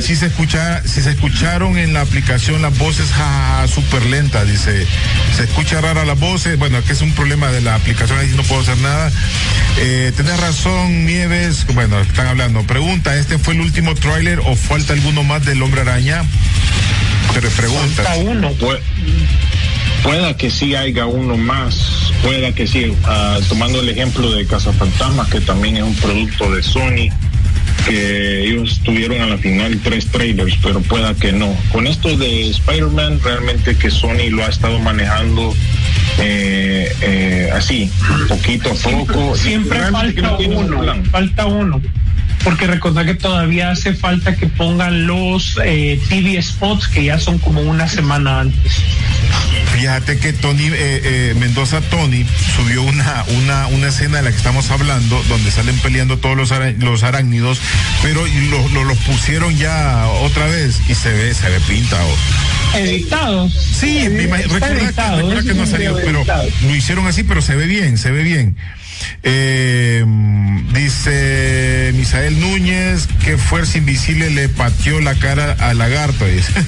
Si 0.00 0.14
se 0.14 0.26
escucha, 0.26 0.80
si 0.86 1.02
se 1.02 1.10
escucharon 1.10 1.76
en 1.76 1.92
la 1.92 2.02
aplicación 2.02 2.62
las 2.62 2.76
voces, 2.78 3.10
ja, 3.10 3.66
súper 3.66 4.06
lenta, 4.06 4.44
dice. 4.44 4.86
Se 5.36 5.42
escucha 5.42 5.80
rara 5.80 6.04
las 6.04 6.18
voces. 6.18 6.56
Bueno, 6.56 6.78
aquí 6.78 6.92
es 6.92 7.02
un 7.02 7.12
problema 7.12 7.50
de 7.50 7.60
la 7.60 7.74
aplicación, 7.74 8.18
ahí 8.18 8.32
no 8.36 8.44
puedo 8.44 8.62
hacer 8.62 8.78
nada. 8.78 9.10
Eh, 9.78 10.12
tenés 10.16 10.38
razón, 10.38 11.04
Nieves. 11.04 11.66
Bueno, 11.74 12.00
están 12.00 12.28
hablando. 12.28 12.62
Pregunta, 12.62 13.16
¿este 13.16 13.38
fue 13.38 13.54
el 13.54 13.60
último 13.60 13.96
tráiler 13.96 14.38
o 14.38 14.54
falta 14.54 14.92
alguno 14.92 15.24
más 15.24 15.44
del 15.44 15.60
Hombre 15.62 15.80
Araña? 15.80 16.22
Pero 17.34 17.50
pregunta. 17.50 18.04
Falta 18.04 18.16
uno. 18.18 18.52
Pues 18.52 18.78
pueda 20.02 20.36
que 20.36 20.50
sí 20.50 20.74
haya 20.74 21.06
uno 21.06 21.36
más, 21.36 22.12
pueda 22.22 22.52
que 22.52 22.66
sí, 22.66 22.86
uh, 22.86 23.42
tomando 23.48 23.80
el 23.80 23.88
ejemplo 23.88 24.30
de 24.32 24.46
Cazafantasmas, 24.46 25.28
que 25.28 25.40
también 25.40 25.76
es 25.76 25.82
un 25.82 25.94
producto 25.96 26.50
de 26.50 26.62
Sony, 26.62 27.08
que 27.86 28.44
ellos 28.44 28.80
tuvieron 28.84 29.20
a 29.20 29.26
la 29.26 29.38
final 29.38 29.80
tres 29.82 30.06
trailers, 30.06 30.56
pero 30.62 30.80
pueda 30.80 31.14
que 31.14 31.32
no. 31.32 31.54
Con 31.70 31.86
esto 31.86 32.16
de 32.16 32.50
Spider-Man, 32.50 33.20
realmente 33.22 33.76
que 33.76 33.90
Sony 33.90 34.30
lo 34.30 34.44
ha 34.44 34.48
estado 34.48 34.78
manejando 34.78 35.54
eh, 36.18 36.92
eh, 37.00 37.50
así, 37.54 37.90
poquito 38.28 38.70
a 38.70 38.74
poco. 38.74 39.36
Siempre, 39.36 39.78
siempre 39.78 39.90
falta 39.90 40.22
no 40.22 40.38
uno, 40.38 41.02
falta 41.10 41.46
uno. 41.46 41.80
porque 42.44 42.66
recordad 42.66 43.04
que 43.04 43.14
todavía 43.14 43.70
hace 43.70 43.94
falta 43.94 44.36
que 44.36 44.46
pongan 44.46 45.06
los 45.06 45.58
eh, 45.64 46.00
TV 46.08 46.40
spots 46.42 46.88
que 46.88 47.04
ya 47.04 47.18
son 47.18 47.38
como 47.38 47.60
una 47.62 47.88
semana 47.88 48.40
antes. 48.40 48.82
Fíjate 49.82 50.16
que 50.18 50.32
Tony 50.32 50.66
eh, 50.68 50.70
eh, 50.76 51.34
Mendoza 51.40 51.80
Tony 51.80 52.24
subió 52.54 52.84
una, 52.84 53.24
una, 53.36 53.66
una 53.66 53.88
escena 53.88 54.18
de 54.18 54.22
la 54.22 54.30
que 54.30 54.36
estamos 54.36 54.70
hablando, 54.70 55.20
donde 55.28 55.50
salen 55.50 55.76
peleando 55.80 56.18
todos 56.18 56.36
los, 56.36 56.52
ara- 56.52 56.70
los 56.78 57.02
arácnidos, 57.02 57.60
pero 58.00 58.24
los 58.24 58.70
lo, 58.70 58.84
los 58.84 58.96
pusieron 58.98 59.56
ya 59.56 60.06
otra 60.20 60.46
vez 60.46 60.76
y 60.88 60.94
se 60.94 61.12
ve, 61.12 61.34
se 61.34 61.48
ve 61.48 61.58
pintado. 61.66 62.08
Editado. 62.76 63.50
Sí, 63.50 64.06
me 64.08 64.28
imag- 64.28 64.44
Está 64.54 64.68
recuerda, 64.68 65.40
que, 65.40 65.48
que 65.48 65.54
no 65.54 65.66
salió, 65.66 65.96
pero 65.96 66.20
editado. 66.20 66.48
lo 66.62 66.74
hicieron 66.76 67.08
así, 67.08 67.24
pero 67.24 67.42
se 67.42 67.56
ve 67.56 67.66
bien, 67.66 67.98
se 67.98 68.12
ve 68.12 68.22
bien. 68.22 68.56
Eh, 69.24 70.04
dice 70.74 71.90
Misael 71.96 72.38
Núñez 72.38 73.08
que 73.24 73.36
Fuerza 73.36 73.78
Invisible 73.78 74.30
le 74.30 74.48
pateó 74.48 75.00
la 75.00 75.16
cara 75.16 75.56
al 75.58 75.78
lagarto, 75.78 76.24
dice. 76.24 76.52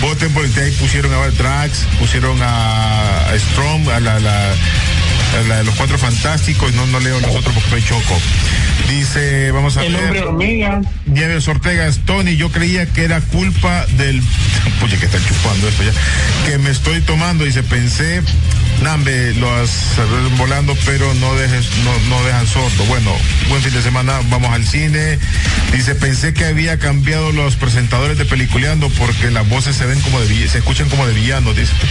Voten 0.00 0.32
por 0.32 0.44
el 0.44 0.52
ahí 0.58 0.70
pusieron 0.72 1.12
a 1.12 1.28
Drax, 1.28 1.86
pusieron 1.98 2.38
a, 2.42 3.28
a 3.28 3.38
Strong, 3.38 3.88
a 3.88 4.00
la, 4.00 4.54
la 5.48 5.58
de 5.58 5.64
los 5.64 5.74
cuatro 5.74 5.98
fantásticos, 5.98 6.72
no, 6.74 6.86
no 6.86 7.00
leo 7.00 7.18
los 7.20 7.34
otros 7.34 7.54
porque 7.54 7.70
soy 7.70 7.82
choco. 7.84 8.20
Dice, 8.88 9.50
vamos 9.52 9.76
a 9.76 9.84
El 9.84 9.92
ver. 9.94 10.02
hombre 10.04 10.20
hormiga. 10.22 10.80
Nieves 11.06 11.48
Ortegas, 11.48 12.00
Tony, 12.04 12.36
yo 12.36 12.50
creía 12.50 12.86
que 12.86 13.04
era 13.04 13.20
culpa 13.20 13.86
del. 13.96 14.20
Oye, 14.82 14.96
que 14.98 15.06
están 15.06 15.24
chupando 15.24 15.68
esto 15.68 15.82
ya. 15.82 15.92
Que 16.46 16.58
me 16.58 16.70
estoy 16.70 17.00
tomando, 17.00 17.44
dice, 17.44 17.62
pensé, 17.62 18.22
Nambe, 18.82 19.32
lo 19.34 19.50
has 19.54 19.70
volando, 20.36 20.76
pero 20.84 21.14
no 21.14 21.34
dejes, 21.36 21.66
no, 21.84 22.16
no 22.16 22.24
dejan 22.24 22.46
sordo. 22.46 22.84
Bueno, 22.88 23.12
buen 23.48 23.62
fin 23.62 23.72
de 23.72 23.80
semana, 23.80 24.20
vamos 24.28 24.50
al 24.52 24.66
cine. 24.66 25.18
Dice, 25.72 25.94
pensé 25.94 26.34
que 26.34 26.44
había 26.46 26.78
cambiado 26.78 27.30
los 27.30 27.54
presentadores 27.56 28.18
de 28.18 28.24
peliculeando 28.24 28.88
porque 28.98 29.30
las 29.30 29.48
voces 29.48 29.76
se 29.76 29.86
ven 29.86 30.00
como 30.00 30.20
de 30.20 30.48
se 30.48 30.58
escuchan 30.58 30.88
como 30.88 31.06
de 31.06 31.14
villanos, 31.14 31.54
dice. 31.56 31.72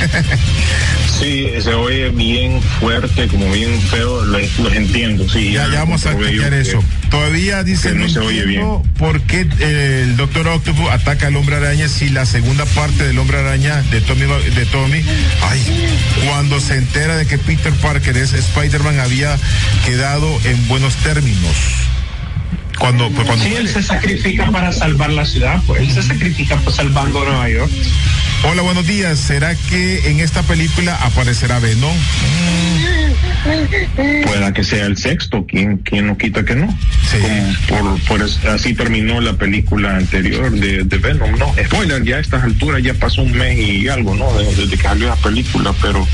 Sí, 1.19 1.47
se 1.62 1.73
oye 1.75 2.10
bien 2.10 2.62
fuerte, 2.80 3.27
como 3.32 3.50
bien 3.52 3.82
feo, 3.82 4.24
lo- 4.26 4.39
los 4.39 4.74
entiendo, 4.74 5.28
sí. 5.30 5.52
Ya, 5.54 5.67
ya 5.72 5.80
vamos 5.80 6.06
a 6.06 6.15
que- 6.17 6.60
eso. 6.62 6.84
Todavía 7.10 7.63
dice 7.63 7.94
no 7.94 8.08
se 8.08 8.20
oye 8.20 8.41
entiendo 8.44 8.84
por 8.98 9.22
qué 9.22 9.48
eh, 9.60 10.02
el 10.04 10.15
Doctor 10.17 10.48
Octopus 10.48 10.89
ataca 10.89 11.28
al 11.28 11.36
Hombre 11.36 11.56
Araña 11.58 11.88
si 11.89 12.10
la 12.10 12.26
segunda 12.26 12.65
parte 12.65 13.04
del 13.04 13.17
Hombre 13.20 13.39
Araña 13.39 13.82
de 13.91 14.00
Tommy 14.02 14.26
de 14.56 14.65
Tommy, 14.67 15.02
ay, 15.50 15.62
cuando 16.28 16.60
se 16.60 16.76
entera 16.78 17.17
de 17.17 17.26
que 17.26 17.38
Peter 17.38 17.74
Parker 17.74 18.15
es 18.17 18.34
Spider-Man 18.34 19.00
había 19.00 19.38
quedado 19.86 20.39
en 20.46 20.67
buenos 20.67 20.96
términos. 20.98 21.56
Cuando, 22.80 23.10
pues, 23.12 23.28
cuando 23.28 23.46
Sí, 23.46 23.54
él 23.54 23.67
se 23.70 23.84
sacrifica 23.84 24.50
para 24.50 24.72
salvar 24.72 25.12
la 25.12 25.24
ciudad, 25.26 25.62
pues 25.67 25.82
él 25.82 25.91
se 25.94 26.02
sacrifica 26.02 26.56
por 26.58 26.74
salvando 26.74 27.24
Nueva 27.24 27.48
York. 27.48 27.72
Hola, 28.44 28.63
buenos 28.63 28.88
días. 28.88 29.20
¿Será 29.20 29.54
que 29.54 30.10
en 30.10 30.20
esta 30.20 30.41
película 30.41 30.96
aparecerá 30.96 31.60
Venom? 31.60 31.96
Pueda 34.24 34.54
que 34.54 34.63
sea 34.63 34.86
el 34.86 34.98
sexto, 34.98 35.46
¿quién, 35.48 35.78
quién 35.80 36.08
no 36.08 36.17
quita 36.17 36.44
que 36.46 36.56
no? 36.56 36.67
Sí. 37.10 37.17
Como 37.70 37.98
por, 38.08 38.22
así 38.24 38.74
terminó 38.74 39.20
la 39.22 39.34
película 39.34 39.98
anterior 39.98 40.52
de, 40.52 40.84
de 40.84 40.98
Venom, 40.98 41.38
¿no? 41.38 41.54
Spoiler, 41.65 42.04
ya 42.04 42.17
a 42.17 42.20
estas 42.20 42.44
alturas 42.44 42.82
ya 42.84 42.94
pasó 42.94 43.24
un 43.24 43.32
mes 43.34 43.58
y 43.58 43.88
algo, 43.88 44.15
¿no? 44.15 44.32
De- 44.34 44.46
desde 44.56 44.78
que 44.78 44.84
salió 44.84 45.08
la 45.08 45.15
película, 45.17 45.74
pero 45.82 46.08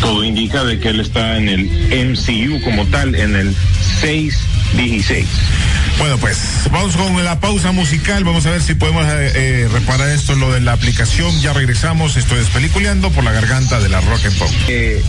todo 0.00 0.24
indica 0.24 0.64
de 0.64 0.78
que 0.78 0.88
él 0.88 1.00
está 1.00 1.36
en 1.36 1.48
el 1.48 1.64
MCU 2.10 2.60
como 2.62 2.86
tal, 2.86 3.14
en 3.14 3.36
el 3.36 3.54
616. 4.00 5.26
Bueno, 5.98 6.16
pues 6.18 6.38
vamos 6.70 6.96
con 6.96 7.22
la 7.24 7.40
pausa 7.40 7.72
musical. 7.72 8.24
Vamos 8.24 8.46
a 8.46 8.50
ver 8.52 8.62
si 8.62 8.74
podemos 8.74 9.04
eh, 9.06 9.32
eh, 9.34 9.68
reparar 9.70 10.08
esto, 10.10 10.34
lo 10.34 10.50
de 10.52 10.60
la 10.60 10.72
aplicación. 10.72 11.38
Ya 11.42 11.52
regresamos. 11.52 12.16
Esto 12.16 12.36
es 12.38 12.46
Peliculeando 12.48 13.10
por 13.10 13.22
la 13.24 13.32
garganta 13.32 13.80
de 13.80 13.88
la 13.90 14.00
Rock 14.00 14.24
and 14.26 14.38
Pop. 14.38 14.48
Eh, 14.68 15.02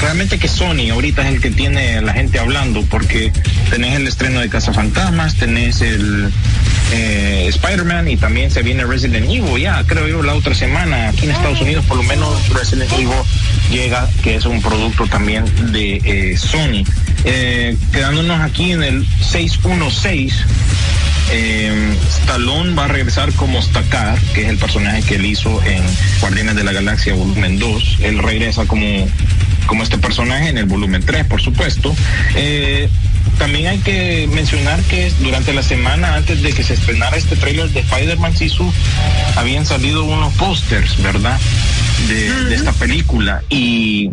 realmente 0.00 0.38
que 0.38 0.48
Sony 0.48 0.90
ahorita 0.92 1.22
es 1.22 1.34
el 1.34 1.40
que 1.40 1.50
tiene 1.50 2.00
la 2.02 2.12
gente 2.12 2.38
hablando 2.38 2.82
porque 2.82 3.32
tenés 3.70 3.94
el 3.96 4.06
estreno 4.06 4.40
de 4.40 4.48
Cazafantasmas, 4.48 5.36
tenés 5.36 5.80
el 5.80 6.30
eh, 6.92 7.46
Spider-Man 7.48 8.08
y 8.08 8.16
también 8.16 8.50
se 8.50 8.62
viene 8.62 8.84
Resident 8.84 9.26
Evil 9.26 9.60
ya, 9.60 9.84
creo 9.86 10.06
yo, 10.06 10.22
la 10.22 10.34
otra 10.34 10.54
semana 10.54 11.08
aquí 11.08 11.24
en 11.24 11.32
Estados 11.32 11.60
Unidos 11.60 11.84
por 11.86 11.96
lo 11.96 12.02
menos 12.04 12.48
Resident 12.50 12.92
Evil 12.92 13.10
llega, 13.70 14.08
que 14.22 14.36
es 14.36 14.46
un 14.46 14.62
producto 14.62 15.06
también 15.06 15.44
de 15.72 16.00
eh, 16.04 16.36
Sony. 16.36 16.84
Eh, 17.24 17.76
quedándonos 17.92 18.40
aquí 18.40 18.72
en 18.72 18.82
el 18.82 19.06
616. 19.20 20.44
Eh, 21.30 21.96
Stallone 22.08 22.74
va 22.74 22.84
a 22.84 22.88
regresar 22.88 23.32
como 23.32 23.60
Stakar, 23.60 24.18
que 24.34 24.42
es 24.42 24.48
el 24.48 24.58
personaje 24.58 25.02
que 25.02 25.16
él 25.16 25.26
hizo 25.26 25.62
en 25.64 25.82
Guardianes 26.20 26.54
de 26.54 26.64
la 26.64 26.72
Galaxia 26.72 27.14
volumen 27.14 27.58
2. 27.58 27.98
Él 28.02 28.18
regresa 28.18 28.66
como, 28.66 29.08
como 29.66 29.82
este 29.82 29.98
personaje 29.98 30.48
en 30.48 30.58
el 30.58 30.66
volumen 30.66 31.02
3, 31.04 31.26
por 31.26 31.40
supuesto. 31.40 31.94
Eh, 32.34 32.88
también 33.38 33.66
hay 33.66 33.78
que 33.78 34.28
mencionar 34.32 34.80
que 34.84 35.12
durante 35.20 35.52
la 35.52 35.62
semana 35.62 36.14
antes 36.14 36.42
de 36.42 36.52
que 36.52 36.62
se 36.62 36.74
estrenara 36.74 37.16
este 37.16 37.36
trailer 37.36 37.68
de 37.70 37.80
Spider-Man 37.80 38.36
Sisu, 38.36 38.72
habían 39.36 39.66
salido 39.66 40.04
unos 40.04 40.32
pósters, 40.34 41.00
¿verdad? 41.02 41.38
De, 42.08 42.44
de 42.44 42.54
esta 42.54 42.72
película 42.72 43.42
y 43.48 44.10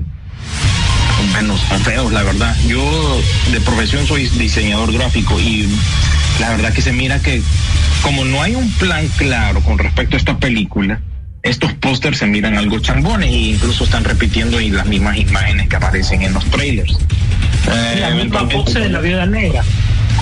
bueno, 1.32 1.56
feos, 1.84 2.12
la 2.12 2.24
verdad. 2.24 2.56
Yo 2.68 3.22
profesión 3.64 4.06
soy 4.08 4.28
diseñador 4.30 4.92
gráfico 4.94 5.40
y 5.40 5.68
la 6.40 6.50
verdad 6.50 6.74
que 6.74 6.82
se 6.82 6.94
mira 6.94 7.20
que 7.20 7.42
como 8.02 8.26
no 8.26 8.42
hay 8.42 8.56
un 8.56 8.70
plan 8.74 9.08
claro 9.18 9.62
con 9.62 9.78
respecto 9.78 10.16
a 10.16 10.20
esta 10.20 10.38
película, 10.38 11.00
estos 11.42 11.74
pósters 11.74 12.18
se 12.20 12.26
miran 12.26 12.58
algo 12.58 12.80
chambones 12.80 13.30
e 13.30 13.34
incluso 13.52 13.84
están 13.84 14.04
repitiendo 14.04 14.60
y 14.62 14.70
las 14.70 14.86
mismas 14.86 15.18
imágenes 15.18 15.68
que 15.68 15.76
aparecen 15.76 16.22
en 16.22 16.34
los 16.34 16.46
trailers. 16.46 16.94
Eh, 16.94 16.98
La 18.00 18.08
misma 18.10 18.10
eventualmente- 18.10 18.56
pose 18.64 18.80
de 18.80 18.90
la 18.90 19.00
viuda 19.00 19.26
negra. 19.26 19.64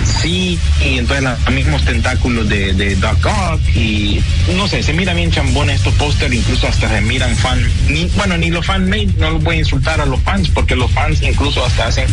Sí, 0.06 0.60
y 0.84 0.98
entonces 0.98 1.24
los 1.24 1.54
mismos 1.54 1.84
tentáculos 1.86 2.48
de, 2.50 2.74
de 2.74 2.96
Doc 2.96 3.28
y 3.76 4.22
no 4.56 4.68
sé, 4.68 4.84
se 4.84 4.94
mira 4.94 5.14
bien 5.14 5.32
chambón 5.32 5.70
estos 5.70 5.94
pósters, 5.96 6.34
incluso 6.34 6.68
hasta 6.68 6.90
se 6.90 7.02
miran 7.02 7.36
fan, 7.36 7.60
ni, 7.88 8.06
bueno, 8.16 8.38
ni 8.38 8.50
los 8.50 8.66
fan 8.66 8.90
made, 8.90 9.10
no 9.18 9.32
los 9.32 9.44
voy 9.44 9.58
a 9.58 9.60
insultar 9.60 10.02
a 10.02 10.06
los 10.06 10.20
fans, 10.22 10.50
porque 10.50 10.76
los 10.76 10.92
fans 10.92 11.22
incluso 11.22 11.66
hasta 11.66 11.88
hacen 11.88 12.08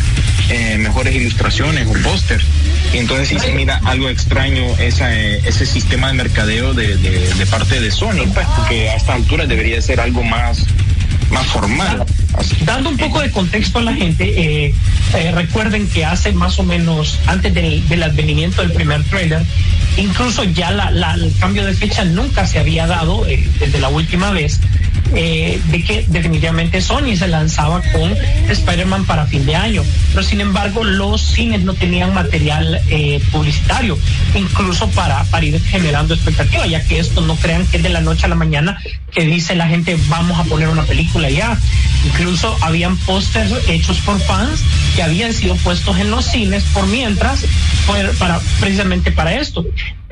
eh, 0.51 0.77
mejores 0.79 1.15
ilustraciones 1.15 1.87
o 1.87 1.93
pósters. 2.03 2.45
Y 2.93 2.99
entonces 2.99 3.29
sí 3.29 3.39
se 3.39 3.53
mira 3.53 3.81
algo 3.85 4.09
extraño 4.09 4.65
esa, 4.79 5.15
eh, 5.15 5.41
ese 5.45 5.67
sistema 5.67 6.09
de 6.09 6.15
mercadeo 6.15 6.75
de, 6.75 6.97
de, 6.97 7.35
de 7.35 7.47
parte 7.47 7.81
de 7.81 7.91
Sony, 7.91 8.27
pues, 8.33 8.47
porque 8.57 8.89
a 8.91 8.97
esta 8.97 9.15
altura 9.15 9.47
debería 9.47 9.81
ser 9.83 10.01
algo 10.01 10.23
más, 10.23 10.65
más 11.31 11.47
formal. 11.47 12.05
Así- 12.37 12.57
Dando 12.65 12.91
un 12.91 12.97
poco 12.97 13.21
de 13.21 13.31
contexto 13.31 13.79
a 13.79 13.83
la 13.83 13.95
gente, 13.95 14.25
eh, 14.67 14.75
eh, 15.15 15.33
recuerden 15.33 15.87
que 15.89 16.05
hace 16.05 16.33
más 16.33 16.59
o 16.59 16.63
menos, 16.63 17.19
antes 17.27 17.53
del, 17.55 17.87
del 17.89 18.03
advenimiento 18.03 18.63
del 18.63 18.73
primer 18.73 19.03
trailer, 19.05 19.43
incluso 19.97 20.45
ya 20.45 20.71
la- 20.71 20.91
la- 20.91 21.15
el 21.15 21.33
cambio 21.39 21.65
de 21.65 21.75
fecha 21.75 22.05
nunca 22.05 22.47
se 22.47 22.59
había 22.59 22.87
dado 22.87 23.27
eh, 23.27 23.47
desde 23.59 23.79
la 23.81 23.89
última 23.89 24.31
vez, 24.31 24.61
eh, 25.15 25.61
de 25.71 25.83
que 25.85 26.05
definitivamente 26.09 26.81
Sony 26.81 27.17
se 27.17 27.29
lanzaba 27.29 27.81
con 27.93 28.15
Spider-Man 28.49 29.05
para 29.07 29.27
fin 29.27 29.45
de 29.47 29.57
año. 29.57 29.83
Pero 30.11 30.23
sin 30.23 30.41
embargo, 30.41 30.85
los 30.85 31.21
cines 31.21 31.63
no 31.63 31.75
tenían 31.75 32.15
material 32.15 32.81
eh, 32.89 33.21
publicitario, 33.31 33.99
incluso 34.35 34.89
para, 34.91 35.25
para 35.25 35.45
ir 35.47 35.61
generando 35.63 36.15
expectativa, 36.15 36.67
ya 36.67 36.83
que 36.85 36.99
esto 36.99 37.21
no 37.21 37.37
crean 37.37 37.67
que 37.67 37.79
es 37.79 37.83
de 37.83 37.89
la 37.89 38.01
noche 38.01 38.27
a 38.27 38.29
la 38.29 38.35
mañana 38.35 38.79
que 39.13 39.25
dice 39.25 39.55
la 39.57 39.67
gente 39.67 39.97
vamos 40.09 40.39
a 40.39 40.45
poner 40.45 40.69
una 40.69 40.83
película 40.85 41.31
ya. 41.31 41.59
Incluso 42.05 42.57
habían 42.61 42.97
pósters 42.99 43.53
hechos 43.69 43.99
por 44.01 44.21
fans 44.21 44.61
que 44.95 45.03
habían 45.03 45.33
sido 45.33 45.57
puestos 45.57 45.99
en 45.99 46.11
los 46.11 46.27
cines 46.27 46.63
por 46.75 46.87
mientras, 46.87 47.45
por- 47.87 48.15
para, 48.19 48.39
precisamente 48.61 49.11
para 49.11 49.35
esto. 49.35 49.65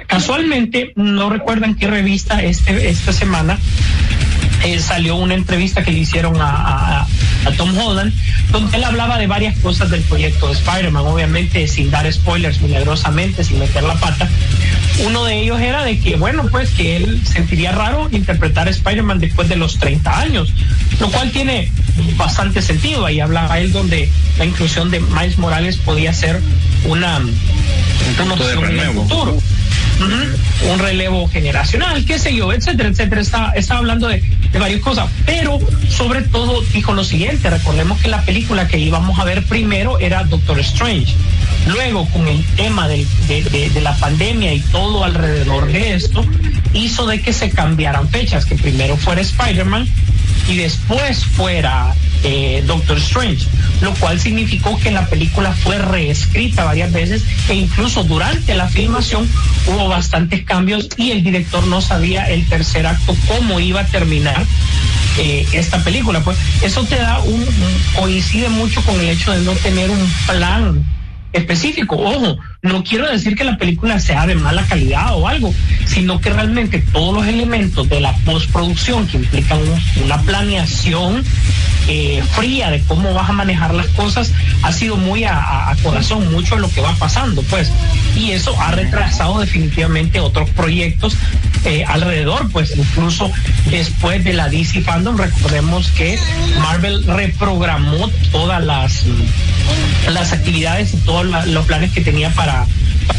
Casualmente, 0.07 0.93
no 0.95 1.31
recuerdan 1.31 1.75
qué 1.75 1.89
revista 1.89 2.41
este, 2.43 2.89
esta 2.89 3.13
semana 3.13 3.59
eh, 4.65 4.79
salió 4.81 5.17
una 5.17 5.35
entrevista 5.35 5.83
que 5.85 5.93
le 5.93 5.99
hicieron 6.01 6.41
a, 6.41 6.51
a- 7.01 7.07
a 7.45 7.51
Tom 7.57 7.77
Holland, 7.79 8.13
donde 8.51 8.77
él 8.77 8.83
hablaba 8.85 9.19
de 9.19 9.27
varias 9.29 9.57
cosas 9.59 9.89
del 9.91 10.01
proyecto 10.03 10.49
de 10.49 10.55
Spider-Man, 10.55 11.05
obviamente 11.07 11.69
sin 11.69 11.91
dar 11.93 12.11
spoilers 12.13 12.61
milagrosamente, 12.61 13.45
sin 13.45 13.59
meter 13.61 13.85
la 13.85 13.95
pata. 13.95 14.29
Uno 15.05 15.25
de 15.25 15.43
ellos 15.43 15.61
era 15.61 15.85
de 15.85 16.01
que, 16.01 16.17
bueno, 16.17 16.49
pues 16.51 16.71
que 16.71 16.97
él 16.97 17.21
sentiría 17.25 17.71
raro 17.71 18.09
interpretar 18.11 18.67
a 18.67 18.71
Spider-Man 18.71 19.21
después 19.21 19.49
de 19.49 19.57
los 19.57 19.79
30 19.79 20.19
años, 20.19 20.53
lo 20.99 21.09
cual 21.11 21.31
tiene 21.31 21.71
bastante 22.17 22.63
sentido. 22.63 23.05
Ahí 23.07 23.21
hablaba 23.21 23.59
él 23.61 23.71
donde 23.73 24.11
la 24.39 24.45
inclusión 24.47 24.91
de 24.91 24.99
Miles 25.01 25.39
Morales 25.39 25.77
podía 25.77 26.13
ser 26.13 26.41
una, 26.87 27.21
de 27.21 28.23
opción 28.33 28.59
en 28.65 28.71
el 28.71 28.79
renuevo. 28.79 29.03
futuro. 29.03 29.39
Un 30.71 30.79
relevo 30.79 31.29
generacional, 31.29 32.05
qué 32.05 32.19
sé 32.19 32.35
yo, 32.35 32.53
etcétera, 32.53 32.89
etcétera. 32.91 33.21
Está, 33.21 33.53
está 33.55 33.79
hablando 33.79 34.09
de, 34.09 34.23
varias 34.59 34.81
cosas, 34.81 35.09
pero 35.25 35.59
sobre 35.89 36.23
todo 36.23 36.63
dijo 36.73 36.93
lo 36.93 37.05
siguiente, 37.05 37.51
recordemos 37.51 38.01
que 38.01 38.09
la 38.09 38.23
película 38.23 38.69
que 38.69 38.79
íbamos 38.79 39.19
a 39.19 39.25
ver 39.25 39.45
primero 39.45 39.99
era 39.99 40.25
Doctor 40.25 40.59
Strange. 40.61 41.15
Luego, 41.67 42.07
con 42.11 42.27
el 42.29 42.45
tema 42.57 42.89
de, 42.89 43.07
de, 43.29 43.81
la 43.81 43.97
pandemia 43.97 44.53
y 44.55 44.61
todo 44.61 45.05
alrededor 45.05 45.67
de 45.71 45.95
esto, 45.95 46.25
hizo 46.73 47.07
de 47.07 47.21
que 47.21 47.33
se 47.33 47.51
cambiaran 47.51 48.09
fechas, 48.09 48.47
que 48.47 48.55
primero 48.55 48.97
fuera 48.97 49.21
Spider-Man 49.21 49.89
y 50.49 50.57
después 50.57 51.25
fuera 51.25 51.95
eh, 52.29 52.65
Doctor 52.67 52.99
Strange, 52.99 53.47
lo 53.81 53.95
cual 53.95 54.19
significó 54.19 54.77
que 54.81 54.91
la 54.91 55.07
película 55.07 55.53
fue 55.53 55.79
reescrita 55.79 56.65
varias 56.65 56.91
veces 56.93 57.25
e 57.49 57.55
incluso 57.55 58.03
durante 58.03 58.57
la 58.57 58.67
filmación 58.67 59.29
hubo 59.69 59.87
bastantes 59.87 60.43
cambios 60.43 60.89
y 60.97 61.13
el 61.13 61.23
director 61.23 61.65
no 61.69 61.81
sabía 61.81 62.25
el 62.25 62.45
tercer 62.49 62.85
acto 62.85 63.15
cómo 63.29 63.61
iba 63.61 63.83
a 63.83 63.87
terminar 63.87 64.45
eh, 65.19 65.47
esta 65.53 65.85
película. 65.85 66.21
Pues 66.25 66.37
eso 66.63 66.83
te 66.83 66.97
da 66.97 67.21
un, 67.21 67.47
coincide 67.95 68.49
mucho 68.49 68.83
con 68.83 68.99
el 68.99 69.09
hecho 69.11 69.31
de 69.31 69.43
no 69.43 69.53
tener 69.53 69.89
un 69.89 70.13
plan 70.27 70.85
específico. 71.33 71.97
Ojo, 71.97 72.39
no 72.67 72.85
quiero 72.85 73.11
decir 73.11 73.37
que 73.37 73.45
la 73.45 73.57
película 73.57 73.99
sea 74.01 74.27
de 74.27 74.35
mala 74.35 74.63
calidad 74.67 75.15
o 75.17 75.29
algo, 75.29 75.55
sino 75.87 76.21
que 76.21 76.31
realmente 76.31 76.79
todos 76.93 77.15
los 77.15 77.27
elementos 77.27 77.89
de 77.89 78.01
la 78.01 78.13
postproducción 78.19 79.07
que 79.07 79.19
implican 79.19 79.59
una 80.05 80.21
planeación 80.23 81.23
eh, 81.89 82.21
fría 82.33 82.71
de 82.71 82.81
cómo 82.81 83.15
vas 83.15 83.31
a 83.31 83.33
manejar 83.33 83.73
las 83.73 83.87
cosas 83.89 84.33
ha 84.63 84.73
sido 84.73 84.97
muy 84.97 85.23
a, 85.25 85.75
corazón, 85.83 86.33
mucho 86.33 86.57
de 86.57 86.63
lo 86.63 86.71
que 86.71 86.81
va 86.81 86.93
pasando, 86.95 87.43
pues. 87.43 87.71
Y 88.17 88.33
eso 88.33 88.59
ha 88.61 88.73
retrasado 88.73 89.39
definitivamente 89.39 90.19
otros 90.19 90.51
proyectos 90.51 91.17
eh, 91.65 91.85
alrededor, 91.87 92.51
pues 92.51 92.75
incluso 92.77 93.31
después 93.71 94.25
de 94.25 94.33
la 94.33 94.49
DC 94.49 94.81
Fandom, 94.83 95.17
recordemos 95.17 95.89
que 95.91 96.19
Marvel 96.61 97.05
reprogramó 97.05 98.09
todas 98.33 98.65
las, 98.65 99.05
las 100.13 100.33
actividades 100.33 100.95
y 100.95 100.97
todos 100.99 101.27
los 101.47 101.67
planes 101.67 101.93
que 101.93 102.01
tenía 102.01 102.31
para 102.31 102.56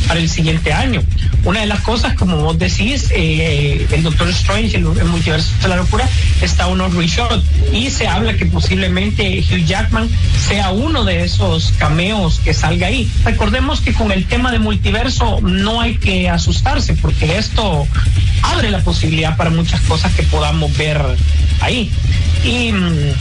para 0.07 0.19
el 0.19 0.29
siguiente 0.29 0.73
año. 0.73 1.03
Una 1.43 1.61
de 1.61 1.65
las 1.65 1.81
cosas, 1.81 2.13
como 2.15 2.37
vos 2.37 2.57
decís, 2.57 3.09
eh, 3.11 3.87
el 3.91 4.03
Doctor 4.03 4.29
Strange, 4.29 4.77
el, 4.77 4.83
multiverso 4.83 5.51
de 5.61 5.67
la 5.67 5.77
locura, 5.77 6.07
está 6.41 6.67
uno 6.67 6.87
reshot 6.89 7.43
y 7.73 7.89
se 7.89 8.07
habla 8.07 8.35
que 8.35 8.45
posiblemente 8.45 9.39
Hugh 9.39 9.65
Jackman 9.65 10.09
sea 10.47 10.71
uno 10.71 11.03
de 11.03 11.23
esos 11.23 11.73
cameos 11.77 12.39
que 12.39 12.53
salga 12.53 12.87
ahí. 12.87 13.09
Recordemos 13.23 13.81
que 13.81 13.93
con 13.93 14.11
el 14.11 14.25
tema 14.25 14.51
de 14.51 14.59
multiverso 14.59 15.41
no 15.41 15.81
hay 15.81 15.97
que 15.97 16.29
asustarse 16.29 16.93
porque 16.93 17.37
esto 17.37 17.87
abre 18.41 18.71
la 18.71 18.79
posibilidad 18.79 19.37
para 19.37 19.49
muchas 19.49 19.81
cosas 19.81 20.13
que 20.13 20.23
podamos 20.23 20.75
ver 20.77 21.01
ahí. 21.61 21.91
Y 22.43 22.71
mm, 22.71 23.13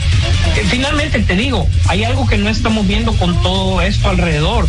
finalmente 0.69 1.19
te 1.19 1.35
digo, 1.35 1.67
hay 1.87 2.03
algo 2.03 2.27
que 2.27 2.37
no 2.37 2.49
estamos 2.49 2.87
viendo 2.87 3.13
con 3.13 3.41
todo 3.41 3.81
esto 3.81 4.09
alrededor 4.09 4.67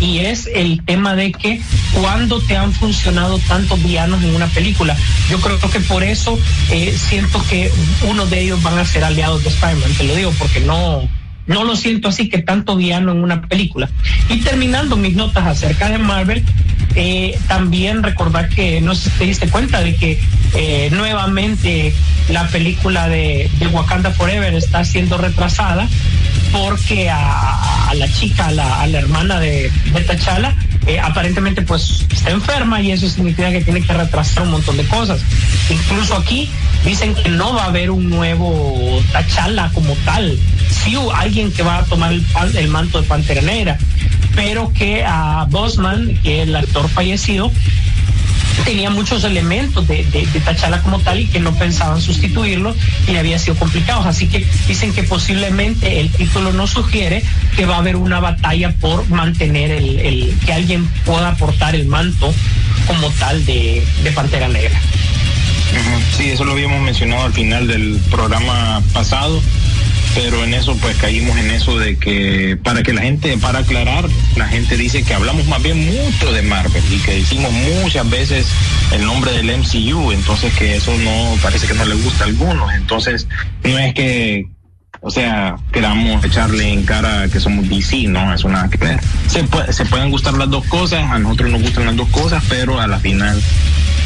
y 0.00 0.20
es 0.20 0.48
el 0.54 0.82
tema 0.84 1.14
de 1.14 1.32
que 1.32 1.60
cuando 1.92 2.40
te 2.40 2.56
han 2.56 2.72
funcionado 2.72 3.38
tantos 3.38 3.82
villanos 3.82 4.22
en 4.22 4.34
una 4.34 4.46
película. 4.46 4.96
Yo 5.28 5.40
creo 5.40 5.58
que 5.58 5.80
por 5.80 6.02
eso 6.02 6.38
eh, 6.70 6.96
siento 6.96 7.44
que 7.48 7.70
uno 8.08 8.26
de 8.26 8.40
ellos 8.40 8.62
van 8.62 8.78
a 8.78 8.84
ser 8.84 9.04
aliados 9.04 9.42
de 9.44 9.50
Spider-Man, 9.50 9.92
te 9.96 10.04
lo 10.04 10.14
digo 10.14 10.32
porque 10.38 10.60
no, 10.60 11.08
no 11.46 11.64
lo 11.64 11.76
siento 11.76 12.08
así 12.08 12.28
que 12.28 12.38
tanto 12.38 12.76
villano 12.76 13.12
en 13.12 13.22
una 13.22 13.42
película. 13.42 13.90
Y 14.28 14.38
terminando 14.38 14.96
mis 14.96 15.14
notas 15.14 15.46
acerca 15.46 15.90
de 15.90 15.98
Marvel, 15.98 16.44
eh, 16.94 17.38
también 17.46 18.02
recordar 18.02 18.48
que 18.48 18.80
no 18.80 18.94
sé 18.94 19.10
te 19.10 19.24
diste 19.24 19.48
cuenta 19.48 19.80
de 19.80 19.94
que 19.94 20.20
eh, 20.54 20.88
nuevamente 20.92 21.94
la 22.28 22.48
película 22.48 23.08
de, 23.08 23.48
de, 23.58 23.66
Wakanda 23.68 24.10
Forever 24.10 24.54
está 24.54 24.84
siendo 24.84 25.16
retrasada 25.16 25.88
porque 26.52 27.08
a, 27.10 27.92
la 27.94 28.12
chica, 28.12 28.46
a 28.46 28.86
la, 28.86 28.98
hermana 28.98 29.40
de, 29.40 29.70
de 29.92 30.00
T'Challa, 30.00 30.54
eh, 30.86 30.98
aparentemente 30.98 31.62
pues 31.62 32.06
está 32.10 32.30
enferma 32.30 32.80
y 32.80 32.92
eso 32.92 33.08
significa 33.08 33.50
que 33.50 33.60
tiene 33.60 33.82
que 33.82 33.92
retrasar 33.92 34.44
un 34.44 34.52
montón 34.52 34.76
de 34.76 34.84
cosas. 34.84 35.20
Incluso 35.68 36.16
aquí 36.16 36.48
dicen 36.84 37.14
que 37.14 37.28
no 37.28 37.54
va 37.54 37.64
a 37.64 37.66
haber 37.66 37.90
un 37.90 38.08
nuevo 38.08 39.02
T'Challa 39.12 39.70
como 39.74 39.94
tal. 40.04 40.38
Sí, 40.70 40.96
alguien 41.14 41.52
que 41.52 41.62
va 41.62 41.78
a 41.78 41.84
tomar 41.84 42.12
el, 42.12 42.24
el 42.56 42.68
manto 42.68 43.00
de 43.00 43.06
Pantera 43.06 43.42
Negra, 43.42 43.78
pero 44.34 44.72
que 44.72 45.04
a 45.04 45.46
Bosman, 45.48 46.18
que 46.22 46.42
es 46.42 46.48
el 46.48 46.56
actor 46.56 46.88
fallecido, 46.88 47.52
tenía 48.60 48.90
muchos 48.90 49.24
elementos 49.24 49.86
de, 49.86 50.04
Tachala 50.44 50.82
como 50.82 51.00
tal 51.00 51.20
y 51.20 51.26
que 51.26 51.40
no 51.40 51.54
pensaban 51.54 52.00
sustituirlo 52.00 52.74
y 53.06 53.16
había 53.16 53.38
sido 53.38 53.56
complicado. 53.56 54.02
Así 54.08 54.26
que 54.28 54.46
dicen 54.66 54.92
que 54.92 55.02
posiblemente 55.02 56.00
el 56.00 56.10
título 56.10 56.52
no 56.52 56.66
sugiere 56.66 57.22
que 57.56 57.66
va 57.66 57.76
a 57.76 57.78
haber 57.78 57.96
una 57.96 58.20
batalla 58.20 58.72
por 58.80 59.08
mantener 59.08 59.70
el, 59.70 60.34
que 60.44 60.52
alguien 60.52 60.86
pueda 61.04 61.28
aportar 61.28 61.74
el 61.74 61.86
manto 61.86 62.34
como 62.86 63.10
tal 63.10 63.44
de 63.44 63.84
Pantera 64.14 64.48
Negra. 64.48 64.80
Sí, 66.16 66.30
eso 66.30 66.44
lo 66.44 66.52
habíamos 66.52 66.80
mencionado 66.82 67.24
al 67.24 67.32
final 67.32 67.66
del 67.66 68.00
programa 68.10 68.82
pasado 68.92 69.40
pero 70.14 70.44
en 70.44 70.54
eso 70.54 70.76
pues 70.76 70.96
caímos 70.96 71.36
en 71.36 71.50
eso 71.50 71.78
de 71.78 71.96
que 71.96 72.58
para 72.62 72.82
que 72.82 72.92
la 72.92 73.02
gente, 73.02 73.36
para 73.38 73.60
aclarar, 73.60 74.08
la 74.36 74.46
gente 74.46 74.76
dice 74.76 75.02
que 75.02 75.14
hablamos 75.14 75.46
más 75.46 75.62
bien 75.62 75.86
mucho 75.86 76.32
de 76.32 76.42
Marvel 76.42 76.82
y 76.90 76.98
que 76.98 77.16
decimos 77.16 77.52
muchas 77.52 78.08
veces 78.08 78.46
el 78.92 79.04
nombre 79.04 79.32
del 79.32 79.46
MCU, 79.58 80.12
entonces 80.12 80.52
que 80.54 80.76
eso 80.76 80.96
no 80.98 81.36
parece 81.42 81.66
que 81.66 81.74
no 81.74 81.84
le 81.84 81.94
gusta 81.96 82.24
a 82.24 82.26
algunos, 82.28 82.72
entonces 82.74 83.28
no 83.64 83.78
es 83.78 83.94
que 83.94 84.46
o 85.02 85.10
sea, 85.10 85.56
queramos 85.72 86.22
echarle 86.24 86.72
en 86.72 86.84
cara 86.84 87.26
que 87.28 87.40
somos 87.40 87.66
DC, 87.68 88.08
no, 88.08 88.34
eso 88.34 88.50
nada 88.50 88.68
que 88.68 88.76
ver. 88.76 89.00
Se, 89.28 89.46
se 89.72 89.86
pueden 89.86 90.10
gustar 90.10 90.34
las 90.34 90.50
dos 90.50 90.66
cosas, 90.66 91.10
a 91.10 91.18
nosotros 91.18 91.50
nos 91.50 91.62
gustan 91.62 91.86
las 91.86 91.96
dos 91.96 92.08
cosas, 92.10 92.44
pero 92.50 92.78
a 92.78 92.86
la 92.86 92.98
final 92.98 93.40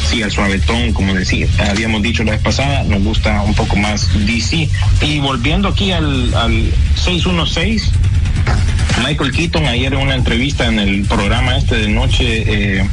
sí, 0.05 0.21
al 0.23 0.31
suavetón, 0.31 0.93
como 0.93 1.13
decía, 1.13 1.47
habíamos 1.69 2.01
dicho 2.01 2.23
la 2.23 2.31
vez 2.31 2.41
pasada, 2.41 2.83
nos 2.83 3.03
gusta 3.03 3.41
un 3.41 3.53
poco 3.53 3.75
más 3.75 4.09
DC. 4.25 4.69
Y 5.01 5.19
volviendo 5.19 5.67
aquí 5.67 5.91
al, 5.91 6.33
al 6.33 6.71
616, 6.95 7.91
Michael 9.03 9.31
Keaton 9.31 9.65
ayer 9.65 9.93
en 9.93 9.99
una 9.99 10.15
entrevista 10.15 10.67
en 10.67 10.79
el 10.79 11.03
programa 11.05 11.57
este 11.57 11.75
de 11.75 11.89
noche 11.89 12.77
eh, 12.77 12.85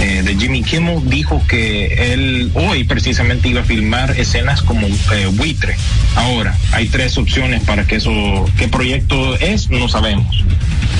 eh, 0.00 0.22
de 0.22 0.36
Jimmy 0.36 0.62
Kimmel 0.62 1.08
dijo 1.08 1.40
que 1.46 2.12
él 2.12 2.50
hoy 2.54 2.84
precisamente 2.84 3.48
iba 3.48 3.60
a 3.60 3.64
filmar 3.64 4.18
escenas 4.18 4.62
como 4.62 4.86
eh, 4.86 5.26
buitre. 5.32 5.76
Ahora, 6.16 6.56
hay 6.72 6.88
tres 6.88 7.16
opciones 7.16 7.62
para 7.62 7.86
que 7.86 7.96
eso, 7.96 8.10
qué 8.58 8.68
proyecto 8.68 9.36
es, 9.38 9.70
no 9.70 9.88
sabemos. 9.88 10.44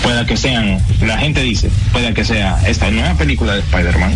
Pueda 0.02 0.24
que 0.26 0.36
sean, 0.36 0.78
la 1.02 1.18
gente 1.18 1.42
dice, 1.42 1.70
pueda 1.92 2.14
que 2.14 2.24
sea 2.24 2.60
esta 2.66 2.90
nueva 2.90 3.14
película 3.14 3.54
de 3.54 3.60
Spider-Man, 3.60 4.14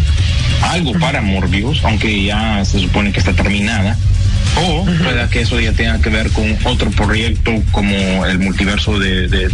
algo 0.62 0.92
para 0.99 1.21
Morbius, 1.21 1.85
aunque 1.85 2.25
ya 2.25 2.64
se 2.64 2.79
supone 2.79 3.12
que 3.12 3.18
está 3.18 3.33
terminada, 3.33 3.97
o 4.57 4.85
pueda 4.85 5.29
que 5.29 5.43
eso 5.43 5.61
ya 5.61 5.73
tenga 5.73 6.01
que 6.01 6.11
ver 6.11 6.31
con 6.31 6.57
otro 6.65 6.91
proyecto 6.91 7.53
como 7.71 8.27
el 8.27 8.39
multiverso 8.39 8.99
de, 8.99 9.29
de, 9.29 9.49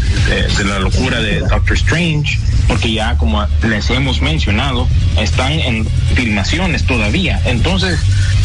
la 0.65 0.79
locura 0.79 1.21
de 1.21 1.41
Doctor 1.41 1.77
Strange, 1.77 2.39
porque 2.69 2.93
ya 2.93 3.17
como 3.17 3.47
les 3.63 3.91
hemos 3.91 4.21
mencionado, 4.21 4.89
están 5.21 5.53
en 5.53 5.87
filmaciones 6.15 6.85
todavía. 6.85 7.41
Entonces, 7.45 7.99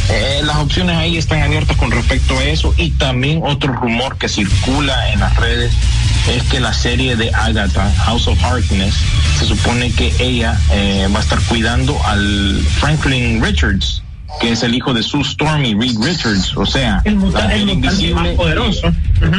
eh, 0.10 0.42
las 0.44 0.58
opciones 0.58 0.98
ahí 0.98 1.18
están 1.18 1.42
abiertas 1.42 1.78
con 1.78 1.92
respecto 1.92 2.38
a 2.38 2.44
eso 2.44 2.74
y 2.78 2.92
también 2.92 3.42
otro 3.44 3.74
rumor 3.74 4.18
que 4.18 4.28
circula 4.28 5.12
en 5.12 5.20
las 5.20 5.36
redes 5.38 5.72
es 6.28 6.44
que 6.44 6.60
la 6.60 6.74
serie 6.74 7.16
de 7.16 7.32
Agatha, 7.34 7.92
House 8.06 8.28
of 8.28 8.44
Harkness, 8.44 8.96
se 9.38 9.46
supone 9.46 9.92
que 9.92 10.14
ella 10.20 10.60
eh, 10.72 11.08
va 11.14 11.20
a 11.20 11.22
estar 11.22 11.40
cuidando 11.42 11.98
al 12.06 12.62
Franklin 12.80 13.44
Richards, 13.44 14.04
que 14.40 14.52
es 14.52 14.64
el 14.64 14.74
hijo 14.74 14.94
de 14.94 15.04
Sue 15.04 15.22
Storm 15.22 15.66
y 15.66 15.74
Reed 15.74 15.98
Richards, 16.00 16.56
o 16.56 16.66
sea, 16.66 17.02
el, 17.04 17.18
el 17.52 17.70
invisible 17.70 18.34
poderoso 18.34 18.92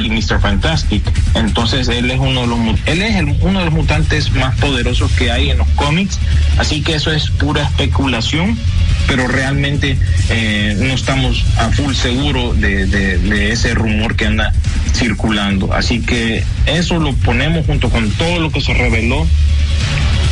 y, 0.02 0.10
Mr. 0.10 0.40
Fantastic. 0.40 1.02
Entonces 1.34 1.88
él 1.88 2.10
es 2.10 2.18
uno 2.18 2.42
de 2.42 2.46
los 2.46 2.58
él 2.86 3.02
es 3.02 3.16
uno 3.40 3.60
de 3.60 3.64
los 3.64 3.74
mutantes 3.74 4.30
más 4.32 4.58
poderosos 4.58 5.10
que 5.12 5.30
hay 5.30 5.50
en 5.50 5.58
los 5.58 5.68
cómics, 5.68 6.18
así 6.58 6.82
que 6.82 6.94
eso 6.94 7.10
es 7.12 7.30
pura 7.30 7.62
especulación, 7.62 8.58
pero 9.06 9.26
realmente 9.26 9.96
eh, 10.28 10.76
no 10.78 10.92
estamos 10.92 11.44
a 11.56 11.70
full 11.70 11.94
seguro 11.94 12.52
de, 12.54 12.86
de 12.86 13.52
ese 13.52 13.74
rumor 13.74 14.16
que 14.16 14.26
anda 14.26 14.52
circulando. 14.92 15.72
Así 15.72 16.00
que 16.00 16.44
eso 16.66 16.98
lo 16.98 17.14
ponemos 17.14 17.64
junto 17.66 17.88
con 17.90 18.10
todo 18.12 18.38
lo 18.38 18.50
que 18.50 18.60
se 18.60 18.74
reveló 18.74 19.26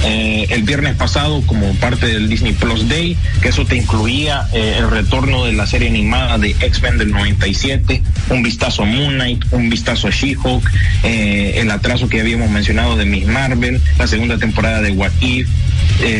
eh, 0.04 0.46
el 0.50 0.62
viernes 0.62 0.94
pasado 0.96 1.42
como 1.46 1.72
parte 1.74 2.06
del 2.06 2.28
Disney 2.28 2.52
Plus 2.52 2.88
Day, 2.88 3.16
que 3.42 3.48
eso 3.48 3.64
te 3.64 3.76
incluía 3.76 4.46
eh, 4.52 4.76
el 4.78 4.90
retorno 4.90 5.44
de 5.44 5.52
la 5.52 5.66
serie 5.66 5.88
animada 5.88 6.38
de 6.38 6.50
X-Men 6.50 6.98
del 6.98 7.10
97, 7.10 8.02
un 8.30 8.42
vistazo 8.42 8.82
a 8.82 8.86
Moon 8.86 9.14
Knight, 9.14 9.44
un 9.50 9.68
vistazo 9.68 10.08
a 10.08 10.10
She-Hulk, 10.10 10.70
eh, 11.02 11.54
el 11.56 11.70
atraso 11.70 12.08
que 12.08 12.20
habíamos 12.20 12.50
mencionado 12.50 12.96
de 12.96 13.04
Miss 13.06 13.26
Marvel, 13.26 13.80
la 13.98 14.06
segunda 14.06 14.38
temporada 14.38 14.80
de 14.82 14.92
What 14.92 15.12
If, 15.20 15.48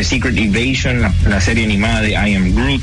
Secret 0.03 0.37
Invasion, 0.37 1.01
la, 1.27 1.41
serie 1.41 1.63
animada 1.63 2.01
de 2.01 2.11
I 2.11 2.35
Am 2.35 2.53
Groot, 2.53 2.81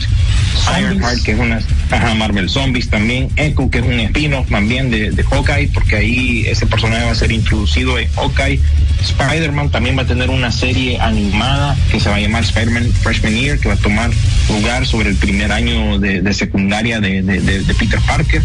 Ironheart, 0.79 1.23
que 1.23 1.33
es 1.33 1.39
una 1.39 1.61
Ajá, 1.91 2.15
Marvel 2.15 2.49
Zombies 2.49 2.91
también, 2.91 3.29
Echo, 3.37 3.71
que 3.71 3.79
es 3.79 3.85
un 3.85 4.01
spin-off 4.01 4.49
también 4.51 4.91
de, 4.91 5.13
de 5.13 5.23
Hawkeye, 5.23 5.69
porque 5.73 5.97
ahí 5.97 6.45
ese 6.47 6.67
personaje 6.67 7.05
va 7.05 7.13
a 7.13 7.15
ser 7.15 7.31
introducido 7.31 7.99
en 7.99 8.09
Hawkeye. 8.15 8.61
Spider-Man 9.03 9.71
también 9.71 9.97
va 9.97 10.03
a 10.03 10.07
tener 10.07 10.31
una 10.31 10.51
serie 10.51 10.99
animada 11.01 11.77
que 11.93 12.01
se 12.01 12.09
va 12.09 12.17
a 12.17 12.21
llamar 12.21 12.43
Spider-Man 12.43 12.93
Freshman 12.93 13.35
Year, 13.35 13.59
que 13.59 13.69
va 13.69 13.75
a 13.75 13.79
tomar 13.79 14.11
lugar 14.49 14.85
sobre 14.85 15.11
el 15.11 15.17
primer 15.17 15.53
año 15.53 16.01
de, 16.01 16.23
de 16.23 16.35
secundaria 16.35 17.01
de, 17.01 17.23
de, 17.23 17.75
Peter 17.75 18.01
Parker. 18.01 18.43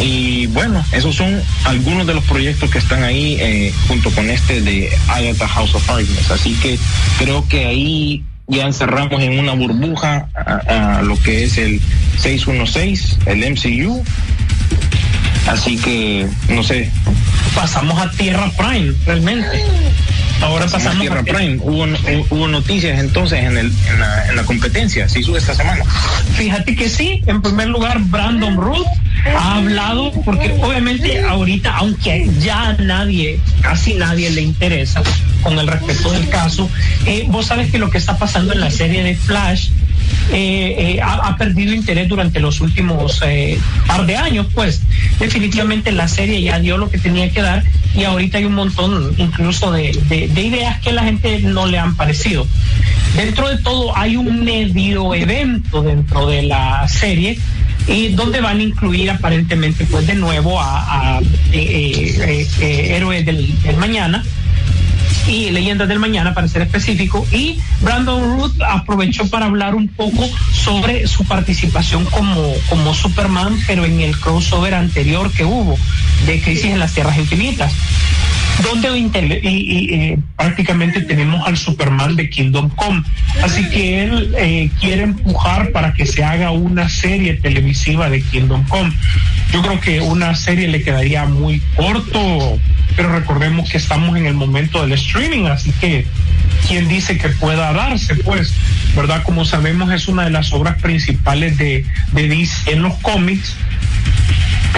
Y 0.00 0.46
bueno, 0.48 0.84
esos 0.92 1.14
son 1.14 1.40
algunos 1.64 2.06
de 2.06 2.14
los 2.14 2.24
proyectos 2.24 2.70
que 2.70 2.78
están 2.78 3.02
ahí 3.04 3.36
eh, 3.40 3.72
junto 3.86 4.10
con 4.10 4.28
este 4.28 4.60
de 4.60 4.90
Agatha 5.08 5.46
House 5.46 5.74
of 5.74 5.86
Darkness. 5.86 6.30
Así 6.30 6.54
que 6.54 6.78
creo 7.18 7.46
que 7.48 7.66
ahí 7.66 8.24
ya 8.48 8.66
encerramos 8.66 9.22
en 9.22 9.38
una 9.38 9.52
burbuja 9.52 10.28
a, 10.34 10.98
a, 10.98 11.02
lo 11.02 11.18
que 11.22 11.44
es 11.44 11.58
el 11.58 11.80
616, 12.18 13.18
el 13.26 13.50
MCU. 13.50 14.04
Así 15.46 15.76
que, 15.76 16.26
no 16.48 16.62
sé. 16.62 16.90
Pasamos 17.54 18.00
a 18.00 18.10
Tierra 18.10 18.50
Prime, 18.56 18.94
realmente. 19.06 19.64
Ahora 20.40 20.66
pasamos 20.66 21.08
a 21.10 21.22
Prime. 21.22 21.58
Hubo, 21.60 21.86
hubo 22.30 22.48
noticias 22.48 22.98
entonces 22.98 23.40
en, 23.40 23.56
el, 23.56 23.72
en, 23.88 24.00
la, 24.00 24.28
en 24.28 24.36
la 24.36 24.44
competencia, 24.44 25.08
¿se 25.08 25.20
hizo 25.20 25.36
esta 25.36 25.54
semana? 25.54 25.84
Fíjate 26.36 26.76
que 26.76 26.88
sí. 26.88 27.22
En 27.26 27.42
primer 27.42 27.68
lugar, 27.68 28.00
Brandon 28.00 28.56
Ruth 28.56 28.86
ha 29.26 29.56
hablado, 29.56 30.12
porque 30.24 30.54
obviamente 30.62 31.20
ahorita, 31.22 31.76
aunque 31.76 32.28
ya 32.40 32.76
nadie, 32.78 33.40
casi 33.62 33.94
nadie 33.94 34.30
le 34.30 34.42
interesa 34.42 35.02
con 35.42 35.58
el 35.58 35.66
respecto 35.66 36.10
del 36.12 36.28
caso, 36.28 36.68
eh, 37.06 37.24
vos 37.28 37.46
sabes 37.46 37.70
que 37.70 37.78
lo 37.78 37.90
que 37.90 37.98
está 37.98 38.18
pasando 38.18 38.52
en 38.52 38.60
la 38.60 38.70
serie 38.70 39.02
de 39.02 39.14
Flash 39.14 39.70
eh, 40.32 40.96
eh, 40.96 41.00
ha, 41.02 41.36
perdido 41.36 41.74
interés 41.74 42.08
durante 42.08 42.40
los 42.40 42.60
últimos 42.60 43.20
eh, 43.26 43.58
par 43.86 44.06
de 44.06 44.16
años, 44.16 44.46
pues 44.54 44.82
definitivamente 45.18 45.92
la 45.92 46.08
serie 46.08 46.40
ya 46.42 46.58
dio 46.58 46.78
lo 46.78 46.90
que 46.90 46.98
tenía 46.98 47.30
que 47.30 47.42
dar 47.42 47.62
y 47.94 48.04
ahorita 48.04 48.38
hay 48.38 48.44
un 48.44 48.54
montón 48.54 49.14
incluso 49.18 49.70
de, 49.72 49.92
de, 50.08 50.28
de 50.28 50.42
ideas 50.42 50.80
que 50.80 50.90
a 50.90 50.92
la 50.92 51.04
gente 51.04 51.40
no 51.40 51.66
le 51.66 51.78
han 51.78 51.94
parecido. 51.96 52.46
Dentro 53.16 53.48
de 53.48 53.58
todo 53.58 53.96
hay 53.96 54.16
un 54.16 54.44
medio 54.44 55.14
evento 55.14 55.82
dentro 55.82 56.26
de 56.26 56.42
la 56.42 56.88
serie 56.88 57.38
y 57.86 58.08
donde 58.08 58.40
van 58.40 58.58
a 58.58 58.62
incluir 58.62 59.10
aparentemente 59.10 59.84
pues 59.84 60.06
de 60.06 60.14
nuevo 60.14 60.60
a, 60.60 61.20
héroes 61.52 63.26
del 63.26 63.54
mañana 63.78 64.24
y 65.26 65.50
Leyendas 65.50 65.88
del 65.88 65.98
Mañana, 65.98 66.34
para 66.34 66.48
ser 66.48 66.62
específico, 66.62 67.26
y 67.32 67.58
Brandon 67.80 68.38
Root 68.38 68.60
aprovechó 68.62 69.28
para 69.28 69.46
hablar 69.46 69.74
un 69.74 69.88
poco 69.88 70.28
sobre 70.52 71.06
su 71.06 71.24
participación 71.24 72.04
como, 72.06 72.52
como 72.68 72.94
Superman, 72.94 73.58
pero 73.66 73.84
en 73.84 74.00
el 74.00 74.18
crossover 74.18 74.74
anterior 74.74 75.30
que 75.32 75.44
hubo 75.44 75.78
de 76.26 76.40
Crisis 76.40 76.66
en 76.66 76.78
las 76.78 76.92
Tierras 76.92 77.18
Infinitas 77.18 77.72
donde 78.62 78.98
y, 78.98 79.48
y, 79.48 79.94
eh, 79.94 80.18
prácticamente 80.36 81.02
tenemos 81.02 81.46
al 81.46 81.56
Superman 81.56 82.16
de 82.16 82.30
Kingdom 82.30 82.70
Come. 82.70 83.02
Así 83.42 83.68
que 83.68 84.04
él 84.04 84.34
eh, 84.38 84.70
quiere 84.80 85.02
empujar 85.02 85.72
para 85.72 85.92
que 85.94 86.06
se 86.06 86.22
haga 86.22 86.50
una 86.50 86.88
serie 86.88 87.34
televisiva 87.34 88.08
de 88.08 88.22
Kingdom 88.22 88.64
Come. 88.68 88.92
Yo 89.52 89.62
creo 89.62 89.80
que 89.80 90.00
una 90.00 90.34
serie 90.34 90.68
le 90.68 90.82
quedaría 90.82 91.24
muy 91.26 91.60
corto, 91.76 92.58
pero 92.96 93.12
recordemos 93.12 93.70
que 93.70 93.78
estamos 93.78 94.16
en 94.16 94.26
el 94.26 94.34
momento 94.34 94.82
del 94.82 94.92
streaming, 94.92 95.46
así 95.46 95.72
que 95.80 96.06
quien 96.68 96.88
dice 96.88 97.18
que 97.18 97.28
pueda 97.30 97.72
darse, 97.72 98.14
pues, 98.16 98.54
¿verdad? 98.96 99.22
Como 99.24 99.44
sabemos 99.44 99.92
es 99.92 100.08
una 100.08 100.24
de 100.24 100.30
las 100.30 100.52
obras 100.52 100.80
principales 100.80 101.58
de, 101.58 101.84
de 102.12 102.28
DC 102.28 102.72
en 102.72 102.82
los 102.82 102.94
cómics 102.94 103.56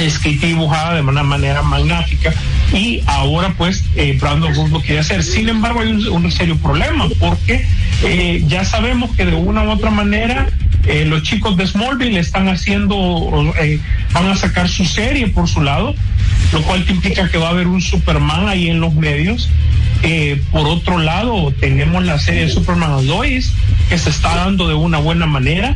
escrita 0.05 0.47
y 0.47 0.51
dibujada 0.51 0.95
de 0.95 1.01
una 1.01 1.23
manera 1.23 1.62
magnífica 1.62 2.33
y 2.72 3.02
ahora 3.07 3.55
pues 3.57 3.85
eh, 3.94 4.16
Brandon 4.20 4.52
lo 4.70 4.81
quiere 4.81 5.00
hacer. 5.00 5.22
Sin 5.22 5.48
embargo 5.48 5.81
hay 5.81 5.90
un, 5.90 6.31
serio 6.31 6.57
problema 6.59 7.09
porque 7.18 7.64
eh, 8.02 8.44
ya 8.46 8.64
sabemos 8.64 9.14
que 9.16 9.24
de 9.24 9.35
una 9.35 9.62
u 9.62 9.70
otra 9.70 9.90
manera 9.90 10.48
eh, 10.87 11.05
los 11.05 11.22
chicos 11.22 11.57
de 11.57 11.66
Smallville 11.66 12.18
están 12.18 12.48
haciendo, 12.48 13.52
eh, 13.61 13.81
van 14.12 14.29
a 14.29 14.37
sacar 14.37 14.68
su 14.68 14.85
serie 14.85 15.26
por 15.26 15.48
su 15.48 15.61
lado, 15.61 15.94
lo 16.52 16.62
cual 16.62 16.85
implica 16.88 17.29
que 17.29 17.38
va 17.38 17.48
a 17.48 17.50
haber 17.50 17.66
un 17.66 17.83
Superman 17.83 18.48
ahí 18.48 18.70
en 18.70 18.81
los 18.81 18.94
medios. 18.94 19.50
Eh, 20.05 20.40
por 20.52 20.68
otro 20.68 20.98
lado, 20.98 21.52
tenemos 21.59 22.05
la 22.05 22.18
serie 22.20 22.42
de 22.42 22.50
Superman 22.50 23.05
Lois, 23.07 23.52
que 23.88 23.98
se 23.98 24.11
está 24.11 24.37
dando 24.37 24.68
de 24.68 24.74
una 24.74 24.98
buena 24.98 25.26
manera. 25.26 25.74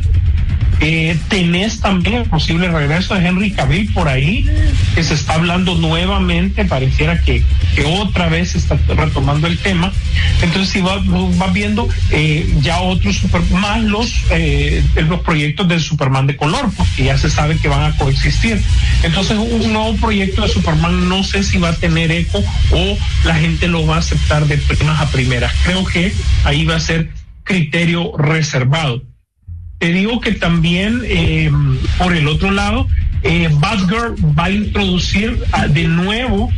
Eh, 0.83 1.15
tenés 1.29 1.79
también 1.79 2.15
el 2.15 2.23
posible 2.25 2.67
regreso 2.67 3.13
de 3.13 3.27
Henry 3.27 3.51
Cavill 3.51 3.93
por 3.93 4.07
ahí, 4.07 4.49
que 4.95 5.03
se 5.03 5.13
está 5.13 5.35
hablando 5.35 5.75
nuevamente, 5.75 6.65
pareciera 6.65 7.21
que, 7.21 7.43
que 7.75 7.85
otra 7.85 8.29
vez 8.29 8.51
se 8.51 8.57
está 8.57 8.79
retomando 8.87 9.45
el 9.45 9.59
tema. 9.59 9.93
Entonces, 10.41 10.69
si 10.69 10.81
vas 10.81 11.01
va 11.07 11.47
viendo 11.47 11.87
eh, 12.09 12.51
ya 12.61 12.81
otros 12.81 13.17
super, 13.17 13.41
más 13.51 13.83
los, 13.83 14.11
eh, 14.31 14.83
los 14.95 15.21
proyectos 15.21 15.67
del 15.67 15.81
Superman 15.81 16.25
de 16.25 16.35
color, 16.35 16.71
porque 16.75 17.03
ya 17.03 17.17
se 17.17 17.29
sabe 17.29 17.57
que 17.57 17.67
van 17.67 17.83
a 17.83 17.95
coexistir. 17.97 18.59
Entonces, 19.03 19.37
un 19.37 19.71
nuevo 19.71 19.95
proyecto 19.97 20.41
de 20.41 20.49
Superman 20.49 21.07
no 21.07 21.23
sé 21.23 21.43
si 21.43 21.59
va 21.59 21.69
a 21.69 21.75
tener 21.75 22.11
eco 22.11 22.43
o 22.71 22.97
la 23.23 23.35
gente 23.35 23.67
lo 23.67 23.85
va 23.85 23.97
a 23.97 23.99
aceptar 23.99 24.47
de 24.47 24.57
primas 24.57 24.99
a 24.99 25.11
primeras. 25.11 25.53
Creo 25.63 25.85
que 25.85 26.11
ahí 26.43 26.65
va 26.65 26.77
a 26.77 26.79
ser 26.79 27.09
criterio 27.43 28.17
reservado 28.17 29.10
te 29.81 29.91
digo 29.91 30.21
que 30.21 30.33
también 30.33 31.01
eh, 31.05 31.51
por 31.97 32.15
el 32.15 32.27
otro 32.27 32.51
lado, 32.51 32.87
eh, 33.23 33.49
va 33.59 34.43
a 34.43 34.51
introducir 34.51 35.43
uh, 35.57 35.67
de 35.67 35.87
nuevo, 35.87 36.51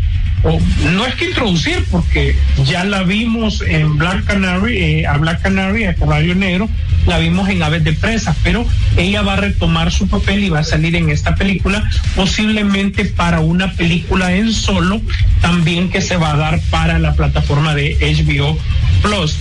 o 0.44 0.60
no 0.92 1.06
es 1.06 1.16
que 1.16 1.30
introducir, 1.30 1.86
porque 1.90 2.36
ya 2.66 2.84
la 2.84 3.04
vimos 3.04 3.62
en 3.62 3.98
Black 3.98 4.26
Canary, 4.26 4.78
eh, 4.78 5.08
a 5.08 5.18
Black 5.20 5.42
Canary, 5.42 5.86
a 5.86 5.96
Caballo 5.96 6.36
Negro, 6.36 6.68
la 7.08 7.18
vimos 7.18 7.48
en 7.48 7.64
Aves 7.64 7.86
de 7.86 7.94
Presa, 7.94 8.36
pero 8.44 8.66
ella 8.98 9.22
va 9.22 9.34
a 9.34 9.38
retomar 9.38 9.90
su 9.94 10.10
papel 10.10 10.44
y 10.44 10.50
va 10.50 10.60
a 10.60 10.66
salir 10.66 10.94
en 10.98 11.10
esta 11.10 11.36
película, 11.36 11.90
posiblemente 12.18 13.06
para 13.06 13.40
una 13.40 13.72
película 13.72 14.36
en 14.36 14.52
solo, 14.52 15.02
también 15.40 15.90
que 15.90 16.02
se 16.02 16.18
va 16.18 16.34
a 16.34 16.36
dar 16.36 16.60
para 16.70 17.00
la 17.00 17.14
plataforma 17.14 17.74
de 17.74 17.96
HBO 18.02 18.60
Plus. 19.02 19.38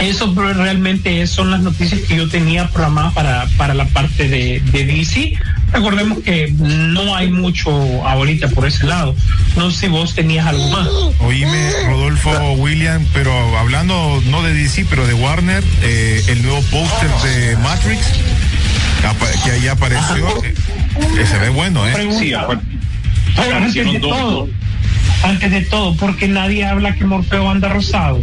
Eso 0.00 0.32
realmente 0.34 1.26
son 1.26 1.50
las 1.50 1.60
noticias 1.60 2.00
que 2.02 2.16
yo 2.16 2.28
tenía 2.28 2.68
programadas 2.68 3.14
para, 3.14 3.46
para 3.56 3.74
la 3.74 3.86
parte 3.86 4.28
de, 4.28 4.60
de 4.72 4.84
DC. 4.84 5.34
Recordemos 5.72 6.18
que 6.20 6.52
no 6.58 7.16
hay 7.16 7.30
mucho 7.30 7.70
ahorita 8.06 8.48
por 8.48 8.66
ese 8.66 8.86
lado. 8.86 9.14
No 9.56 9.70
sé 9.70 9.80
si 9.80 9.88
vos 9.88 10.14
tenías 10.14 10.46
algo 10.46 10.68
más. 10.68 10.88
Oíme, 11.20 11.70
Rodolfo 11.86 12.52
William, 12.52 13.04
pero 13.12 13.32
hablando 13.58 14.22
no 14.26 14.42
de 14.42 14.54
DC, 14.54 14.86
pero 14.88 15.06
de 15.06 15.14
Warner, 15.14 15.64
eh, 15.82 16.22
el 16.28 16.42
nuevo 16.42 16.60
póster 16.62 17.10
de 17.24 17.56
Matrix 17.56 18.06
que 19.44 19.50
ahí 19.52 19.68
apareció, 19.68 20.26
eh, 20.44 20.54
se 21.26 21.38
ve 21.38 21.48
bueno, 21.50 21.86
¿eh? 21.86 22.08
Sí, 22.18 22.32
pero 23.36 23.56
antes 23.56 23.92
de 23.92 24.00
todo, 24.00 24.48
antes 25.22 25.50
de 25.50 25.60
todo, 25.62 25.94
porque 25.96 26.26
nadie 26.28 26.64
habla 26.64 26.94
que 26.94 27.04
Morfeo 27.04 27.50
anda 27.50 27.68
rosado. 27.68 28.20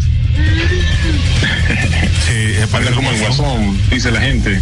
Anda 2.71 2.91
como 2.91 3.11
el 3.11 3.19
guasón, 3.19 3.79
dice 3.89 4.11
la 4.11 4.21
gente. 4.21 4.61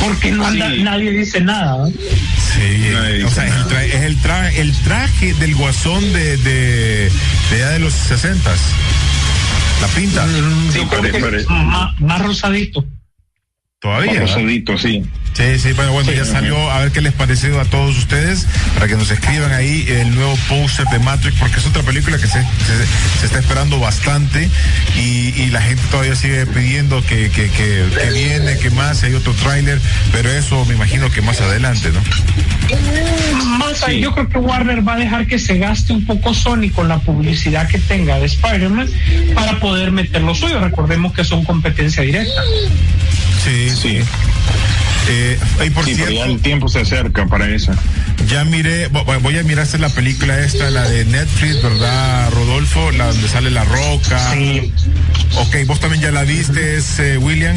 Porque 0.00 0.30
no 0.30 0.46
anda, 0.46 0.70
Sí. 0.70 0.82
nadie 0.82 1.10
dice 1.10 1.40
nada. 1.40 1.88
Sí, 1.88 2.90
Nadie 2.92 3.24
o 3.24 3.28
dice 3.28 3.34
sea, 3.34 3.46
es 3.46 3.54
el, 3.54 3.66
traje, 3.66 3.86
es 3.96 4.02
el, 4.02 4.16
traje, 4.18 4.60
el 4.60 4.72
traje 4.82 5.34
del 5.34 5.54
guasón 5.54 6.12
de, 6.12 6.36
de, 6.38 7.10
de 7.50 7.58
ya 7.58 7.68
de 7.70 7.78
los 7.78 7.92
sesentas. 7.94 8.58
La 9.80 9.88
pinta, 9.88 10.26
Sí, 10.72 10.80
más, 11.48 12.00
más 12.00 12.20
rosadito. 12.22 12.84
Todavía. 13.80 14.26
sí. 14.78 15.04
Sí, 15.36 15.58
sí, 15.58 15.72
bueno, 15.72 15.92
bueno, 15.92 16.10
Sí, 16.10 16.16
ya 16.16 16.24
salió, 16.24 16.70
a 16.70 16.78
ver 16.80 16.92
qué 16.92 17.02
les 17.02 17.12
pareció 17.12 17.60
a 17.60 17.66
todos 17.66 17.98
ustedes, 17.98 18.46
para 18.72 18.88
que 18.88 18.94
nos 18.94 19.10
escriban 19.10 19.52
ahí 19.52 19.84
el 19.86 20.14
nuevo 20.14 20.34
póster 20.48 20.86
de 20.86 20.98
Matrix, 20.98 21.36
porque 21.38 21.58
es 21.58 21.66
otra 21.66 21.82
película 21.82 22.16
que 22.16 22.26
se, 22.26 22.40
se, 22.40 22.86
se 23.20 23.26
está 23.26 23.40
esperando 23.40 23.78
bastante 23.78 24.48
y, 24.96 25.34
y 25.36 25.50
la 25.50 25.60
gente 25.60 25.82
todavía 25.90 26.16
sigue 26.16 26.46
pidiendo 26.46 27.02
que, 27.02 27.28
que, 27.30 27.50
que, 27.50 27.84
que 28.00 28.10
viene, 28.14 28.56
que 28.58 28.70
más, 28.70 29.02
hay 29.02 29.12
otro 29.12 29.34
tráiler, 29.34 29.78
pero 30.10 30.30
eso 30.30 30.64
me 30.64 30.74
imagino 30.74 31.10
que 31.10 31.20
más 31.20 31.38
adelante, 31.42 31.90
¿no? 31.92 32.00
Más 33.58 33.82
ahí, 33.82 34.00
yo 34.00 34.14
creo 34.14 34.28
que 34.30 34.38
Warner 34.38 34.88
va 34.88 34.94
a 34.94 34.98
dejar 34.98 35.26
que 35.26 35.38
se 35.38 35.58
gaste 35.58 35.92
un 35.92 36.06
poco 36.06 36.32
Sony 36.32 36.70
con 36.74 36.88
la 36.88 36.98
publicidad 36.98 37.68
que 37.68 37.78
tenga 37.78 38.18
de 38.18 38.24
Spider-Man 38.24 38.88
para 39.34 39.60
poder 39.60 39.90
meter 39.90 40.22
lo 40.22 40.34
suyo. 40.34 40.60
Recordemos 40.60 41.12
que 41.12 41.24
son 41.24 41.44
competencia 41.44 42.02
directa. 42.02 42.40
Sí, 43.44 43.70
Sí. 43.80 43.98
Eh, 45.08 45.38
y 45.64 45.70
por 45.70 45.84
Sí, 45.84 45.92
pero 45.94 46.06
ya 46.10 46.16
cierto, 46.16 46.32
el 46.32 46.40
tiempo 46.40 46.68
se 46.68 46.80
acerca 46.80 47.26
para 47.26 47.48
eso. 47.48 47.72
ya 48.28 48.42
miré, 48.44 48.90
vo- 48.90 49.04
vo- 49.04 49.20
voy 49.22 49.38
a 49.38 49.44
mirarse 49.44 49.78
la 49.78 49.88
película 49.88 50.40
esta, 50.40 50.68
la 50.70 50.82
de 50.88 51.04
Netflix, 51.04 51.62
¿verdad, 51.62 52.30
Rodolfo? 52.32 52.90
La 52.90 53.06
donde 53.06 53.28
sale 53.28 53.50
La 53.50 53.64
Roca. 53.64 54.32
Sí, 54.32 54.72
Ok, 55.36 55.56
vos 55.66 55.78
también 55.80 56.02
ya 56.02 56.10
la 56.10 56.22
viste, 56.24 56.78
eh, 56.98 57.18
William. 57.18 57.56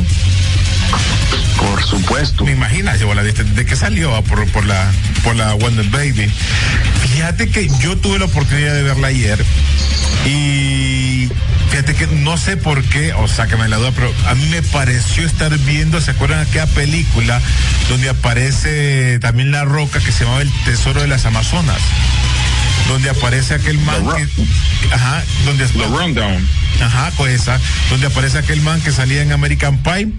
Por 1.58 1.84
supuesto. 1.84 2.46
Me 2.46 2.52
imaginas, 2.52 3.00
yo 3.00 3.14
la 3.14 3.22
viste 3.22 3.44
desde 3.44 3.66
que 3.66 3.76
salió 3.76 4.16
ah, 4.16 4.22
por, 4.22 4.46
por 4.52 4.66
la 4.66 4.92
por 5.24 5.36
la 5.36 5.54
Wonder 5.56 5.86
Baby. 5.90 6.30
Fíjate 7.14 7.50
que 7.50 7.68
yo 7.82 7.98
tuve 7.98 8.20
la 8.20 8.26
oportunidad 8.26 8.74
de 8.74 8.84
verla 8.84 9.08
ayer 9.08 9.44
y 10.26 11.30
fíjate 11.70 11.96
que 11.96 12.08
no 12.08 12.38
sé 12.38 12.58
por 12.58 12.84
qué, 12.84 13.14
o 13.14 13.28
sea 13.28 13.48
que 13.48 13.56
me 13.56 13.68
la 13.68 13.78
duda, 13.78 13.92
pero 13.92 14.14
a 14.28 14.36
mí 14.36 14.46
me 14.48 14.62
pareció 14.62 15.26
estar 15.26 15.56
viendo, 15.60 16.02
¿se 16.02 16.12
acuerdan 16.12 16.40
aquella 16.40 16.68
película 16.68 17.42
donde 17.90 18.10
aparece 18.10 19.20
también 19.20 19.52
la 19.52 19.66
roca 19.66 20.00
que 20.00 20.12
se 20.12 20.24
llamaba 20.24 20.42
El 20.42 20.52
Tesoro 20.66 21.02
de 21.02 21.08
las 21.08 21.26
Amazonas? 21.26 21.80
Donde 22.88 23.10
aparece 23.10 23.54
aquel 23.54 23.78
man 23.80 24.04
que, 24.16 24.94
ajá, 24.94 25.24
donde 25.46 25.68
The 25.68 25.86
Rundown. 25.86 26.48
Ajá, 26.82 27.12
pues 27.18 27.42
esa, 27.42 27.60
donde 27.90 28.08
aparece 28.08 28.38
aquel 28.38 28.62
man 28.62 28.80
que 28.82 28.92
salía 28.92 29.22
en 29.22 29.32
American 29.32 29.78
Pie 29.80 30.10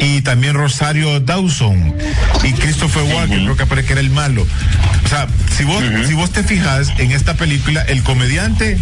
y 0.00 0.22
también 0.22 0.54
Rosario 0.54 1.20
Dawson 1.20 1.94
y 2.42 2.52
Christopher 2.52 3.02
Walken, 3.02 3.44
creo 3.44 3.56
que 3.56 3.62
aparece 3.64 3.86
que 3.86 3.92
era 3.94 4.00
el 4.00 4.10
malo. 4.10 4.46
O 5.04 5.08
sea, 5.08 5.26
si 5.56 5.64
vos, 5.64 5.82
si 6.06 6.14
vos 6.14 6.30
te 6.30 6.42
fijas 6.42 6.92
en 6.98 7.12
esta 7.12 7.34
película, 7.34 7.82
el 7.82 8.02
comediante 8.02 8.78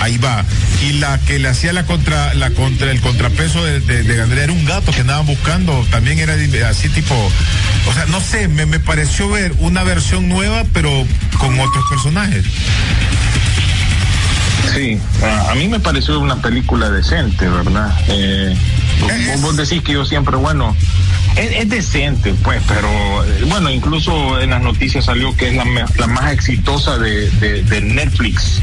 ahí 0.00 0.18
va 0.18 0.44
y 0.82 0.92
la 0.94 1.18
que 1.20 1.38
le 1.38 1.48
hacía 1.48 1.72
la 1.72 1.84
contra 1.84 2.34
la 2.34 2.50
contra 2.50 2.90
el 2.90 3.00
contrapeso 3.00 3.64
de, 3.64 3.80
de, 3.80 4.02
de 4.02 4.22
Andrea 4.22 4.44
era 4.44 4.52
un 4.52 4.64
gato 4.64 4.92
que 4.92 5.00
andaban 5.00 5.26
buscando, 5.26 5.86
también 5.90 6.18
era 6.18 6.34
así 6.68 6.88
tipo, 6.88 7.14
o 7.86 7.92
sea, 7.94 8.06
no 8.06 8.20
sé, 8.20 8.48
me, 8.48 8.66
me 8.66 8.80
pareció 8.80 9.28
ver 9.28 9.54
una 9.58 9.84
versión 9.84 10.28
nueva 10.28 10.64
pero 10.72 11.06
con 11.38 11.58
otros 11.58 11.84
personajes. 11.88 12.44
Sí, 14.74 14.98
a, 15.50 15.54
mí 15.54 15.68
me 15.68 15.80
pareció 15.80 16.18
una 16.20 16.36
película 16.36 16.90
decente, 16.90 17.48
¿verdad? 17.48 17.92
Eh, 18.08 18.54
vos- 19.00 19.40
vos 19.42 19.56
decís 19.56 19.82
que 19.82 19.92
yo 19.92 20.04
siempre, 20.04 20.36
bueno, 20.36 20.76
es, 21.36 21.50
es 21.52 21.68
decente, 21.68 22.34
pues, 22.42 22.62
pero 22.68 22.88
eh, 23.24 23.44
bueno, 23.48 23.70
incluso 23.70 24.40
en 24.40 24.50
las 24.50 24.62
noticias 24.62 25.04
salió 25.06 25.34
que 25.36 25.48
es 25.48 25.54
la, 25.98 26.06
más 26.06 26.32
exitosa 26.32 26.98
de, 26.98 27.30
de- 27.32 27.62
de 27.62 27.80
Netflix 27.82 28.60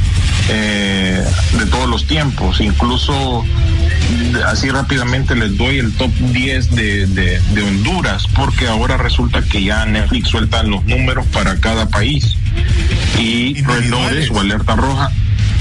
eh, 0.50 1.24
de 1.58 1.66
todos 1.68 1.88
los 1.90 2.06
tiempos. 2.08 2.60
Incluso 2.62 3.44
así 4.48 4.70
rápidamente 4.70 5.36
les 5.36 5.58
doy 5.58 5.80
el 5.80 5.94
top 5.94 6.12
10 6.32 6.72
de, 6.76 7.06
de- 7.08 7.40
de 7.40 7.62
Honduras, 7.64 8.26
porque 8.36 8.68
ahora 8.68 8.98
resulta 8.98 9.42
que 9.44 9.64
ya 9.64 9.86
Netflix 9.86 10.30
suelta 10.30 10.64
los 10.64 10.84
números 10.86 11.26
para 11.28 11.56
cada 11.60 11.88
país. 11.88 12.36
Y 13.20 13.54
Red 13.64 13.76
Individuales. 13.86 13.90
Notice 13.90 14.30
o 14.34 14.40
Alerta 14.40 14.76
Roja 14.76 15.10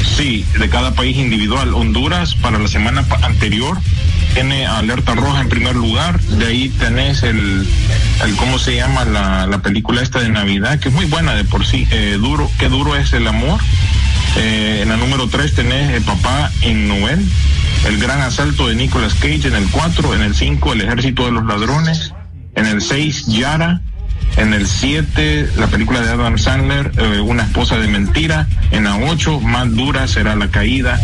Sí, 0.03 0.45
de 0.59 0.69
cada 0.69 0.95
país 0.95 1.17
individual. 1.17 1.75
Honduras 1.75 2.35
para 2.35 2.59
la 2.59 2.69
semana 2.69 3.05
anterior 3.23 3.79
tiene 4.35 4.67
alerta 4.67 5.15
roja 5.15 5.41
en 5.41 5.49
primer 5.49 5.77
lugar. 5.77 6.21
De 6.21 6.47
ahí 6.47 6.69
tenés 6.69 7.23
el, 7.23 7.67
el 8.25 8.37
cómo 8.37 8.59
se 8.59 8.77
llama 8.77 9.05
la, 9.05 9.47
la 9.47 9.63
película 9.63 10.03
esta 10.03 10.21
de 10.21 10.29
Navidad, 10.29 10.79
que 10.81 10.89
es 10.89 10.95
muy 10.95 11.07
buena 11.07 11.35
de 11.35 11.45
por 11.45 11.65
sí. 11.65 11.87
Eh, 11.91 12.19
duro, 12.21 12.51
qué 12.59 12.69
duro 12.69 12.97
es 12.97 13.13
el 13.13 13.27
amor. 13.27 13.61
Eh, 14.37 14.81
en 14.83 14.89
la 14.89 14.97
número 14.97 15.29
3 15.29 15.55
tenés 15.55 15.91
el 15.95 16.03
papá 16.03 16.51
en 16.63 16.89
Noel. 16.89 17.25
El 17.87 17.99
gran 17.99 18.21
asalto 18.21 18.69
de 18.69 18.75
Nicolas 18.75 19.15
Cage 19.15 19.49
en 19.49 19.55
el 19.55 19.69
4. 19.71 20.15
En 20.15 20.23
el 20.23 20.35
5 20.35 20.73
el 20.73 20.81
ejército 20.83 21.27
de 21.27 21.33
los 21.33 21.45
ladrones. 21.45 22.13
En 22.55 22.67
el 22.67 22.81
6 22.81 23.27
Yara. 23.27 23.83
En 24.37 24.55
el 24.55 24.67
7, 24.67 25.51
la 25.57 25.67
película 25.67 26.01
de 26.01 26.11
Adam 26.11 26.39
Sandler, 26.39 26.91
eh, 26.97 27.21
Una 27.21 27.45
esposa 27.45 27.79
de 27.79 27.89
mentira. 27.89 28.47
En 28.71 28.85
la 28.85 28.97
8, 28.97 29.41
Más 29.41 29.75
dura 29.75 30.07
será 30.09 30.35
la 30.37 30.49
caída. 30.49 31.01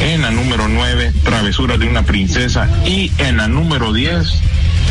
En 0.00 0.22
la 0.22 0.30
número 0.30 0.68
9, 0.68 1.12
Travesura 1.24 1.76
de 1.76 1.88
una 1.88 2.02
princesa. 2.04 2.68
Y 2.86 3.10
en 3.18 3.38
la 3.38 3.48
número 3.48 3.92
10, 3.92 4.40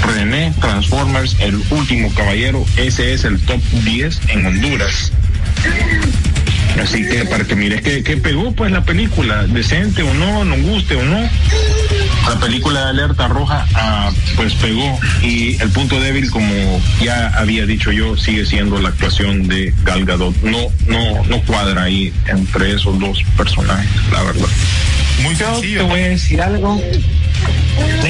René 0.05 0.53
Transformers, 0.59 1.37
El 1.39 1.61
último 1.71 2.13
caballero. 2.13 2.65
Ese 2.75 3.13
es 3.13 3.23
el 3.23 3.39
top 3.39 3.61
10 3.83 4.19
en 4.29 4.45
Honduras. 4.45 5.11
Así 6.81 7.07
que 7.07 7.25
para 7.25 7.43
que 7.43 7.55
mires 7.55 7.81
que, 7.81 8.03
que 8.03 8.17
pegó 8.17 8.51
pues 8.51 8.71
la 8.71 8.83
película, 8.83 9.45
decente 9.47 10.03
o 10.03 10.13
no, 10.13 10.45
nos 10.45 10.61
guste 10.61 10.95
o 10.95 11.03
no. 11.03 11.19
La 12.27 12.39
película 12.39 12.81
de 12.81 12.89
Alerta 12.89 13.27
Roja 13.27 13.65
ah, 13.73 14.11
pues 14.35 14.53
pegó 14.55 14.99
y 15.21 15.61
el 15.61 15.69
punto 15.69 15.99
débil 15.99 16.29
como 16.29 16.81
ya 17.01 17.29
había 17.29 17.65
dicho 17.65 17.91
yo 17.91 18.17
sigue 18.17 18.45
siendo 18.45 18.79
la 18.79 18.89
actuación 18.89 19.47
de 19.47 19.73
Gal 19.83 20.05
Gadot. 20.05 20.35
No 20.43 20.59
no 20.87 21.23
no 21.25 21.41
cuadra 21.43 21.83
ahí 21.83 22.13
entre 22.27 22.73
esos 22.73 22.99
dos 22.99 23.23
personajes, 23.37 23.89
la 24.11 24.23
verdad. 24.23 24.47
Muy 25.23 25.35
Yo 25.35 25.47
te 25.47 25.53
sencillo. 25.53 25.87
voy 25.87 25.99
a 26.01 26.09
decir 26.09 26.41
algo. 26.41 26.81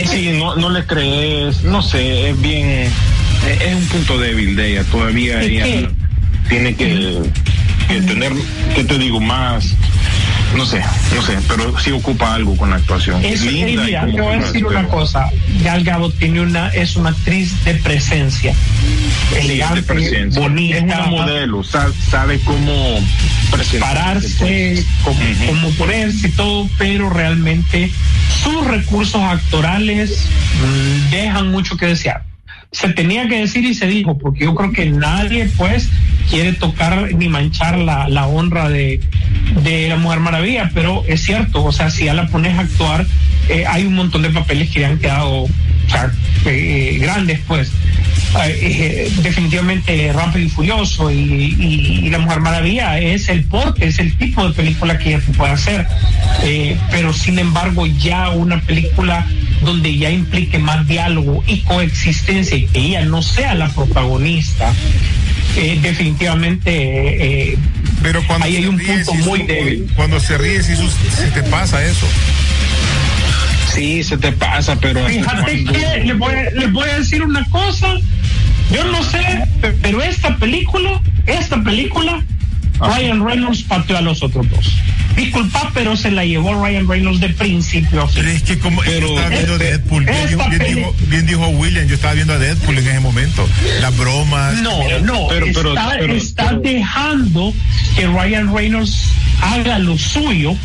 Sí, 0.06 0.32
no, 0.38 0.56
no 0.56 0.70
le 0.70 0.86
crees, 0.86 1.64
no 1.64 1.82
sé, 1.82 2.30
es 2.30 2.42
bien, 2.42 2.70
es, 2.70 3.76
un 3.76 3.86
punto 3.88 4.18
débil 4.18 4.56
de 4.56 4.72
ella, 4.72 4.84
todavía 4.86 5.42
ella 5.42 5.90
tiene 6.48 6.76
que, 6.76 7.22
que 7.88 8.02
tener, 8.02 8.34
¿qué 8.76 8.84
te 8.84 8.98
digo? 8.98 9.20
Más, 9.20 9.74
no 10.56 10.66
sé, 10.66 10.82
no 11.16 11.22
sé, 11.22 11.38
pero 11.48 11.78
sí 11.80 11.92
ocupa 11.92 12.34
algo 12.34 12.56
con 12.58 12.70
la 12.70 12.78
actuación. 12.78 13.24
Eso, 13.24 13.46
Linda 13.46 13.84
eh, 13.84 13.86
mira, 13.86 14.06
voy 14.24 14.34
a 14.36 14.38
decir 14.40 14.66
una 14.66 14.88
cosa. 14.88 15.30
Gal 15.64 15.84
Gadot 15.84 16.18
tiene 16.18 16.42
una, 16.42 16.70
es 16.70 16.96
una 16.96 17.10
actriz 17.10 17.64
de 17.66 17.76
presencia. 17.76 18.54
Sí, 18.54 19.36
de 19.36 19.42
Elegante, 19.42 19.84
presencia. 19.84 20.42
bonita. 20.42 20.78
Es 20.78 20.84
una 20.84 21.06
modelo, 21.08 21.64
sa- 21.64 21.92
sabe 22.10 22.40
cómo 22.42 23.00
pararse, 23.80 24.30
pues. 24.40 24.86
como, 25.04 25.20
Ujú. 25.20 25.46
como 25.48 25.70
ponerse 25.72 26.28
y 26.28 26.32
todo, 26.32 26.70
pero 26.78 27.10
realmente 27.10 27.92
sus 28.44 28.66
recursos 28.68 29.22
actorales 29.22 30.28
mm, 30.64 31.10
dejan 31.12 31.52
mucho 31.52 31.78
que 31.78 31.88
desear. 31.88 32.24
Se 32.72 32.90
tenía 32.90 33.28
que 33.28 33.40
decir 33.40 33.64
y 33.66 33.74
se 33.74 33.88
dijo, 33.88 34.18
porque 34.18 34.44
yo 34.44 34.54
creo 34.56 34.72
que 34.72 34.86
nadie 34.88 35.50
pues 35.58 35.90
quiere 36.30 36.54
tocar 36.54 37.14
ni 37.14 37.28
manchar 37.30 37.78
la, 37.78 38.08
la 38.10 38.28
honra 38.28 38.70
de, 38.70 39.00
de 39.64 39.88
la 39.90 39.96
Mujer 39.96 40.20
Maravilla, 40.20 40.70
pero 40.74 41.04
es 41.08 41.24
cierto, 41.24 41.64
o 41.64 41.72
sea, 41.72 41.90
si 41.90 42.06
ya 42.06 42.14
la 42.14 42.28
pones 42.28 42.58
a 42.58 42.62
actuar, 42.62 43.06
eh, 43.50 43.64
hay 43.68 43.86
un 43.86 43.96
montón 43.96 44.22
de 44.24 44.30
papeles 44.30 44.70
que 44.70 44.80
le 44.80 44.86
han 44.88 44.98
quedado 45.00 45.48
eh, 46.46 46.98
grandes 47.00 47.40
pues. 47.48 47.72
Eh, 48.46 49.10
definitivamente 49.24 50.12
rápido 50.14 50.46
y 50.46 50.50
furioso 50.50 51.10
y, 51.10 51.16
y- 51.58 52.10
la 52.10 52.20
Mujer 52.20 52.42
Maravilla 52.42 53.00
es 53.00 53.30
el 53.30 53.46
porte, 53.46 53.88
es 53.88 54.00
el 54.00 54.16
tipo 54.18 54.46
de 54.48 54.54
película 54.54 54.98
que 55.00 55.16
ella 55.16 55.24
te 55.26 55.32
puede 55.34 55.54
hacer 55.54 55.88
pero 56.92 57.14
sin 57.14 57.40
embargo 57.40 57.86
ya 57.88 58.30
una 58.32 58.60
película 58.62 59.26
donde 59.62 59.98
ya 59.98 60.10
implique 60.10 60.60
más 60.60 60.88
diálogo 60.88 61.44
y 61.48 61.62
coexistencia 61.62 62.56
y 62.58 62.66
que 62.68 62.80
ella 62.80 63.06
no 63.06 63.22
sea 63.22 63.56
la 63.56 63.70
protagonista 63.70 64.74
eh, 65.56 65.80
definitivamente 65.82 66.70
eh, 66.72 67.52
eh, 67.54 67.58
Pero 68.04 68.22
cuando 68.28 68.46
ahí 68.46 68.58
hay 68.58 68.64
se 68.64 68.70
un 68.70 68.78
ríe, 68.80 68.88
punto 69.04 69.14
muy 69.30 69.40
su- 69.42 69.48
débil 69.48 69.88
Cuando 69.96 70.20
se 70.20 70.38
ríe, 70.38 70.62
si 70.62 70.76
se 70.76 71.28
te 71.34 71.44
pasa 71.44 71.84
eso. 71.84 72.06
Sí, 73.74 74.04
se 74.04 74.18
te 74.18 74.32
pasa, 74.32 74.76
pero 74.80 75.06
Fíjate 75.08 75.64
que 75.66 76.04
les 76.06 76.18
voy, 76.18 76.34
a- 76.34 76.50
les 76.52 76.72
voy 76.72 76.90
a 76.90 76.98
decir 77.00 77.22
una 77.22 77.44
cosa. 77.50 77.96
Yo 78.72 78.84
no 78.86 79.04
sé, 79.04 79.20
pe- 79.62 79.74
pero 79.82 80.02
esta 80.02 80.36
película, 80.38 81.00
esta 81.26 81.62
película, 81.64 82.24
Ryan 82.80 83.26
Reynolds 83.26 83.64
pateó 83.64 83.98
a 83.98 84.02
los 84.02 84.22
otros 84.24 84.50
dos. 84.50 84.76
Disculpa, 85.16 85.72
pero 85.74 85.96
se 85.98 86.12
la 86.12 86.24
llevó 86.26 86.64
Ryan 86.64 86.88
Reynolds 86.88 87.20
de 87.20 87.30
principio 87.30 88.04
a 88.04 88.08
fin. 88.08 88.24
Pero 88.24 88.30
es 88.36 88.44
que 88.44 88.60
como 88.60 88.82
Pero- 88.82 89.08
estaba 89.10 89.30
viendo 89.30 89.54
este- 89.54 89.66
Deadpool, 89.66 90.06
bien 90.06 90.28
dijo, 90.28 90.50
bien, 90.50 90.60
peli- 90.62 90.74
dijo, 90.76 90.96
bien 91.08 91.26
dijo 91.26 91.48
William, 91.50 91.88
yo 91.88 91.96
estaba 91.96 92.14
viendo 92.14 92.34
a 92.34 92.38
Deadpool 92.38 92.78
en 92.78 92.88
ese 92.88 93.00
momento. 93.00 93.50
Las 93.82 93.98
bromas. 93.98 94.62
No, 94.62 94.78
no, 95.02 95.28
pero- 95.28 95.48
pero- 95.54 95.70
está, 95.70 95.90
pero- 95.98 96.14
está 96.14 96.48
pero- 96.50 96.60
dejando 96.62 97.54
que 97.96 98.06
Ryan 98.08 98.54
Reynolds 98.56 99.06
haga 99.42 99.80
lo 99.80 99.98
suyo 99.98 100.56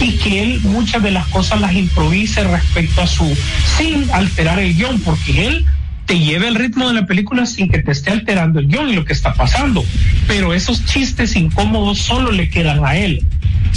y 0.00 0.12
que 0.12 0.42
él 0.42 0.60
muchas 0.62 1.02
de 1.02 1.10
las 1.10 1.26
cosas 1.28 1.60
las 1.60 1.74
improvise 1.74 2.42
respecto 2.44 3.02
a 3.02 3.06
su, 3.06 3.36
sin 3.76 4.10
alterar 4.10 4.58
el 4.58 4.74
guion, 4.74 5.00
porque 5.00 5.46
él 5.46 5.66
te 6.08 6.18
lleva 6.18 6.48
el 6.48 6.54
ritmo 6.54 6.88
de 6.88 6.94
la 6.94 7.06
película 7.06 7.44
sin 7.44 7.68
que 7.68 7.80
te 7.80 7.92
esté 7.92 8.10
alterando 8.10 8.60
el 8.60 8.66
guion 8.66 8.88
y 8.88 8.94
lo 8.94 9.04
que 9.04 9.12
está 9.12 9.34
pasando. 9.34 9.84
Pero 10.26 10.54
esos 10.54 10.84
chistes 10.86 11.36
incómodos 11.36 11.98
solo 11.98 12.32
le 12.32 12.48
quedan 12.48 12.82
a 12.82 12.96
él. 12.96 13.22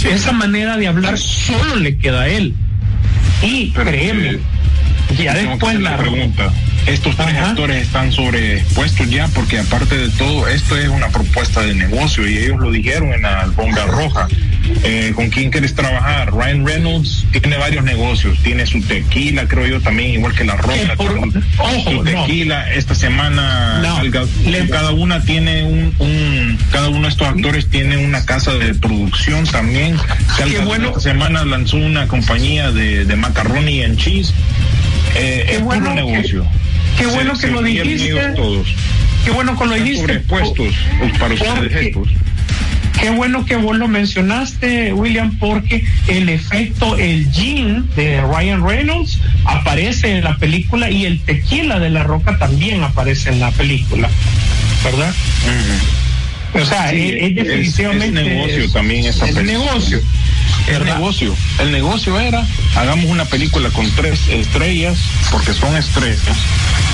Esa 0.02 0.32
manera 0.32 0.78
de 0.78 0.88
hablar 0.88 1.18
solo 1.18 1.76
le 1.76 1.98
queda 1.98 2.22
a 2.22 2.28
él. 2.28 2.54
Y 3.42 3.70
Pero, 3.72 3.90
créeme, 3.90 4.38
ya 5.22 5.34
después 5.34 5.78
la 5.78 5.98
pregunta. 5.98 6.50
Estos 6.86 7.14
tres 7.16 7.36
Ajá. 7.36 7.50
actores 7.50 7.82
están 7.82 8.10
sobrepuestos 8.10 9.10
ya 9.10 9.28
porque 9.28 9.58
aparte 9.58 9.98
de 9.98 10.08
todo, 10.08 10.48
esto 10.48 10.76
es 10.78 10.88
una 10.88 11.10
propuesta 11.10 11.60
de 11.60 11.74
negocio 11.74 12.26
y 12.26 12.38
ellos 12.38 12.58
lo 12.60 12.70
dijeron 12.70 13.12
en 13.12 13.22
la 13.22 13.42
alfombra 13.42 13.84
roja. 13.84 14.26
Eh, 14.84 15.12
con 15.14 15.28
quién 15.30 15.50
quieres 15.50 15.74
trabajar. 15.74 16.32
Ryan 16.32 16.66
Reynolds 16.66 17.24
tiene 17.32 17.56
varios 17.56 17.84
negocios, 17.84 18.38
tiene 18.42 18.66
su 18.66 18.80
tequila, 18.82 19.46
creo 19.46 19.66
yo 19.66 19.80
también, 19.80 20.12
igual 20.12 20.34
que 20.34 20.44
la 20.44 20.56
roca. 20.56 20.74
Eh, 20.76 20.88
por- 20.96 21.18
ojo, 21.58 21.90
su 21.90 22.02
no. 22.04 22.24
tequila, 22.24 22.72
esta 22.72 22.94
semana 22.94 23.80
No, 23.82 23.96
salga- 23.96 24.26
le- 24.46 24.68
cada 24.68 24.92
una 24.92 25.22
tiene 25.24 25.62
un, 25.64 25.94
un- 25.98 26.58
cada 26.70 26.88
uno 26.88 27.02
de 27.02 27.08
estos 27.08 27.28
actores 27.28 27.68
tiene 27.68 27.96
una 27.98 28.24
casa 28.24 28.52
de 28.54 28.74
producción 28.74 29.44
también. 29.46 29.96
Salga- 30.36 30.50
Qué 30.50 30.58
bueno. 30.64 30.88
Esta 30.88 31.00
semana 31.00 31.44
lanzó 31.44 31.76
una 31.76 32.06
compañía 32.08 32.70
de, 32.72 33.04
de 33.04 33.16
macaroni 33.16 33.82
and 33.82 33.96
cheese. 33.98 34.32
Eh, 35.14 35.44
Qué 35.46 35.56
es 35.56 35.62
bueno 35.62 35.90
puro 35.90 36.06
que- 36.06 36.12
negocio. 36.12 36.46
qué 36.98 37.06
bueno 37.06 37.32
que 37.34 37.38
se 37.40 37.48
lo 37.48 37.62
dijiste. 37.62 38.12
todos. 38.36 38.66
Qué 39.24 39.30
bueno 39.30 39.56
que 39.58 39.66
lo 39.66 39.74
dijiste. 39.74 40.00
sobrepuestos 40.00 40.74
para 41.20 41.34
ustedes 41.34 41.94
Porque-. 41.94 42.14
Qué 43.02 43.10
bueno 43.10 43.44
que 43.44 43.56
vos 43.56 43.76
lo 43.76 43.88
mencionaste, 43.88 44.92
William, 44.92 45.36
porque 45.40 45.84
en 46.06 46.28
efecto 46.28 46.96
el 46.96 47.28
jean 47.32 47.84
de 47.96 48.20
Ryan 48.20 48.64
Reynolds 48.64 49.18
aparece 49.44 50.12
en 50.18 50.22
la 50.22 50.36
película 50.38 50.88
y 50.88 51.04
el 51.06 51.18
tequila 51.20 51.80
de 51.80 51.90
la 51.90 52.04
roca 52.04 52.38
también 52.38 52.80
aparece 52.84 53.30
en 53.30 53.40
la 53.40 53.50
película, 53.50 54.08
¿verdad? 54.84 55.12
O 56.54 56.64
sea, 56.64 56.90
Sí, 56.90 57.08
es, 57.08 57.22
es 57.30 57.34
definitivamente 57.34 58.20
es 58.20 58.26
negocio 58.28 58.70
también 58.70 59.04
esta 59.06 59.26
es 59.26 59.34
película. 59.34 59.58
negocio. 59.64 60.00
El 60.68 60.78
¿verdad? 60.78 60.94
negocio, 60.96 61.34
el 61.60 61.72
negocio 61.72 62.18
era, 62.20 62.46
hagamos 62.76 63.06
una 63.06 63.24
película 63.24 63.68
con 63.70 63.90
tres 63.92 64.28
estrellas, 64.28 64.96
porque 65.30 65.52
son 65.52 65.76
estrellas, 65.76 66.36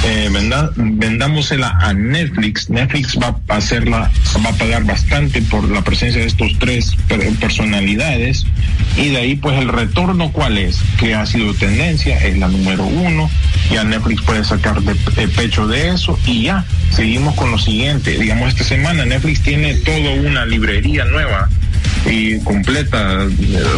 eh, 0.05 0.29
venda- 0.33 0.71
vendámosela 0.77 1.77
a 1.81 1.93
Netflix, 1.93 2.71
Netflix 2.71 3.19
va 3.21 3.37
a 3.49 3.57
hacerla, 3.57 4.11
va 4.45 4.51
a 4.51 4.53
pagar 4.55 4.85
bastante 4.85 5.43
por 5.43 5.65
la 5.71 5.83
presencia 5.83 6.21
de 6.21 6.27
estos 6.27 6.53
tres 6.59 6.97
per- 7.09 7.29
personalidades, 7.35 8.47
y 8.97 9.11
de 9.11 9.19
ahí 9.19 9.37
pues 9.37 9.59
el 9.59 9.69
retorno 9.69 10.33
cuál 10.33 10.59
es, 10.59 10.79
que 10.99 11.15
ha 11.15 11.27
sido 11.27 11.53
tendencia, 11.55 12.19
es 12.19 12.39
la 12.39 12.49
número 12.49 12.85
uno, 12.85 13.31
ya 13.71 13.85
Netflix 13.85 14.23
puede 14.23 14.45
sacar 14.45 14.81
de, 14.83 14.95
de 14.95 15.29
pecho 15.29 15.67
de 15.67 15.91
eso, 15.91 16.19
y 16.27 16.45
ya, 16.45 16.65
seguimos 16.91 17.35
con 17.35 17.51
lo 17.51 17.59
siguiente, 17.59 18.19
digamos 18.19 18.49
esta 18.49 18.65
semana 18.65 19.05
Netflix 19.05 19.43
tiene 19.43 19.75
toda 19.75 20.11
una 20.25 20.47
librería 20.47 21.05
nueva 21.05 21.49
y 22.11 22.39
completa, 22.41 23.27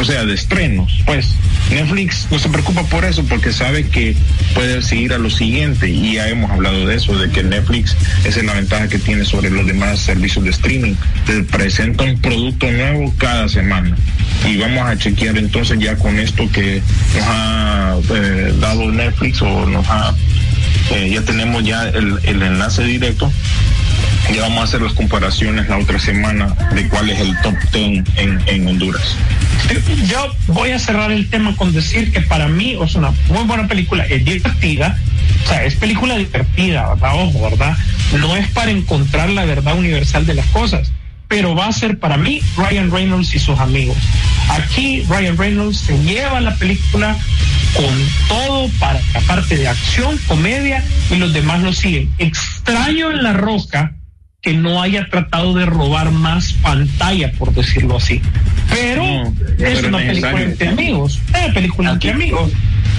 o 0.00 0.04
sea, 0.04 0.24
de 0.24 0.34
estrenos. 0.34 1.02
Pues 1.06 1.34
Netflix 1.70 2.28
no 2.30 2.38
se 2.38 2.48
preocupa 2.48 2.82
por 2.84 3.04
eso 3.04 3.24
porque 3.24 3.52
sabe 3.52 3.86
que 3.86 4.16
puede 4.54 4.82
seguir 4.82 5.12
a 5.12 5.18
lo 5.18 5.30
siguiente 5.30 5.88
y 5.88 6.14
ya 6.14 6.28
hemos 6.28 6.50
hablado 6.50 6.86
de 6.86 6.96
eso, 6.96 7.16
de 7.18 7.30
que 7.30 7.42
Netflix 7.42 7.96
esa 8.24 8.40
es 8.40 8.46
la 8.46 8.54
ventaja 8.54 8.88
que 8.88 8.98
tiene 8.98 9.24
sobre 9.24 9.50
los 9.50 9.66
demás 9.66 10.00
servicios 10.00 10.44
de 10.44 10.50
streaming. 10.50 10.94
Presenta 11.50 12.04
un 12.04 12.20
producto 12.20 12.70
nuevo 12.70 13.12
cada 13.18 13.48
semana 13.48 13.96
y 14.48 14.56
vamos 14.56 14.86
a 14.86 14.96
chequear 14.96 15.36
entonces 15.36 15.78
ya 15.78 15.96
con 15.96 16.18
esto 16.18 16.48
que 16.52 16.82
nos 17.14 17.24
ha 17.26 17.96
eh, 18.14 18.54
dado 18.60 18.90
Netflix 18.90 19.42
o 19.42 19.66
nos 19.66 19.86
ha, 19.88 20.14
eh, 20.92 21.10
ya 21.12 21.22
tenemos 21.22 21.64
ya 21.64 21.88
el 21.88 22.42
enlace 22.42 22.82
directo 22.84 23.30
ya 24.34 24.42
vamos 24.42 24.60
a 24.60 24.64
hacer 24.64 24.82
las 24.82 24.92
comparaciones 24.92 25.68
la 25.68 25.78
otra 25.78 25.98
semana 25.98 26.54
de 26.74 26.88
cuál 26.88 27.10
es 27.10 27.18
el 27.20 27.36
top 27.40 27.54
10 27.72 28.04
en, 28.16 28.40
en 28.46 28.68
Honduras. 28.68 29.16
Yo 30.06 30.32
voy 30.48 30.70
a 30.70 30.78
cerrar 30.78 31.10
el 31.10 31.28
tema 31.28 31.56
con 31.56 31.72
decir 31.72 32.12
que 32.12 32.20
para 32.20 32.48
mí 32.48 32.76
es 32.80 32.94
una 32.94 33.12
muy 33.28 33.44
buena 33.44 33.66
película, 33.66 34.04
es 34.04 34.24
divertida, 34.24 34.98
o 35.44 35.48
sea, 35.48 35.64
es 35.64 35.74
película 35.74 36.16
divertida, 36.16 36.94
¿verdad? 36.94 37.12
Ojo, 37.14 37.50
¿verdad? 37.50 37.76
No 38.18 38.36
es 38.36 38.48
para 38.48 38.70
encontrar 38.70 39.30
la 39.30 39.44
verdad 39.44 39.76
universal 39.76 40.26
de 40.26 40.34
las 40.34 40.46
cosas, 40.46 40.92
pero 41.28 41.54
va 41.54 41.66
a 41.66 41.72
ser 41.72 41.98
para 41.98 42.16
mí 42.16 42.40
Ryan 42.56 42.90
Reynolds 42.90 43.34
y 43.34 43.38
sus 43.38 43.58
amigos. 43.58 43.96
Aquí 44.48 45.04
Ryan 45.08 45.36
Reynolds 45.36 45.78
se 45.78 45.98
lleva 46.02 46.40
la 46.40 46.54
película 46.56 47.16
con 47.74 48.08
todo 48.28 48.68
para 48.80 49.00
la 49.14 49.20
parte 49.20 49.56
de 49.56 49.68
acción, 49.68 50.18
comedia 50.26 50.84
y 51.10 51.16
los 51.16 51.32
demás 51.32 51.60
lo 51.62 51.72
siguen. 51.72 52.12
Extraño 52.18 53.10
en 53.10 53.22
La 53.22 53.32
Roca 53.32 53.94
que 54.42 54.54
no 54.54 54.80
haya 54.80 55.06
tratado 55.10 55.54
de 55.54 55.66
robar 55.66 56.10
más 56.12 56.54
pantalla, 56.54 57.32
por 57.32 57.52
decirlo 57.52 57.96
así. 57.98 58.22
Pero 58.70 59.02
No, 59.04 59.34
es 59.58 59.82
una 59.82 59.98
película 59.98 60.32
necesario. 60.32 60.38
entre 60.46 60.68
amigos. 60.68 61.20
Es 61.34 61.44
una 61.44 61.54
película 61.54 61.90
entre 61.92 62.10
amigos. 62.10 62.52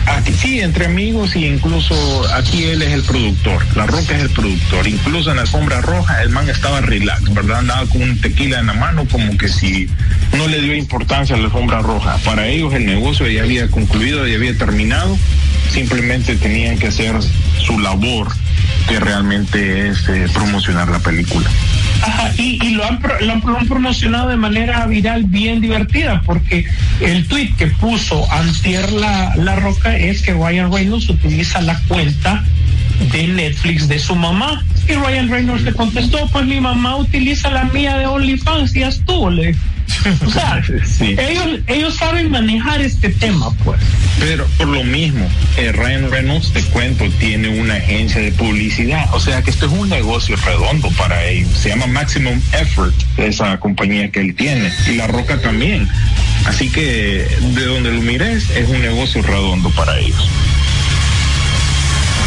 Aquí 0.05 0.33
sí, 0.33 0.59
entre 0.59 0.85
amigos 0.85 1.35
y 1.35 1.45
incluso 1.45 1.95
aquí 2.33 2.63
él 2.63 2.81
es 2.81 2.91
el 2.91 3.03
productor, 3.03 3.63
La 3.75 3.85
Roca 3.85 4.15
es 4.15 4.23
el 4.23 4.29
productor, 4.31 4.87
incluso 4.87 5.29
en 5.29 5.35
la 5.35 5.43
alfombra 5.43 5.79
roja 5.81 6.23
el 6.23 6.29
man 6.29 6.49
estaba 6.49 6.81
relax, 6.81 7.31
¿verdad? 7.33 7.59
Andaba 7.59 7.85
con 7.85 8.01
un 8.01 8.19
tequila 8.19 8.59
en 8.59 8.67
la 8.67 8.73
mano 8.73 9.05
como 9.11 9.37
que 9.37 9.47
si 9.47 9.87
no 10.35 10.47
le 10.47 10.59
dio 10.59 10.75
importancia 10.75 11.35
a 11.35 11.39
la 11.39 11.45
alfombra 11.45 11.81
roja. 11.81 12.17
Para 12.25 12.47
ellos 12.47 12.73
el 12.73 12.85
negocio 12.87 13.27
ya 13.27 13.43
había 13.43 13.69
concluido, 13.69 14.25
ya 14.27 14.35
había 14.35 14.57
terminado, 14.57 15.17
simplemente 15.69 16.35
tenían 16.35 16.79
que 16.79 16.87
hacer 16.87 17.15
su 17.63 17.77
labor 17.79 18.27
que 18.87 18.99
realmente 18.99 19.89
es 19.89 20.07
eh, 20.09 20.27
promocionar 20.33 20.89
la 20.89 20.99
película. 20.99 21.49
Ajá, 22.01 22.31
y, 22.37 22.57
lo, 22.71 22.83
han, 22.83 22.99
lo, 23.21 23.57
han, 23.57 23.67
promocionado 23.67 24.29
de 24.29 24.37
manera 24.37 24.85
viral 24.87 25.25
bien 25.25 25.61
divertida, 25.61 26.21
porque 26.25 26.65
el 26.99 27.27
tweet 27.27 27.53
que 27.57 27.67
puso 27.67 28.31
Antier 28.31 28.91
la, 28.91 29.35
la 29.35 29.55
Roca 29.57 29.95
es 29.95 30.21
que 30.23 30.33
Ryan 30.33 30.71
Reynolds 30.71 31.09
utiliza 31.09 31.61
la 31.61 31.79
cuenta 31.87 32.43
de 33.11 33.27
Netflix 33.27 33.87
de 33.87 33.99
su 33.99 34.15
mamá. 34.15 34.63
Y 34.87 34.93
Ryan 34.93 35.29
Reynolds 35.29 35.63
le 35.63 35.73
contestó, 35.73 36.27
pues 36.31 36.45
mi 36.45 36.59
mamá 36.59 36.97
utiliza 36.97 37.49
la 37.49 37.65
mía 37.65 37.97
de 37.97 38.07
OnlyFans 38.07 38.75
y 38.75 38.83
estuvo. 38.83 39.29
Le. 39.29 39.55
O 40.25 40.29
sea, 40.29 40.61
Sí. 40.85 41.15
ellos, 41.19 41.59
ellos 41.67 41.95
saben 41.95 42.31
manejar 42.31 42.81
este 42.81 43.09
tema, 43.09 43.51
pues. 43.63 43.79
Pero 44.19 44.45
por 44.57 44.67
lo 44.67 44.83
mismo, 44.83 45.27
eh, 45.57 45.71
Ryan 45.71 46.11
Reynolds, 46.11 46.51
te 46.51 46.61
cuento, 46.65 47.05
tiene 47.19 47.49
una 47.59 47.75
agencia 47.75 48.21
de 48.21 48.31
publicidad. 48.31 49.13
O 49.13 49.19
sea 49.19 49.41
que 49.41 49.51
esto 49.51 49.65
es 49.65 49.71
un 49.71 49.89
negocio 49.89 50.35
redondo 50.37 50.89
para 50.91 51.23
ellos. 51.25 51.49
Se 51.57 51.69
llama 51.69 51.87
Maximum 51.87 52.39
Effort, 52.53 52.93
esa 53.17 53.59
compañía 53.59 54.11
que 54.11 54.21
él 54.21 54.35
tiene. 54.35 54.71
Y 54.87 54.95
La 54.95 55.07
Roca 55.07 55.39
también. 55.41 55.87
Así 56.45 56.69
que 56.69 57.27
de 57.39 57.65
donde 57.65 57.91
lo 57.91 58.01
mires, 58.01 58.49
es 58.51 58.67
un 58.69 58.81
negocio 58.81 59.21
redondo 59.21 59.69
para 59.71 59.97
ellos. 59.99 60.29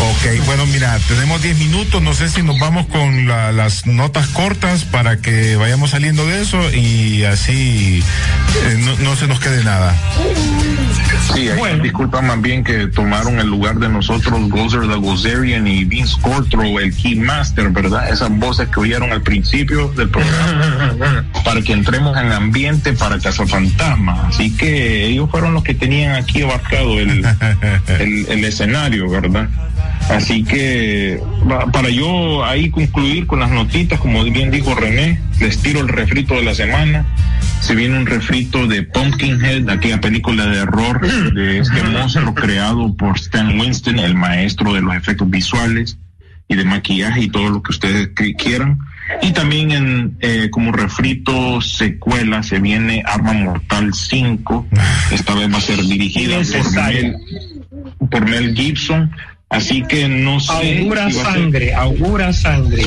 Ok, 0.01 0.45
bueno, 0.47 0.67
mira, 0.67 0.99
tenemos 1.09 1.41
10 1.43 1.57
minutos, 1.59 2.03
no 2.03 2.13
sé 2.15 2.29
si 2.29 2.43
nos 2.43 2.59
vamos 2.59 2.87
con 2.87 3.27
la- 3.27 3.53
las 3.53 3.87
notas 3.87 4.27
cortas 4.29 4.85
para 4.85 5.17
que 5.19 5.57
vayamos 5.57 5.91
saliendo 5.91 6.27
de 6.27 6.43
eso 6.43 6.59
y 6.75 7.25
así 7.25 8.03
eh, 8.67 8.77
no, 8.85 8.97
no 8.99 9.17
se 9.17 9.27
nos 9.27 9.41
quede 9.41 9.65
nada. 9.65 9.95
Sí, 11.33 11.49
ahí 11.49 11.59
Bueno. 11.59 11.83
disculpa 11.83 12.21
más 12.21 12.41
bien 12.43 12.63
que 12.65 12.87
tomaron 12.89 13.39
el 13.41 13.47
lugar 13.47 13.77
de 13.77 13.89
nosotros 13.89 14.39
Gozer 14.51 14.83
the 14.83 14.95
Gozerian 14.97 15.67
y 15.67 15.85
Vince 15.85 16.17
Cortro, 16.21 16.63
el 16.79 16.95
Keymaster, 16.95 17.71
¿verdad? 17.71 18.11
Esas 18.13 18.31
voces 18.31 18.69
que 18.69 18.81
oyeron 18.81 19.11
al 19.13 19.23
principio 19.23 19.89
del 19.93 20.11
programa 20.11 21.25
para 21.45 21.63
que 21.63 21.73
entremos 21.73 22.17
en 22.19 22.31
ambiente 22.31 22.93
para 22.93 23.19
Cazafantasmas. 23.19 24.35
Así 24.35 24.55
que 24.55 25.07
ellos 25.07 25.31
fueron 25.31 25.55
los 25.55 25.65
que 25.65 25.75
tenían 25.75 26.15
aquí 26.15 26.43
abarcado 26.43 26.99
el, 27.01 27.25
el, 28.01 28.27
el 28.29 28.45
escenario, 28.45 29.09
¿verdad? 29.09 29.49
Así 30.11 30.45
que 30.45 31.21
para 31.73 31.89
yo 31.89 32.45
ahí 32.45 32.71
concluir 32.71 33.27
con 33.27 33.41
las 33.41 33.51
notitas, 33.51 33.99
como 34.01 34.23
bien 34.25 34.51
dijo 34.51 34.75
René, 34.75 35.21
les 35.41 35.59
tiro 35.59 35.81
el 35.81 35.89
refrito 35.89 36.35
de 36.35 36.45
la 36.45 36.55
semana. 36.55 37.07
Se 37.61 37.75
viene 37.75 37.97
un 37.97 38.07
refrito 38.07 38.67
de 38.67 38.83
Pumpkinhead, 38.83 39.69
aquella 39.71 40.01
película 40.01 40.47
de 40.47 40.61
horror 40.61 41.01
de 41.35 41.61
este 41.61 41.83
monstruo 41.83 42.35
creado 42.35 42.95
por 42.95 43.17
Stan 43.17 43.59
Winston, 43.59 43.99
el 43.99 44.15
maestro 44.15 44.75
de 44.75 44.83
los 44.83 44.95
efectos 44.95 45.31
visuales 45.31 45.99
y 46.49 46.57
de 46.57 46.65
maquillaje 46.65 47.23
y 47.23 47.29
todo 47.29 47.49
lo 47.49 47.63
que 47.63 47.73
ustedes 47.73 48.11
quieran. 48.37 48.79
Y 49.23 49.33
también 49.33 49.71
en, 49.71 50.17
eh, 50.21 50.49
como 50.51 50.73
refrito 50.73 51.61
secuela 51.61 52.43
se 52.43 52.59
viene 52.59 53.03
Arma 53.07 53.33
Mortal 53.33 53.93
5. 53.93 54.67
Esta 55.11 55.35
vez 55.35 55.53
va 55.53 55.59
a 55.59 55.61
ser 55.61 55.83
dirigida 55.83 56.39
por. 56.41 56.73
Mel, 56.73 57.17
por 58.11 58.29
Mel 58.29 58.55
Gibson. 58.55 59.11
Así 59.55 59.83
que 59.89 60.09
no 60.09 60.41
sé. 60.41 60.79
Augura 60.81 61.07
si 61.09 61.13
ser- 61.15 61.25
sangre, 61.25 61.75
augura 61.75 62.33
sangre. 62.33 62.83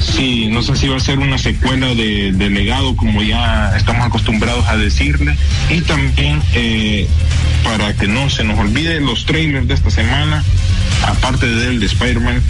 Sí, 0.00 0.48
no 0.50 0.62
sé 0.62 0.76
si 0.76 0.88
va 0.88 0.96
a 0.96 1.00
ser 1.00 1.18
una 1.18 1.38
secuela 1.38 1.94
de, 1.94 2.32
de 2.32 2.50
legado 2.50 2.94
como 2.96 3.22
ya 3.22 3.74
estamos 3.76 4.06
acostumbrados 4.06 4.66
a 4.68 4.76
decirle. 4.76 5.34
Y 5.70 5.80
también 5.82 6.40
eh, 6.54 7.06
para 7.64 7.94
que 7.94 8.06
no 8.06 8.28
se 8.30 8.44
nos 8.44 8.58
olvide 8.58 9.00
los 9.00 9.24
trailers 9.26 9.66
de 9.68 9.74
esta 9.74 9.90
semana, 9.90 10.44
aparte 11.06 11.46
del 11.46 11.80
de 11.80 11.86
Spider-Man, 11.86 12.42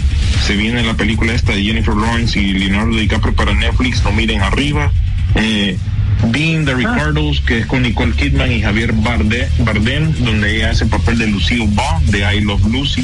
se 0.45 0.55
viene 0.55 0.83
la 0.83 0.93
película 0.95 1.33
esta 1.33 1.53
de 1.53 1.63
Jennifer 1.63 1.95
Lawrence 1.95 2.39
y 2.39 2.53
Leonardo 2.53 2.95
DiCaprio 2.97 3.33
para 3.35 3.53
Netflix, 3.53 4.03
no 4.03 4.11
miren 4.11 4.41
arriba. 4.41 4.91
Eh, 5.35 5.77
Being 6.31 6.65
the 6.65 6.75
Ricardos, 6.75 7.41
que 7.41 7.59
es 7.59 7.65
con 7.65 7.81
Nicole 7.81 8.11
Kidman 8.13 8.51
y 8.51 8.61
Javier 8.61 8.93
Barde- 8.93 9.47
Bardem, 9.59 10.13
donde 10.19 10.55
ella 10.55 10.69
hace 10.69 10.83
el 10.83 10.89
papel 10.91 11.17
de 11.17 11.27
Lucille 11.27 11.67
Ball 11.67 12.05
de 12.11 12.19
I 12.35 12.41
Love 12.41 12.63
Lucy. 12.71 13.03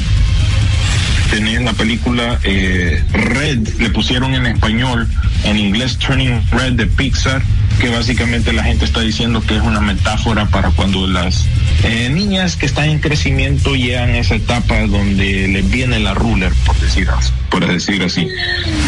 Tenés 1.30 1.62
la 1.62 1.72
película 1.72 2.38
eh, 2.42 3.02
Red, 3.12 3.68
le 3.78 3.90
pusieron 3.90 4.34
en 4.34 4.46
español, 4.46 5.08
en 5.44 5.58
inglés 5.58 5.98
Turning 5.98 6.42
Red 6.50 6.74
de 6.74 6.86
Pixar, 6.86 7.42
que 7.80 7.88
básicamente 7.90 8.52
la 8.52 8.64
gente 8.64 8.84
está 8.84 9.00
diciendo 9.00 9.40
que 9.40 9.56
es 9.56 9.62
una 9.62 9.80
metáfora 9.80 10.46
para 10.46 10.70
cuando 10.70 11.06
las 11.06 11.46
eh, 11.84 12.10
niñas 12.10 12.56
que 12.56 12.66
están 12.66 12.88
en 12.88 12.98
crecimiento 12.98 13.76
llegan 13.76 14.10
a 14.10 14.18
esa 14.18 14.34
etapa 14.34 14.80
donde 14.86 15.48
les 15.48 15.70
viene 15.70 15.98
la 16.00 16.14
ruler, 16.14 16.52
por 16.66 16.76
decir, 16.80 17.08
así, 17.10 17.32
por 17.50 17.66
decir 17.66 18.02
así. 18.02 18.26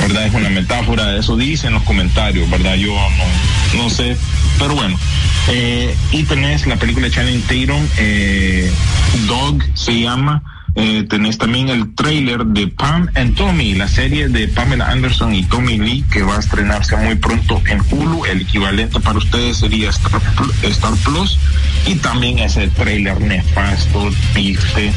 ¿Verdad? 0.00 0.26
Es 0.26 0.34
una 0.34 0.50
metáfora, 0.50 1.16
eso 1.16 1.36
dicen 1.36 1.72
los 1.72 1.82
comentarios, 1.84 2.50
¿verdad? 2.50 2.74
Yo 2.74 2.92
no, 2.92 3.82
no 3.82 3.90
sé, 3.90 4.16
pero 4.58 4.74
bueno. 4.74 4.98
Eh, 5.48 5.94
y 6.12 6.24
tenés 6.24 6.66
la 6.66 6.76
película 6.76 7.06
de 7.06 7.12
Channing 7.12 7.42
Tatum, 7.42 7.86
eh, 7.98 8.70
Dog 9.26 9.62
se 9.74 10.00
llama 10.00 10.42
eh, 10.76 11.04
tenés 11.08 11.38
también 11.38 11.68
el 11.68 11.94
trailer 11.94 12.46
de 12.46 12.68
Pam 12.68 13.08
and 13.14 13.34
Tommy, 13.34 13.74
la 13.74 13.88
serie 13.88 14.28
de 14.28 14.48
Pamela 14.48 14.88
Anderson 14.88 15.34
y 15.34 15.42
Tommy 15.44 15.78
Lee, 15.78 16.04
que 16.10 16.22
va 16.22 16.36
a 16.36 16.40
estrenarse 16.40 16.96
muy 16.96 17.16
pronto 17.16 17.60
en 17.66 17.80
Hulu. 17.90 18.24
El 18.26 18.42
equivalente 18.42 19.00
para 19.00 19.18
ustedes 19.18 19.58
sería 19.58 19.90
Star, 19.90 20.20
Plus. 21.04 21.38
Y 21.86 21.96
también 21.96 22.38
ese 22.38 22.68
trailer 22.68 23.20
nefasto, 23.20 24.10
triste, 24.32 24.92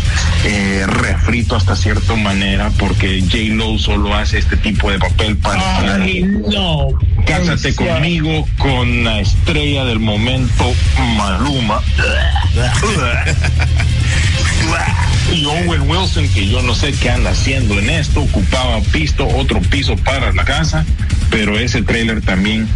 eh, 0.46 0.86
refrito 0.88 1.56
hasta 1.56 1.76
cierta 1.76 2.16
manera, 2.16 2.70
porque 2.78 3.22
J. 3.22 3.54
Lo 3.54 3.78
solo 3.78 4.16
hace 4.16 4.40
este 4.40 4.58
tipo 4.58 4.92
de 4.92 5.00
papel 5.00 5.38
para. 5.38 5.98
no. 5.98 6.90
Cásate 7.26 7.74
conmigo 7.76 8.48
con 8.58 9.04
la 9.04 9.22
estrella 9.22 9.86
del 9.86 10.00
momento, 10.00 10.74
Maluma. 11.18 11.80
y 15.34 15.46
Owen 15.46 15.90
Wilson, 15.90 16.28
que 16.30 16.48
yo 16.48 16.62
no 16.62 16.76
sé 16.76 16.92
qué 16.92 17.10
anda 17.10 17.32
haciendo 17.32 17.80
en 17.80 17.90
esto, 17.90 18.22
ocupaba 18.22 18.80
piso, 18.82 19.28
otro 19.28 19.60
piso 19.62 19.96
para 19.98 20.32
la 20.32 20.46
casa, 20.46 20.86
pero 21.32 21.58
ese 21.58 21.82
trailer 21.82 22.22
también 22.22 22.68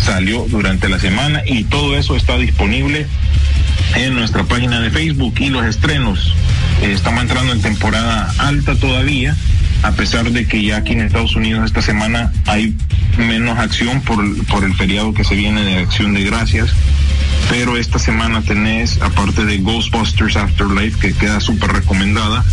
salió 0.00 0.46
durante 0.48 0.88
la 0.88 1.00
semana 1.00 1.42
y 1.44 1.64
todo 1.64 1.96
eso 1.96 2.16
está 2.16 2.38
disponible 2.38 3.06
en 3.96 4.14
nuestra 4.14 4.44
página 4.44 4.80
de 4.80 4.90
Facebook 4.90 5.34
y 5.38 5.48
los 5.48 5.64
estrenos. 5.64 6.32
Estamos 6.82 7.22
entrando 7.22 7.52
en 7.52 7.62
temporada 7.62 8.32
alta 8.38 8.76
todavía, 8.76 9.36
a 9.84 9.92
pesar 9.92 10.30
de 10.30 10.46
que 10.46 10.62
ya 10.62 10.78
aquí 10.78 10.94
en 10.94 11.02
Estados 11.02 11.36
Unidos 11.36 11.66
esta 11.66 11.82
semana 11.82 12.32
hay 12.46 12.74
menos 13.18 13.58
acción 13.58 14.00
por, 14.00 14.46
por 14.46 14.64
el 14.64 14.74
feriado 14.74 15.12
que 15.14 15.24
se 15.24 15.36
viene 15.36 15.62
de 15.62 15.76
acción 15.76 16.14
de 16.14 16.24
gracias 16.24 16.74
pero 17.50 17.76
esta 17.76 17.98
semana 17.98 18.42
tenés, 18.42 19.00
aparte 19.02 19.44
de 19.44 19.58
Ghostbusters 19.58 20.36
Afterlife, 20.36 20.98
que 20.98 21.14
queda 21.14 21.40
súper 21.40 21.72
recomendada, 21.72 22.44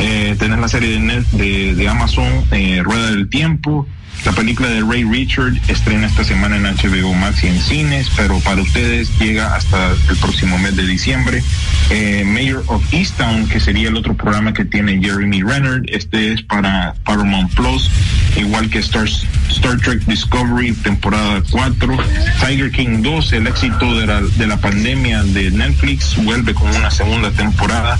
eh, 0.00 0.36
tenés 0.38 0.58
la 0.58 0.68
serie 0.68 1.00
de, 1.00 1.74
de, 1.74 1.88
Amazon, 1.88 2.44
eh, 2.50 2.82
Rueda 2.82 3.10
del 3.10 3.28
Tiempo, 3.28 3.86
la 4.24 4.32
película 4.32 4.68
de 4.68 4.80
Ray 4.80 5.04
Richard 5.04 5.54
estrena 5.68 6.06
esta 6.06 6.24
semana 6.24 6.56
en 6.56 6.64
HBO 6.64 7.12
Max 7.14 7.44
y 7.44 7.48
en 7.48 7.60
cines, 7.60 8.10
pero 8.16 8.38
para 8.40 8.62
ustedes 8.62 9.10
llega 9.18 9.54
hasta 9.54 9.92
el 10.08 10.16
próximo 10.16 10.58
mes 10.58 10.76
de 10.76 10.86
diciembre. 10.86 11.42
Eh, 11.90 12.24
Mayor 12.24 12.64
of 12.68 12.82
Easttown, 12.92 13.46
que 13.48 13.60
sería 13.60 13.88
el 13.88 13.96
otro 13.96 14.14
programa 14.14 14.54
que 14.54 14.64
tiene 14.64 14.98
Jeremy 15.00 15.42
Renner, 15.42 15.82
este 15.88 16.32
es 16.32 16.42
para 16.42 16.94
Paramount 17.04 17.52
Plus, 17.54 17.90
igual 18.36 18.70
que 18.70 18.78
Star, 18.78 19.06
Star 19.50 19.78
Trek 19.78 20.04
Discovery, 20.06 20.72
temporada 20.72 21.42
4. 21.50 21.96
Tiger 22.40 22.70
King 22.70 23.02
2, 23.02 23.32
el 23.34 23.46
éxito 23.46 23.98
de 23.98 24.06
la, 24.06 24.20
de 24.22 24.46
la 24.46 24.56
pandemia 24.56 25.22
de 25.22 25.50
Netflix, 25.50 26.16
vuelve 26.16 26.54
con 26.54 26.74
una 26.74 26.90
segunda 26.90 27.30
temporada. 27.30 27.98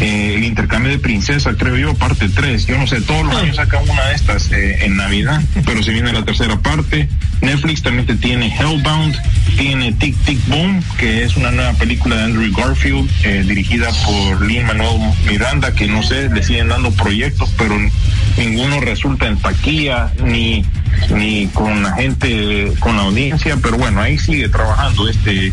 Eh, 0.00 0.34
el 0.36 0.44
intercambio 0.44 0.92
de 0.92 0.98
princesa, 0.98 1.54
creo 1.54 1.76
yo, 1.76 1.94
parte 1.94 2.28
3. 2.28 2.66
Yo 2.66 2.78
no 2.78 2.86
sé, 2.86 3.00
todos 3.00 3.26
los 3.26 3.34
años 3.34 3.56
saca 3.56 3.80
una 3.80 4.06
de 4.06 4.14
estas 4.14 4.50
eh, 4.52 4.84
en 4.84 4.96
Navidad, 4.96 5.42
pero 5.66 5.82
se 5.82 5.90
viene 5.90 6.12
la 6.12 6.24
tercera 6.24 6.56
parte. 6.60 7.08
Netflix 7.40 7.82
también 7.82 8.06
te 8.06 8.14
tiene 8.14 8.54
Hellbound, 8.56 9.16
tiene 9.56 9.92
Tic 9.92 10.16
Tic 10.24 10.38
Boom, 10.46 10.82
que 10.98 11.24
es 11.24 11.36
una 11.36 11.50
nueva 11.50 11.72
película 11.74 12.16
de 12.16 12.22
Andrew 12.24 12.52
Garfield, 12.52 13.10
eh, 13.24 13.44
dirigida 13.46 13.88
por 14.04 14.44
Lin 14.46 14.66
Manuel 14.66 15.12
Miranda, 15.26 15.72
que 15.72 15.86
no 15.86 16.02
sé, 16.02 16.28
le 16.28 16.42
siguen 16.42 16.68
dando 16.68 16.90
proyectos, 16.92 17.52
pero 17.56 17.76
ninguno 18.36 18.80
resulta 18.80 19.26
en 19.26 19.36
taquilla 19.38 20.12
ni 20.24 20.64
ni 21.14 21.46
con 21.48 21.82
la 21.82 21.92
gente, 21.92 22.72
con 22.80 22.96
la 22.96 23.02
audiencia, 23.02 23.56
pero 23.62 23.78
bueno, 23.78 24.00
ahí 24.00 24.18
sigue 24.18 24.48
trabajando 24.48 25.08
este 25.08 25.52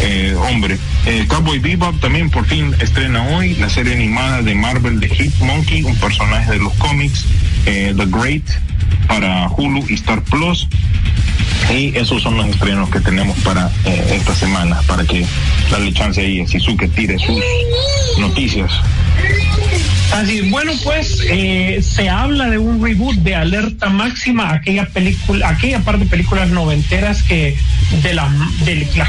eh, 0.00 0.34
hombre. 0.38 0.78
Cowboy 1.28 1.58
Bebop 1.58 2.00
también 2.00 2.30
por 2.30 2.46
fin 2.46 2.74
estrena 2.78 3.22
hoy 3.28 3.54
la 3.56 3.68
serie 3.68 3.83
animada 3.92 4.42
de 4.42 4.54
Marvel 4.54 5.00
de 5.00 5.08
Hit 5.08 5.34
Monkey, 5.40 5.82
un 5.82 5.96
personaje 5.96 6.52
de 6.52 6.58
los 6.58 6.72
cómics, 6.74 7.24
eh, 7.66 7.94
The 7.96 8.06
Great 8.06 8.44
para 9.08 9.48
Hulu 9.48 9.84
y 9.88 9.94
Star 9.94 10.22
Plus. 10.22 10.68
Y 11.72 11.96
esos 11.96 12.22
son 12.22 12.36
los 12.36 12.46
estrenos 12.46 12.90
que 12.90 13.00
tenemos 13.00 13.38
para 13.38 13.70
esta 13.84 14.34
semana, 14.34 14.80
para 14.86 15.04
que 15.04 15.24
darle 15.70 15.92
chance 15.92 16.20
ahí 16.20 16.40
a 16.40 16.44
que 16.46 16.88
tire 16.88 17.18
sus 17.18 17.40
noticias. 18.18 18.70
Así, 20.12 20.42
bueno, 20.50 20.72
pues 20.84 21.18
eh, 21.28 21.80
se 21.82 22.08
habla 22.08 22.48
de 22.48 22.58
un 22.58 22.82
reboot 22.82 23.16
de 23.16 23.34
Alerta 23.34 23.88
Máxima, 23.88 24.52
aquella 24.52 24.86
película, 24.86 25.48
aquella 25.48 25.80
parte 25.80 26.04
de 26.04 26.10
películas 26.10 26.50
noventeras 26.50 27.22
que 27.22 27.56
de 28.02 28.14
las 28.14 28.30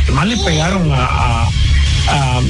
que 0.05 0.11
más 0.13 0.25
le 0.25 0.37
pegaron 0.37 0.91
a, 0.91 1.05
a, 1.05 1.47
a 2.07 2.41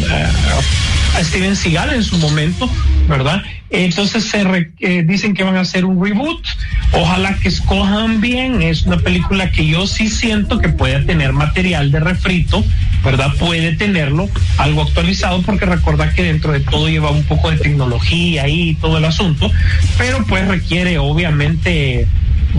Steven 1.24 1.56
Seagal 1.56 1.94
en 1.94 2.04
su 2.04 2.18
momento, 2.18 2.70
¿verdad? 3.08 3.42
Entonces 3.70 4.26
se 4.26 4.44
eh, 4.80 5.04
dicen 5.04 5.34
que 5.34 5.44
van 5.44 5.58
a 5.58 5.62
hacer 5.62 5.86
un 5.86 6.04
reboot. 6.04 6.46
Ojalá 6.94 7.36
que 7.38 7.48
escojan 7.50 8.22
bien. 8.22 8.62
Es 8.62 8.84
una 8.84 8.98
película 8.98 9.52
que 9.52 9.68
yo 9.68 9.88
sí 9.88 10.10
siento 10.10 10.60
que 10.60 10.70
puede 10.70 11.00
tener 11.02 11.34
material 11.34 11.92
de 11.92 12.00
refrito, 12.00 12.64
¿verdad? 13.04 13.34
Puede 13.38 13.74
tenerlo 13.74 14.30
algo 14.58 14.84
actualizado 14.84 15.42
porque 15.42 15.66
recordad 15.66 16.14
que 16.14 16.24
dentro 16.24 16.54
de 16.54 16.60
todo 16.60 16.88
lleva 16.90 17.12
un 17.12 17.24
poco 17.24 17.52
de 17.52 17.58
tecnología 17.58 18.48
y 18.48 18.76
todo 18.76 18.98
el 18.98 19.06
asunto, 19.06 19.52
pero 19.98 20.26
pues 20.26 20.48
requiere 20.48 20.98
obviamente 20.98 22.08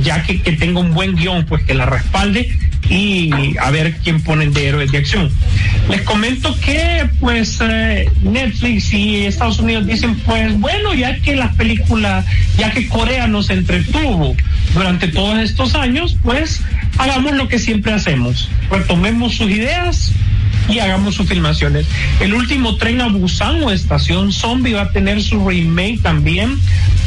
ya 0.02 0.22
que, 0.22 0.42
que 0.42 0.52
tenga 0.52 0.80
un 0.80 0.92
buen 0.92 1.14
guion, 1.14 1.46
pues 1.46 1.64
que 1.64 1.74
la 1.74 1.86
respalde 1.86 2.54
y 2.88 3.56
a 3.58 3.70
ver 3.70 3.96
quién 4.02 4.22
ponen 4.22 4.52
de 4.52 4.68
héroes 4.68 4.92
de 4.92 4.98
acción. 4.98 5.30
Les 5.88 6.02
comento 6.02 6.56
que 6.60 7.08
pues 7.20 7.58
eh, 7.60 8.10
Netflix 8.22 8.92
y 8.92 9.24
Estados 9.24 9.58
Unidos 9.58 9.86
dicen 9.86 10.16
pues 10.20 10.58
bueno, 10.58 10.94
ya 10.94 11.20
que 11.20 11.36
las 11.36 11.54
películas, 11.56 12.24
ya 12.56 12.70
que 12.70 12.88
Corea 12.88 13.26
nos 13.26 13.50
entretuvo 13.50 14.36
durante 14.74 15.08
todos 15.08 15.38
estos 15.38 15.74
años, 15.74 16.16
pues 16.22 16.62
hagamos 16.98 17.32
lo 17.32 17.48
que 17.48 17.58
siempre 17.58 17.92
hacemos, 17.92 18.48
retomemos 18.70 19.34
sus 19.34 19.50
ideas 19.50 20.12
y 20.68 20.78
hagamos 20.78 21.14
sus 21.14 21.28
filmaciones. 21.28 21.86
El 22.20 22.34
último 22.34 22.76
tren 22.76 23.00
a 23.00 23.08
Busan 23.08 23.62
o 23.62 23.70
Estación 23.70 24.32
Zombie 24.32 24.74
va 24.74 24.82
a 24.82 24.90
tener 24.90 25.22
su 25.22 25.46
remake 25.48 26.00
también 26.02 26.58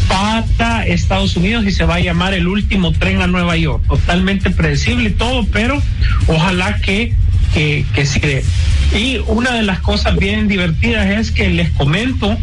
para 0.10 0.86
Estados 0.86 1.38
Unidos 1.38 1.66
y 1.66 1.72
se 1.72 1.86
va 1.86 1.96
a 1.96 2.00
llamar 2.00 2.34
El 2.34 2.48
último 2.48 2.92
tren 2.92 3.22
a 3.22 3.28
Nueva 3.28 3.56
York. 3.56 3.84
Totalmente 3.88 4.50
predecible 4.50 5.12
todo, 5.12 5.46
pero 5.46 5.82
ojalá 6.28 6.80
que 6.82 7.16
que, 7.54 7.86
que 7.94 8.44
Y 8.98 9.18
una 9.28 9.52
de 9.52 9.64
las 9.64 9.80
cosas 9.80 10.16
bien 10.18 10.48
divertidas 10.48 11.08
es 11.08 11.32
que 11.32 11.50
les 11.50 11.70
comento 11.72 12.38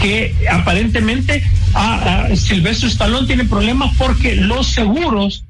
que 0.00 0.34
aparentemente 0.50 1.42
a, 1.74 2.24
a 2.24 2.36
Silvestre 2.36 2.88
Stallone 2.88 3.26
tiene 3.26 3.44
problemas 3.44 3.94
porque 3.96 4.36
los 4.36 4.68
seguros 4.68 5.44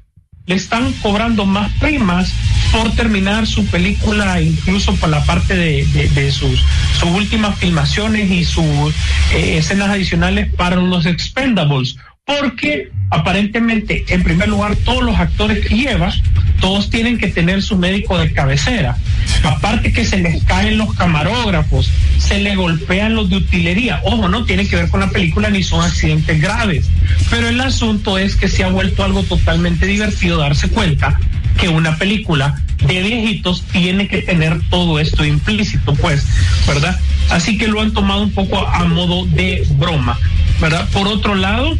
le 0.45 0.55
están 0.55 0.91
cobrando 1.01 1.45
más 1.45 1.71
primas 1.79 2.33
por 2.71 2.91
terminar 2.95 3.45
su 3.47 3.65
película, 3.67 4.41
incluso 4.41 4.95
por 4.95 5.09
la 5.09 5.23
parte 5.25 5.55
de, 5.55 6.31
sus, 6.31 6.63
sus 6.99 7.09
últimas 7.09 7.57
filmaciones 7.57 8.29
y 8.29 8.45
sus 8.45 8.93
eh, 9.33 9.57
escenas 9.57 9.89
adicionales 9.89 10.53
para 10.53 10.77
los 10.77 11.05
Expendables 11.05 11.95
porque 12.25 12.89
aparentemente, 13.09 14.05
en 14.07 14.23
primer 14.23 14.47
lugar, 14.47 14.75
todos 14.77 15.03
los 15.03 15.17
actores 15.17 15.65
que 15.65 15.75
lleva, 15.75 16.13
todos 16.61 16.89
tienen 16.89 17.17
que 17.17 17.27
tener 17.27 17.61
su 17.61 17.77
médico 17.77 18.17
de 18.17 18.31
cabecera. 18.31 18.95
Aparte 19.43 19.91
que 19.91 20.05
se 20.05 20.17
les 20.17 20.43
caen 20.43 20.77
los 20.77 20.93
camarógrafos, 20.93 21.91
se 22.19 22.39
les 22.39 22.55
golpean 22.55 23.15
los 23.15 23.29
de 23.29 23.37
utilería. 23.37 24.01
Ojo, 24.03 24.29
no 24.29 24.45
tiene 24.45 24.67
que 24.67 24.77
ver 24.77 24.89
con 24.89 25.01
la 25.01 25.09
película 25.09 25.49
ni 25.49 25.63
son 25.63 25.83
accidentes 25.83 26.39
graves. 26.39 26.89
Pero 27.29 27.49
el 27.49 27.59
asunto 27.59 28.17
es 28.17 28.35
que 28.35 28.47
se 28.47 28.63
ha 28.63 28.69
vuelto 28.69 29.03
algo 29.03 29.23
totalmente 29.23 29.85
divertido 29.85 30.37
darse 30.37 30.69
cuenta 30.69 31.17
que 31.59 31.69
una 31.69 31.97
película 31.97 32.59
de 32.87 33.01
viejitos 33.01 33.63
tiene 33.71 34.07
que 34.07 34.21
tener 34.21 34.59
todo 34.69 34.99
esto 34.99 35.23
implícito, 35.23 35.93
pues, 35.95 36.25
¿verdad? 36.67 36.99
Así 37.29 37.57
que 37.57 37.67
lo 37.67 37.81
han 37.81 37.93
tomado 37.93 38.23
un 38.23 38.31
poco 38.31 38.67
a 38.67 38.83
modo 38.85 39.25
de 39.25 39.65
broma, 39.77 40.19
¿verdad? 40.59 40.87
Por 40.89 41.07
otro 41.07 41.35
lado, 41.35 41.77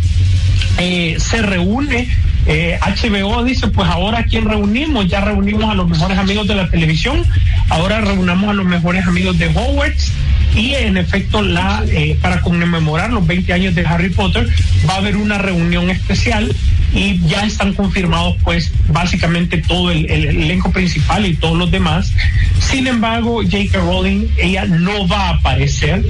eh, 0.77 1.17
se 1.19 1.41
reúne. 1.41 2.07
HBO 2.45 3.41
eh, 3.41 3.45
dice, 3.45 3.67
pues 3.67 3.87
ahora 3.87 4.19
a 4.19 4.23
quién 4.23 4.45
reunimos, 4.45 5.07
ya 5.07 5.21
reunimos 5.21 5.69
a 5.69 5.75
los 5.75 5.87
mejores 5.87 6.17
amigos 6.17 6.47
de 6.47 6.55
la 6.55 6.69
televisión, 6.69 7.23
ahora 7.69 8.01
reunamos 8.01 8.49
a 8.49 8.53
los 8.53 8.65
mejores 8.65 9.05
amigos 9.05 9.37
de 9.37 9.47
Hogwarts 9.47 10.11
y 10.55 10.73
en 10.73 10.97
efecto 10.97 11.41
la 11.41 11.83
eh, 11.89 12.17
para 12.21 12.41
conmemorar 12.41 13.11
los 13.11 13.25
20 13.25 13.53
años 13.53 13.75
de 13.75 13.85
Harry 13.85 14.09
Potter 14.09 14.47
va 14.89 14.95
a 14.95 14.97
haber 14.97 15.15
una 15.15 15.37
reunión 15.37 15.89
especial 15.89 16.53
y 16.93 17.19
ya 17.25 17.45
están 17.45 17.73
confirmados 17.73 18.35
pues 18.43 18.73
básicamente 18.89 19.59
todo 19.59 19.91
el, 19.91 20.09
el 20.11 20.25
elenco 20.25 20.71
principal 20.71 21.25
y 21.25 21.35
todos 21.35 21.57
los 21.57 21.71
demás. 21.71 22.11
Sin 22.59 22.87
embargo, 22.87 23.41
J.K. 23.43 23.77
Rowling, 23.79 24.27
ella 24.37 24.65
no 24.65 25.07
va 25.07 25.27
a 25.27 25.29
aparecer 25.35 26.03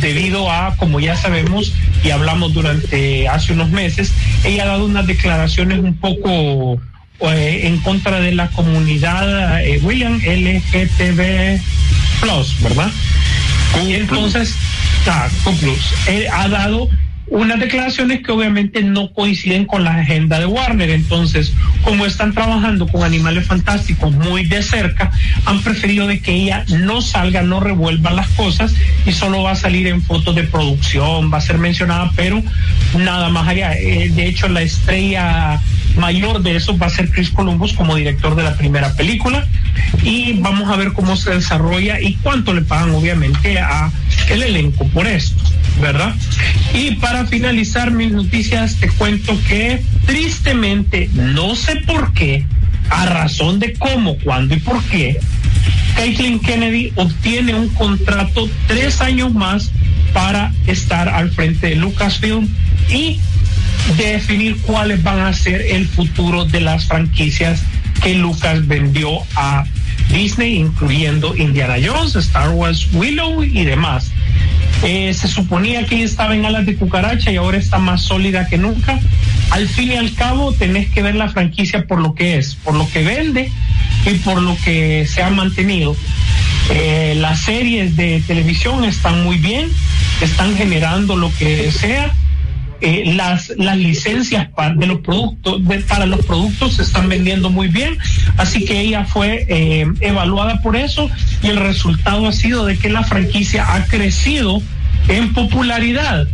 debido 0.00 0.50
a, 0.50 0.76
como 0.76 1.00
ya 1.00 1.16
sabemos 1.16 1.72
y 2.02 2.10
hablamos 2.10 2.52
durante 2.52 3.28
hace 3.28 3.52
unos 3.52 3.70
meses, 3.70 4.12
ella 4.44 4.64
ha 4.64 4.66
dado 4.66 4.86
unas 4.86 5.06
declaraciones 5.06 5.78
un 5.78 5.94
poco 5.94 6.80
eh, 7.20 7.60
en 7.64 7.78
contra 7.78 8.20
de 8.20 8.32
la 8.32 8.48
comunidad 8.50 9.62
eh, 9.64 9.80
William 9.82 10.18
LGTB 10.18 11.60
Plus, 12.20 12.60
¿verdad? 12.62 12.90
Y 13.84 13.94
entonces, 13.94 14.56
ah, 15.06 15.28
Plus, 15.60 15.94
ha 16.32 16.48
dado 16.48 16.88
unas 17.28 17.58
declaraciones 17.58 18.22
que 18.22 18.32
obviamente 18.32 18.82
no 18.82 19.12
coinciden 19.12 19.64
con 19.64 19.84
la 19.84 19.96
agenda 19.96 20.38
de 20.38 20.46
Warner. 20.46 20.90
Entonces, 20.90 21.52
como 21.84 22.06
están 22.06 22.32
trabajando 22.32 22.86
con 22.86 23.04
animales 23.04 23.46
fantásticos 23.46 24.12
muy 24.12 24.46
de 24.46 24.62
cerca, 24.62 25.10
han 25.44 25.60
preferido 25.62 26.06
de 26.06 26.20
que 26.20 26.32
ella 26.32 26.64
no 26.68 27.02
salga, 27.02 27.42
no 27.42 27.60
revuelva 27.60 28.10
las 28.10 28.28
cosas 28.28 28.74
y 29.06 29.12
solo 29.12 29.42
va 29.42 29.52
a 29.52 29.56
salir 29.56 29.86
en 29.86 30.02
fotos 30.02 30.34
de 30.34 30.44
producción, 30.44 31.32
va 31.32 31.38
a 31.38 31.42
ser 31.42 31.58
mencionada, 31.58 32.10
pero 32.16 32.42
nada 32.98 33.28
más 33.28 33.48
allá. 33.48 33.74
Eh, 33.74 34.08
de 34.08 34.26
hecho, 34.26 34.48
la 34.48 34.62
estrella 34.62 35.60
mayor 35.96 36.42
de 36.42 36.56
eso 36.56 36.76
va 36.76 36.86
a 36.86 36.90
ser 36.90 37.10
Chris 37.10 37.30
Columbus 37.30 37.72
como 37.72 37.94
director 37.94 38.34
de 38.34 38.42
la 38.42 38.56
primera 38.56 38.94
película 38.96 39.46
y 40.02 40.34
vamos 40.34 40.70
a 40.70 40.76
ver 40.76 40.92
cómo 40.92 41.16
se 41.16 41.30
desarrolla 41.30 42.00
y 42.00 42.14
cuánto 42.14 42.52
le 42.52 42.62
pagan 42.62 42.90
obviamente 42.90 43.58
a 43.58 43.92
el 44.28 44.42
elenco 44.42 44.86
por 44.88 45.06
esto, 45.06 45.42
¿verdad? 45.80 46.14
Y 46.72 46.92
para 46.96 47.26
finalizar 47.26 47.90
mis 47.90 48.12
noticias 48.12 48.76
te 48.76 48.88
cuento 48.88 49.38
que 49.48 49.82
tristemente, 50.06 51.10
no 51.12 51.54
por 51.76 52.12
qué, 52.12 52.44
a 52.90 53.06
razón 53.06 53.58
de 53.58 53.72
cómo, 53.74 54.16
cuándo 54.18 54.54
y 54.54 54.60
por 54.60 54.82
qué, 54.84 55.18
Caitlin 55.96 56.40
Kennedy 56.40 56.92
obtiene 56.96 57.54
un 57.54 57.68
contrato 57.68 58.48
tres 58.66 59.00
años 59.00 59.32
más 59.32 59.70
para 60.12 60.52
estar 60.66 61.08
al 61.08 61.30
frente 61.30 61.68
de 61.68 61.76
Lucasfilm 61.76 62.48
y 62.90 63.20
definir 63.96 64.56
cuáles 64.62 65.02
van 65.02 65.20
a 65.20 65.32
ser 65.32 65.60
el 65.60 65.86
futuro 65.86 66.44
de 66.44 66.60
las 66.60 66.86
franquicias 66.86 67.62
que 68.02 68.14
Lucas 68.14 68.66
vendió 68.66 69.20
a 69.36 69.64
Disney, 70.10 70.56
incluyendo 70.56 71.36
Indiana 71.36 71.76
Jones, 71.82 72.16
Star 72.16 72.50
Wars, 72.50 72.88
Willow 72.92 73.42
y 73.42 73.64
demás. 73.64 74.10
Eh, 74.82 75.14
se 75.14 75.28
suponía 75.28 75.86
que 75.86 76.02
estaba 76.02 76.34
en 76.34 76.44
alas 76.44 76.66
de 76.66 76.76
cucaracha 76.76 77.30
y 77.30 77.36
ahora 77.36 77.56
está 77.56 77.78
más 77.78 78.02
sólida 78.02 78.46
que 78.48 78.58
nunca. 78.58 79.00
Al 79.50 79.68
fin 79.68 79.92
y 79.92 79.96
al 79.96 80.14
cabo, 80.14 80.52
tenés 80.52 80.90
que 80.90 81.02
ver 81.02 81.14
la 81.14 81.28
franquicia 81.28 81.86
por 81.86 82.00
lo 82.00 82.14
que 82.14 82.36
es, 82.36 82.54
por 82.56 82.74
lo 82.74 82.88
que 82.90 83.02
vende 83.02 83.50
y 84.04 84.14
por 84.18 84.42
lo 84.42 84.56
que 84.64 85.06
se 85.06 85.22
ha 85.22 85.30
mantenido. 85.30 85.96
Eh, 86.70 87.14
las 87.16 87.40
series 87.40 87.96
de 87.96 88.22
televisión 88.26 88.84
están 88.84 89.22
muy 89.22 89.38
bien, 89.38 89.70
están 90.20 90.56
generando 90.56 91.16
lo 91.16 91.32
que 91.34 91.70
sea 91.70 92.12
eh, 92.84 93.14
las, 93.14 93.50
las 93.56 93.78
licencias 93.78 94.48
para, 94.50 94.74
de 94.74 94.86
los 94.86 95.00
productos, 95.00 95.62
para 95.88 96.04
los 96.04 96.24
productos 96.26 96.74
se 96.74 96.82
están 96.82 97.08
vendiendo 97.08 97.48
muy 97.48 97.68
bien, 97.68 97.96
así 98.36 98.66
que 98.66 98.78
ella 98.80 99.06
fue 99.06 99.46
eh, 99.48 99.86
evaluada 100.00 100.60
por 100.60 100.76
eso 100.76 101.10
y 101.42 101.48
el 101.48 101.56
resultado 101.56 102.26
ha 102.26 102.32
sido 102.32 102.66
de 102.66 102.76
que 102.76 102.90
la 102.90 103.02
franquicia 103.02 103.74
ha 103.74 103.86
crecido 103.86 104.60
en 105.08 105.32
popularidad. 105.32 106.26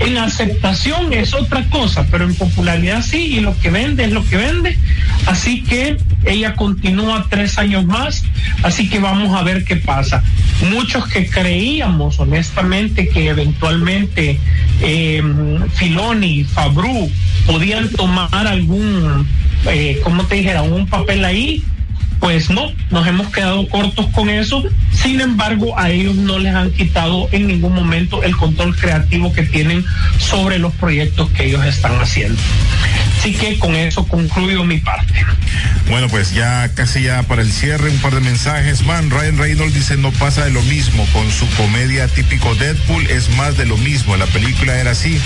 En 0.00 0.18
aceptación 0.18 1.12
es 1.12 1.34
otra 1.34 1.64
cosa, 1.70 2.04
pero 2.10 2.24
en 2.24 2.34
popularidad 2.34 3.00
sí, 3.02 3.36
y 3.36 3.40
lo 3.40 3.56
que 3.60 3.70
vende 3.70 4.04
es 4.04 4.12
lo 4.12 4.24
que 4.26 4.36
vende. 4.36 4.76
Así 5.26 5.62
que 5.62 5.96
ella 6.24 6.56
continúa 6.56 7.26
tres 7.30 7.58
años 7.58 7.84
más, 7.84 8.24
así 8.64 8.88
que 8.88 8.98
vamos 8.98 9.36
a 9.36 9.42
ver 9.42 9.64
qué 9.64 9.76
pasa. 9.76 10.24
Muchos 10.70 11.06
que 11.06 11.26
creíamos 11.26 12.18
honestamente 12.18 13.08
que 13.08 13.28
eventualmente 13.28 14.40
eh, 14.80 15.22
Filoni, 15.74 16.42
Fabru 16.42 17.08
podían 17.46 17.88
tomar 17.90 18.46
algún, 18.48 19.28
eh, 19.66 20.00
como 20.02 20.24
te 20.26 20.36
dijera, 20.36 20.62
un 20.62 20.88
papel 20.88 21.24
ahí, 21.24 21.62
pues 22.20 22.50
no, 22.50 22.72
nos 22.90 23.06
hemos 23.06 23.28
quedado 23.28 23.68
cortos 23.68 24.06
con 24.12 24.30
eso. 24.30 24.64
Sin 24.92 25.20
embargo, 25.20 25.78
a 25.78 25.90
ellos 25.90 26.14
no 26.14 26.38
les 26.38 26.54
han 26.54 26.70
quitado 26.72 27.28
en 27.32 27.46
ningún 27.46 27.74
momento 27.74 28.22
el 28.22 28.36
control 28.36 28.76
creativo 28.76 29.32
que 29.32 29.42
tienen 29.42 29.84
sobre 30.18 30.58
los 30.58 30.72
proyectos 30.74 31.28
que 31.30 31.46
ellos 31.46 31.64
están 31.64 32.00
haciendo. 32.00 32.40
Así 33.24 33.32
que 33.32 33.58
con 33.58 33.74
eso 33.74 34.06
concluyo 34.06 34.64
mi 34.64 34.76
parte. 34.76 35.14
Bueno, 35.88 36.08
pues 36.10 36.34
ya 36.34 36.70
casi 36.74 37.04
ya 37.04 37.22
para 37.22 37.40
el 37.40 37.50
cierre, 37.50 37.88
un 37.88 37.96
par 37.96 38.14
de 38.14 38.20
mensajes. 38.20 38.84
Man, 38.84 39.08
Ryan 39.08 39.38
Reynolds 39.38 39.72
dice 39.72 39.96
no 39.96 40.12
pasa 40.12 40.44
de 40.44 40.50
lo 40.50 40.60
mismo 40.60 41.06
con 41.10 41.30
su 41.30 41.48
comedia 41.56 42.06
típico 42.06 42.54
Deadpool, 42.54 43.06
es 43.06 43.30
más 43.30 43.56
de 43.56 43.64
lo 43.64 43.78
mismo. 43.78 44.14
La 44.18 44.26
película 44.26 44.78
era 44.78 44.90
así. 44.90 45.18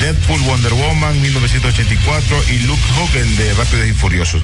Deadpool, 0.00 0.42
Wonder 0.42 0.74
Woman, 0.74 1.22
1984 1.22 2.44
y 2.50 2.58
Luke 2.66 2.82
Hogan, 2.98 3.36
de 3.36 3.54
Rápidos 3.54 3.88
y 3.88 3.92
Furiosos. 3.94 4.42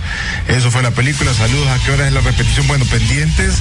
Eso 0.49 0.71
fue 0.71 0.83
la 0.83 0.93
película. 0.93 1.35
Saludos. 1.35 1.69
¿A 1.69 1.85
qué 1.85 1.91
hora 1.91 2.07
es 2.07 2.15
la 2.15 2.23
repetición? 2.23 2.67
Bueno, 2.67 2.87
pendientes. 2.87 3.59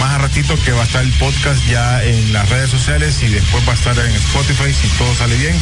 Más 0.00 0.14
a 0.14 0.18
ratito 0.18 0.54
que 0.64 0.72
va 0.72 0.80
a 0.80 0.84
estar 0.84 1.04
el 1.04 1.12
podcast 1.12 1.60
ya 1.68 2.02
en 2.02 2.32
las 2.32 2.48
redes 2.48 2.70
sociales 2.70 3.22
y 3.22 3.28
después 3.28 3.68
va 3.68 3.72
a 3.72 3.76
estar 3.76 3.98
en 3.98 4.14
Spotify 4.14 4.72
si 4.72 4.88
todo 4.96 5.14
sale 5.14 5.36
bien. 5.36 5.54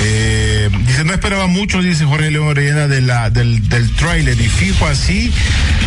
Eh, 0.00 0.70
dice, 0.86 1.02
no 1.04 1.12
esperaba 1.12 1.48
mucho, 1.48 1.82
dice 1.82 2.04
Jorge 2.04 2.30
León 2.30 2.54
De 2.68 3.00
la, 3.00 3.30
del, 3.30 3.66
del 3.70 3.90
tráiler 3.92 4.38
y 4.38 4.46
fijo 4.46 4.86
así, 4.86 5.32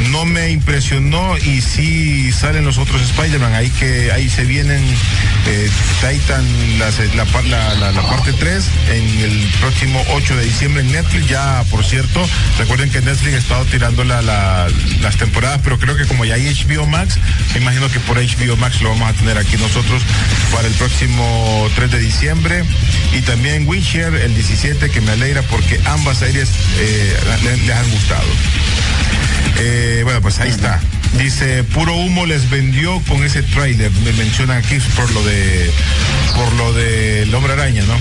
no 0.10 0.26
me 0.26 0.50
impresionó 0.50 1.38
y 1.38 1.62
sí 1.62 2.32
salen 2.32 2.66
los 2.66 2.80
otros 2.80 3.04
Spider-Man, 3.04 3.54
ahí 3.54 3.70
que 3.70 4.12
ahí 4.12 4.28
se 4.28 4.46
vienen 4.46 4.84
eh, 5.48 5.70
Titan 6.02 6.44
la, 6.80 6.90
la, 7.44 7.92
la, 7.92 8.02
parte 8.02 8.34
3 8.34 8.66
en 8.90 9.20
el 9.20 9.48
próximo 9.60 10.04
8 10.10 10.36
de 10.38 10.44
diciembre 10.44 10.82
en 10.82 10.92
Netflix, 10.92 11.28
ya 11.28 11.64
por 11.70 11.86
cierto, 11.86 12.28
recuerden 12.58 12.90
que 12.90 13.00
Netflix 13.02 13.36
ha 13.36 13.38
estado 13.38 13.66
tirando 13.66 14.04
la, 14.04 14.24
las 15.02 15.18
temporadas, 15.18 15.62
pero 15.64 15.78
creo 15.78 15.96
que 15.96 16.06
como 16.06 16.26
ya 16.26 16.34
hay 16.34 16.52
HBO 16.52 16.88
Max, 16.88 17.20
me 17.54 17.62
imagino 17.62 17.90
que 17.90 18.00
por 18.00 18.18
HBO 18.18 18.58
Max 18.58 18.82
lo 18.82 18.90
vamos 18.90 19.08
a 19.08 19.14
tener 19.14 19.38
aquí 19.38 19.56
nosotros 19.58 20.02
para 20.52 20.68
el 20.68 20.74
próximo 20.74 21.70
3 21.76 21.92
de 21.92 22.00
diciembre 22.00 22.64
y 23.14 23.22
también 23.22 23.68
Witcher 23.68 24.16
el 24.16 24.34
17 24.34 24.90
que 24.90 25.02
me 25.02 25.12
alegra 25.12 25.44
porque 25.44 25.80
ambas 25.86 26.18
series 26.18 26.50
eh, 26.80 27.18
les, 27.44 27.70
han 27.70 27.92
gustado. 27.92 28.28
Eh, 29.60 30.02
bueno, 30.04 30.22
pues 30.22 30.40
ahí 30.40 30.50
está. 30.50 30.80
Dice, 31.18 31.64
puro 31.64 31.96
humo 31.96 32.26
les 32.26 32.50
vendió 32.50 33.02
con 33.08 33.24
ese 33.24 33.44
tráiler. 33.44 33.92
Me 34.04 34.14
menciona 34.14 34.58
aquí 34.58 34.78
por 34.96 35.12
lo 35.12 35.24
de 35.24 35.70
por 36.36 36.54
lo 36.54 36.74
del 36.74 37.34
hombre 37.36 37.54
araña, 37.54 37.84
¿no? 37.84 37.98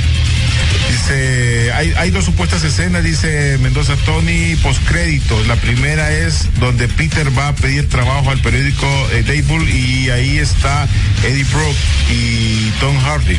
Dice, 0.91 1.71
hay, 1.73 1.95
hay, 1.97 2.11
dos 2.11 2.25
supuestas 2.25 2.65
escenas, 2.65 3.05
dice 3.05 3.59
Mendoza 3.59 3.95
Tony, 4.05 4.57
postcréditos. 4.57 5.47
La 5.47 5.55
primera 5.55 6.11
es 6.11 6.49
donde 6.59 6.89
Peter 6.89 7.27
va 7.39 7.49
a 7.49 7.55
pedir 7.55 7.89
trabajo 7.89 8.31
al 8.31 8.41
periódico 8.41 8.87
eh, 9.13 9.23
Daybull 9.23 9.69
y 9.69 10.11
ahí 10.11 10.39
está 10.39 10.89
Eddie 11.23 11.45
Brock 11.45 11.77
y 12.11 12.71
Tom 12.81 12.99
Hardy 12.99 13.39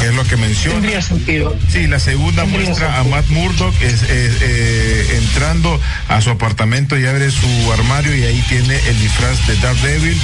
que 0.00 0.06
es 0.06 0.14
lo 0.14 0.24
que 0.24 0.36
menciona. 0.36 0.76
Tendría 0.76 1.02
sentido. 1.02 1.56
Sí, 1.68 1.86
la 1.86 1.98
segunda 1.98 2.42
Tendría 2.42 2.66
muestra 2.66 2.98
a. 2.98 3.04
Matt 3.04 3.28
Murdock 3.28 3.74
es, 3.82 4.02
eh, 4.02 4.08
eh, 4.08 5.18
entrando 5.18 5.78
a 6.08 6.20
su 6.20 6.30
apartamento 6.30 6.98
y 6.98 7.06
abre 7.06 7.30
su 7.30 7.72
armario 7.72 8.14
y 8.14 8.22
ahí 8.22 8.42
tiene 8.48 8.78
el 8.88 8.98
disfraz 9.00 9.46
de 9.46 9.56
Daredevil, 9.56 10.18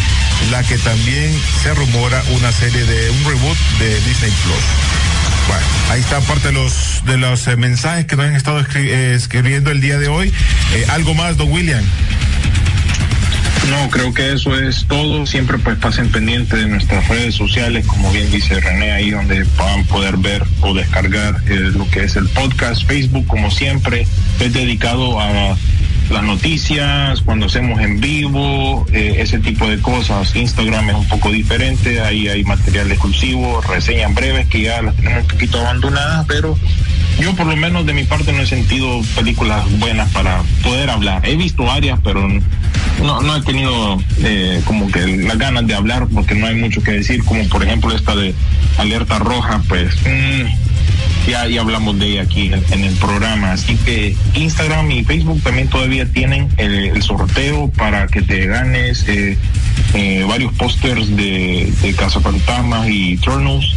la 0.50 0.62
que 0.62 0.78
también 0.78 1.30
se 1.62 1.74
rumora 1.74 2.22
una 2.30 2.52
serie 2.52 2.84
de 2.84 3.10
un 3.10 3.24
reboot 3.24 3.58
de 3.78 4.00
Disney 4.00 4.32
Plus. 4.44 5.15
Ahí 5.90 6.00
está 6.00 6.20
parte 6.20 6.48
de 6.48 6.54
los 6.54 7.02
de 7.06 7.16
los 7.16 7.46
eh, 7.46 7.56
mensajes 7.56 8.06
que 8.06 8.16
nos 8.16 8.26
han 8.26 8.34
estado 8.34 8.60
eh, 8.74 9.14
escribiendo 9.14 9.70
el 9.70 9.80
día 9.80 9.98
de 9.98 10.08
hoy. 10.08 10.32
Eh, 10.74 10.84
algo 10.88 11.14
más, 11.14 11.36
don 11.36 11.50
William. 11.50 11.82
No, 13.70 13.90
creo 13.90 14.12
que 14.12 14.32
eso 14.32 14.58
es 14.58 14.86
todo. 14.86 15.26
Siempre 15.26 15.58
pues 15.58 15.76
pasen 15.78 16.10
pendientes 16.10 16.58
de 16.58 16.66
nuestras 16.66 17.08
redes 17.08 17.34
sociales, 17.34 17.86
como 17.86 18.12
bien 18.12 18.30
dice 18.30 18.60
René, 18.60 18.92
ahí 18.92 19.10
donde 19.10 19.44
van 19.56 19.80
a 19.80 19.84
poder 19.84 20.16
ver 20.16 20.44
o 20.60 20.74
descargar 20.74 21.40
lo 21.46 21.88
que 21.90 22.04
es 22.04 22.16
el 22.16 22.28
podcast. 22.28 22.84
Facebook, 22.86 23.26
como 23.26 23.50
siempre, 23.50 24.06
es 24.40 24.52
dedicado 24.52 25.20
a 25.20 25.56
las 26.10 26.22
noticias, 26.22 27.20
cuando 27.22 27.46
hacemos 27.46 27.80
en 27.80 28.00
vivo, 28.00 28.86
eh, 28.92 29.16
ese 29.18 29.38
tipo 29.38 29.68
de 29.68 29.80
cosas. 29.80 30.34
Instagram 30.36 30.90
es 30.90 30.96
un 30.96 31.08
poco 31.08 31.30
diferente, 31.30 32.00
ahí 32.00 32.28
hay 32.28 32.44
material 32.44 32.90
exclusivo, 32.90 33.60
reseñas 33.62 34.14
breves 34.14 34.46
que 34.48 34.62
ya 34.62 34.82
las 34.82 34.94
tenemos 34.96 35.22
un 35.22 35.28
poquito 35.28 35.60
abandonadas, 35.60 36.26
pero 36.28 36.56
yo 37.18 37.34
por 37.34 37.46
lo 37.46 37.56
menos 37.56 37.86
de 37.86 37.94
mi 37.94 38.04
parte 38.04 38.32
no 38.32 38.42
he 38.42 38.46
sentido 38.46 39.00
películas 39.14 39.64
buenas 39.78 40.10
para 40.12 40.42
poder 40.62 40.90
hablar. 40.90 41.26
He 41.26 41.36
visto 41.36 41.64
varias, 41.64 41.98
pero 42.04 42.28
no, 43.02 43.22
no 43.22 43.36
he 43.36 43.42
tenido 43.42 43.98
eh, 44.22 44.60
como 44.64 44.90
que 44.90 45.06
las 45.06 45.38
ganas 45.38 45.66
de 45.66 45.74
hablar 45.74 46.06
porque 46.12 46.34
no 46.34 46.46
hay 46.46 46.56
mucho 46.56 46.82
que 46.82 46.92
decir, 46.92 47.24
como 47.24 47.48
por 47.48 47.62
ejemplo 47.62 47.94
esta 47.94 48.14
de 48.14 48.34
alerta 48.76 49.18
roja, 49.18 49.62
pues 49.68 49.94
mm, 50.02 51.30
ya, 51.30 51.46
ya 51.46 51.62
hablamos 51.62 51.98
de 51.98 52.06
ella 52.06 52.22
aquí 52.22 52.50
en, 52.70 52.84
el 52.84 52.94
programa. 52.96 53.52
Así 53.52 53.76
que 53.76 54.14
Instagram 54.34 54.90
y 54.90 55.04
Facebook 55.04 55.42
también 55.42 55.68
todavía 55.68 56.06
tienen 56.06 56.48
el, 56.58 57.02
sorteo 57.02 57.68
para 57.68 58.08
que 58.08 58.22
te 58.22 58.46
ganes 58.46 59.08
eh, 59.08 59.38
eh, 59.94 60.24
varios 60.28 60.52
pósters 60.54 61.16
de, 61.16 61.72
de 61.82 61.92
Fantasmas 61.94 62.88
y 62.88 63.14
Eternals 63.14 63.74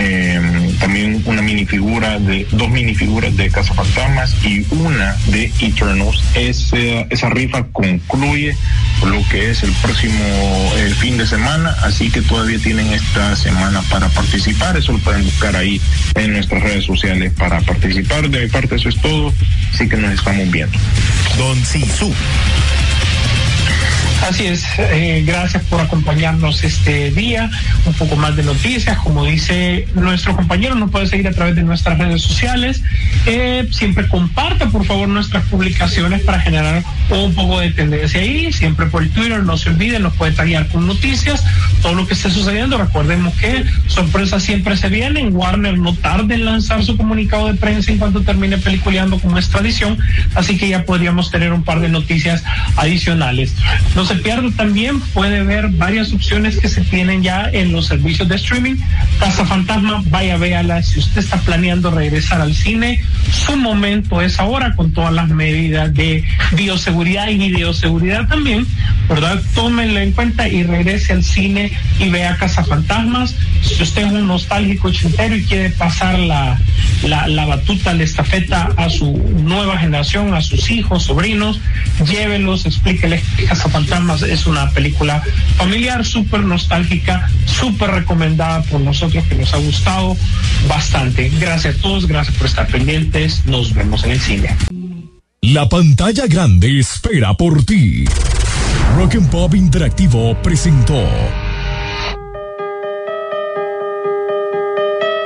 eh, 0.00 0.76
también 0.78 1.22
una 1.26 1.42
minifigura 1.42 2.20
de 2.20 2.46
dos 2.52 2.70
minifiguras 2.70 3.36
de 3.36 3.50
Cazafantasmas 3.50 4.34
y 4.44 4.64
una 4.70 5.16
de 5.26 5.52
Eternals. 5.60 6.22
Esa, 6.34 6.76
esa 7.10 7.28
rifa 7.30 7.64
concluye 7.72 8.56
lo 9.04 9.20
que 9.28 9.50
es 9.50 9.64
el 9.64 9.72
próximo 9.82 10.24
eh, 10.76 10.94
fin 10.98 11.18
de 11.18 11.26
semana, 11.26 11.74
así 11.82 12.10
que 12.10 12.22
todavía 12.22 12.58
tienen 12.60 12.92
esta 12.92 13.34
semana 13.34 13.82
para 13.90 14.08
participar. 14.08 14.76
Eso 14.76 14.92
lo 14.92 14.98
pueden 14.98 15.24
buscar 15.24 15.56
ahí 15.56 15.80
en 16.14 16.32
nuestras 16.32 16.62
redes 16.62 16.84
sociales 16.84 17.32
para 17.36 17.60
participar. 17.60 18.28
De 18.30 18.44
mi 18.44 18.48
parte, 18.48 18.76
eso 18.76 18.88
es 18.88 19.00
todo. 19.00 19.34
Así 19.74 19.88
que 19.88 19.96
nos 19.96 20.12
estamos 20.12 20.48
viendo. 20.50 20.78
Don 21.36 21.64
Sisu. 21.64 22.14
Así 24.28 24.44
es, 24.44 24.66
eh, 24.78 25.22
gracias 25.26 25.62
por 25.64 25.80
acompañarnos 25.80 26.62
este 26.62 27.10
día. 27.10 27.50
Un 27.86 27.94
poco 27.94 28.16
más 28.16 28.36
de 28.36 28.42
noticias, 28.42 28.98
como 28.98 29.24
dice 29.24 29.88
nuestro 29.94 30.36
compañero, 30.36 30.74
nos 30.74 30.90
puede 30.90 31.06
seguir 31.06 31.28
a 31.28 31.32
través 31.32 31.56
de 31.56 31.62
nuestras 31.62 31.96
redes 31.96 32.22
sociales. 32.22 32.82
Eh, 33.24 33.66
siempre 33.70 34.06
comparta, 34.06 34.66
por 34.66 34.84
favor, 34.84 35.08
nuestras 35.08 35.44
publicaciones 35.44 36.20
para 36.22 36.40
generar 36.40 36.82
un 37.08 37.34
poco 37.34 37.60
de 37.60 37.70
tendencia 37.70 38.20
ahí. 38.20 38.52
Siempre 38.52 38.86
por 38.86 39.02
el 39.02 39.10
Twitter, 39.10 39.42
no 39.42 39.56
se 39.56 39.70
olviden, 39.70 40.02
nos 40.02 40.14
puede 40.14 40.32
taguear 40.32 40.68
con 40.68 40.86
noticias, 40.86 41.42
todo 41.80 41.94
lo 41.94 42.06
que 42.06 42.12
esté 42.12 42.30
sucediendo. 42.30 42.76
Recordemos 42.76 43.34
que 43.34 43.64
sorpresas 43.86 44.42
siempre 44.42 44.76
se 44.76 44.90
vienen. 44.90 45.34
Warner 45.34 45.78
no 45.78 45.94
tarde 45.94 46.34
en 46.34 46.44
lanzar 46.44 46.84
su 46.84 46.98
comunicado 46.98 47.46
de 47.46 47.54
prensa 47.54 47.92
en 47.92 47.98
cuanto 47.98 48.20
termine 48.20 48.58
peliculeando 48.58 49.18
como 49.18 49.38
es 49.38 49.48
tradición, 49.48 49.98
así 50.34 50.58
que 50.58 50.68
ya 50.68 50.84
podríamos 50.84 51.30
tener 51.30 51.54
un 51.54 51.62
par 51.62 51.80
de 51.80 51.88
noticias 51.88 52.44
adicionales 52.76 53.54
se 54.08 54.17
pierde 54.18 54.50
también, 54.52 55.00
puede 55.00 55.42
ver 55.42 55.68
varias 55.68 56.12
opciones 56.12 56.58
que 56.58 56.68
se 56.68 56.82
tienen 56.82 57.22
ya 57.22 57.48
en 57.52 57.72
los 57.72 57.86
servicios 57.86 58.28
de 58.28 58.36
streaming. 58.36 58.76
Casa 59.18 59.44
Fantasma, 59.44 60.02
vaya, 60.06 60.36
véala. 60.36 60.82
Si 60.82 60.98
usted 60.98 61.20
está 61.20 61.38
planeando 61.38 61.90
regresar 61.90 62.40
al 62.40 62.54
cine, 62.54 63.00
su 63.30 63.56
momento 63.56 64.20
es 64.20 64.38
ahora 64.38 64.74
con 64.74 64.92
todas 64.92 65.12
las 65.12 65.28
medidas 65.28 65.92
de 65.94 66.24
bioseguridad 66.52 67.28
y 67.28 67.38
videoseguridad 67.38 68.28
también, 68.28 68.66
¿verdad? 69.08 69.42
Tómenlo 69.54 70.00
en 70.00 70.12
cuenta 70.12 70.48
y 70.48 70.62
regrese 70.62 71.12
al 71.12 71.24
cine 71.24 71.72
y 71.98 72.08
vea 72.08 72.36
Casa 72.36 72.64
Fantasmas. 72.64 73.34
Si 73.62 73.82
usted 73.82 74.06
es 74.06 74.12
un 74.12 74.26
nostálgico 74.26 74.88
ochentero 74.88 75.36
y 75.36 75.44
quiere 75.44 75.70
pasar 75.70 76.18
la, 76.18 76.58
la, 77.02 77.26
la 77.26 77.46
batuta, 77.46 77.92
la 77.94 78.04
estafeta 78.04 78.70
a 78.76 78.88
su 78.88 79.16
nueva 79.42 79.78
generación, 79.78 80.34
a 80.34 80.40
sus 80.40 80.70
hijos, 80.70 81.04
sobrinos, 81.04 81.60
llévelos, 82.06 82.66
explíqueles 82.66 83.22
que 83.36 83.44
Casa 83.44 83.68
Es 84.08 84.46
una 84.46 84.70
película 84.70 85.22
familiar, 85.56 86.04
súper 86.04 86.40
nostálgica, 86.40 87.30
súper 87.44 87.90
recomendada 87.90 88.62
por 88.62 88.80
nosotros, 88.80 89.22
que 89.28 89.34
nos 89.34 89.52
ha 89.52 89.58
gustado 89.58 90.16
bastante. 90.66 91.30
Gracias 91.38 91.76
a 91.76 91.80
todos, 91.82 92.06
gracias 92.06 92.34
por 92.36 92.46
estar 92.46 92.66
pendientes. 92.68 93.44
Nos 93.44 93.74
vemos 93.74 94.04
en 94.04 94.12
el 94.12 94.20
cine. 94.20 94.56
La 95.42 95.68
pantalla 95.68 96.26
grande 96.26 96.80
espera 96.80 97.34
por 97.34 97.64
ti. 97.64 98.06
Rock 98.96 99.18
Pop 99.30 99.54
Interactivo 99.54 100.34
presentó. 100.42 101.06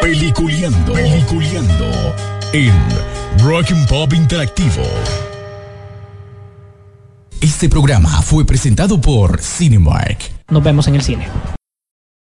Peliculeando, 0.01 0.93
peliculeando 0.93 2.16
en 2.53 2.74
Rock 3.39 3.72
Pop 3.89 4.12
Interactivo. 4.12 4.85
Este 7.43 7.68
programa 7.68 8.22
fue 8.22 8.47
presentado 8.47 9.01
por 9.01 9.40
Cinemark. 9.40 10.30
Nos 10.49 10.62
vemos 10.62 10.86
en 10.86 10.95
el 10.95 11.03
cine. 11.03 11.26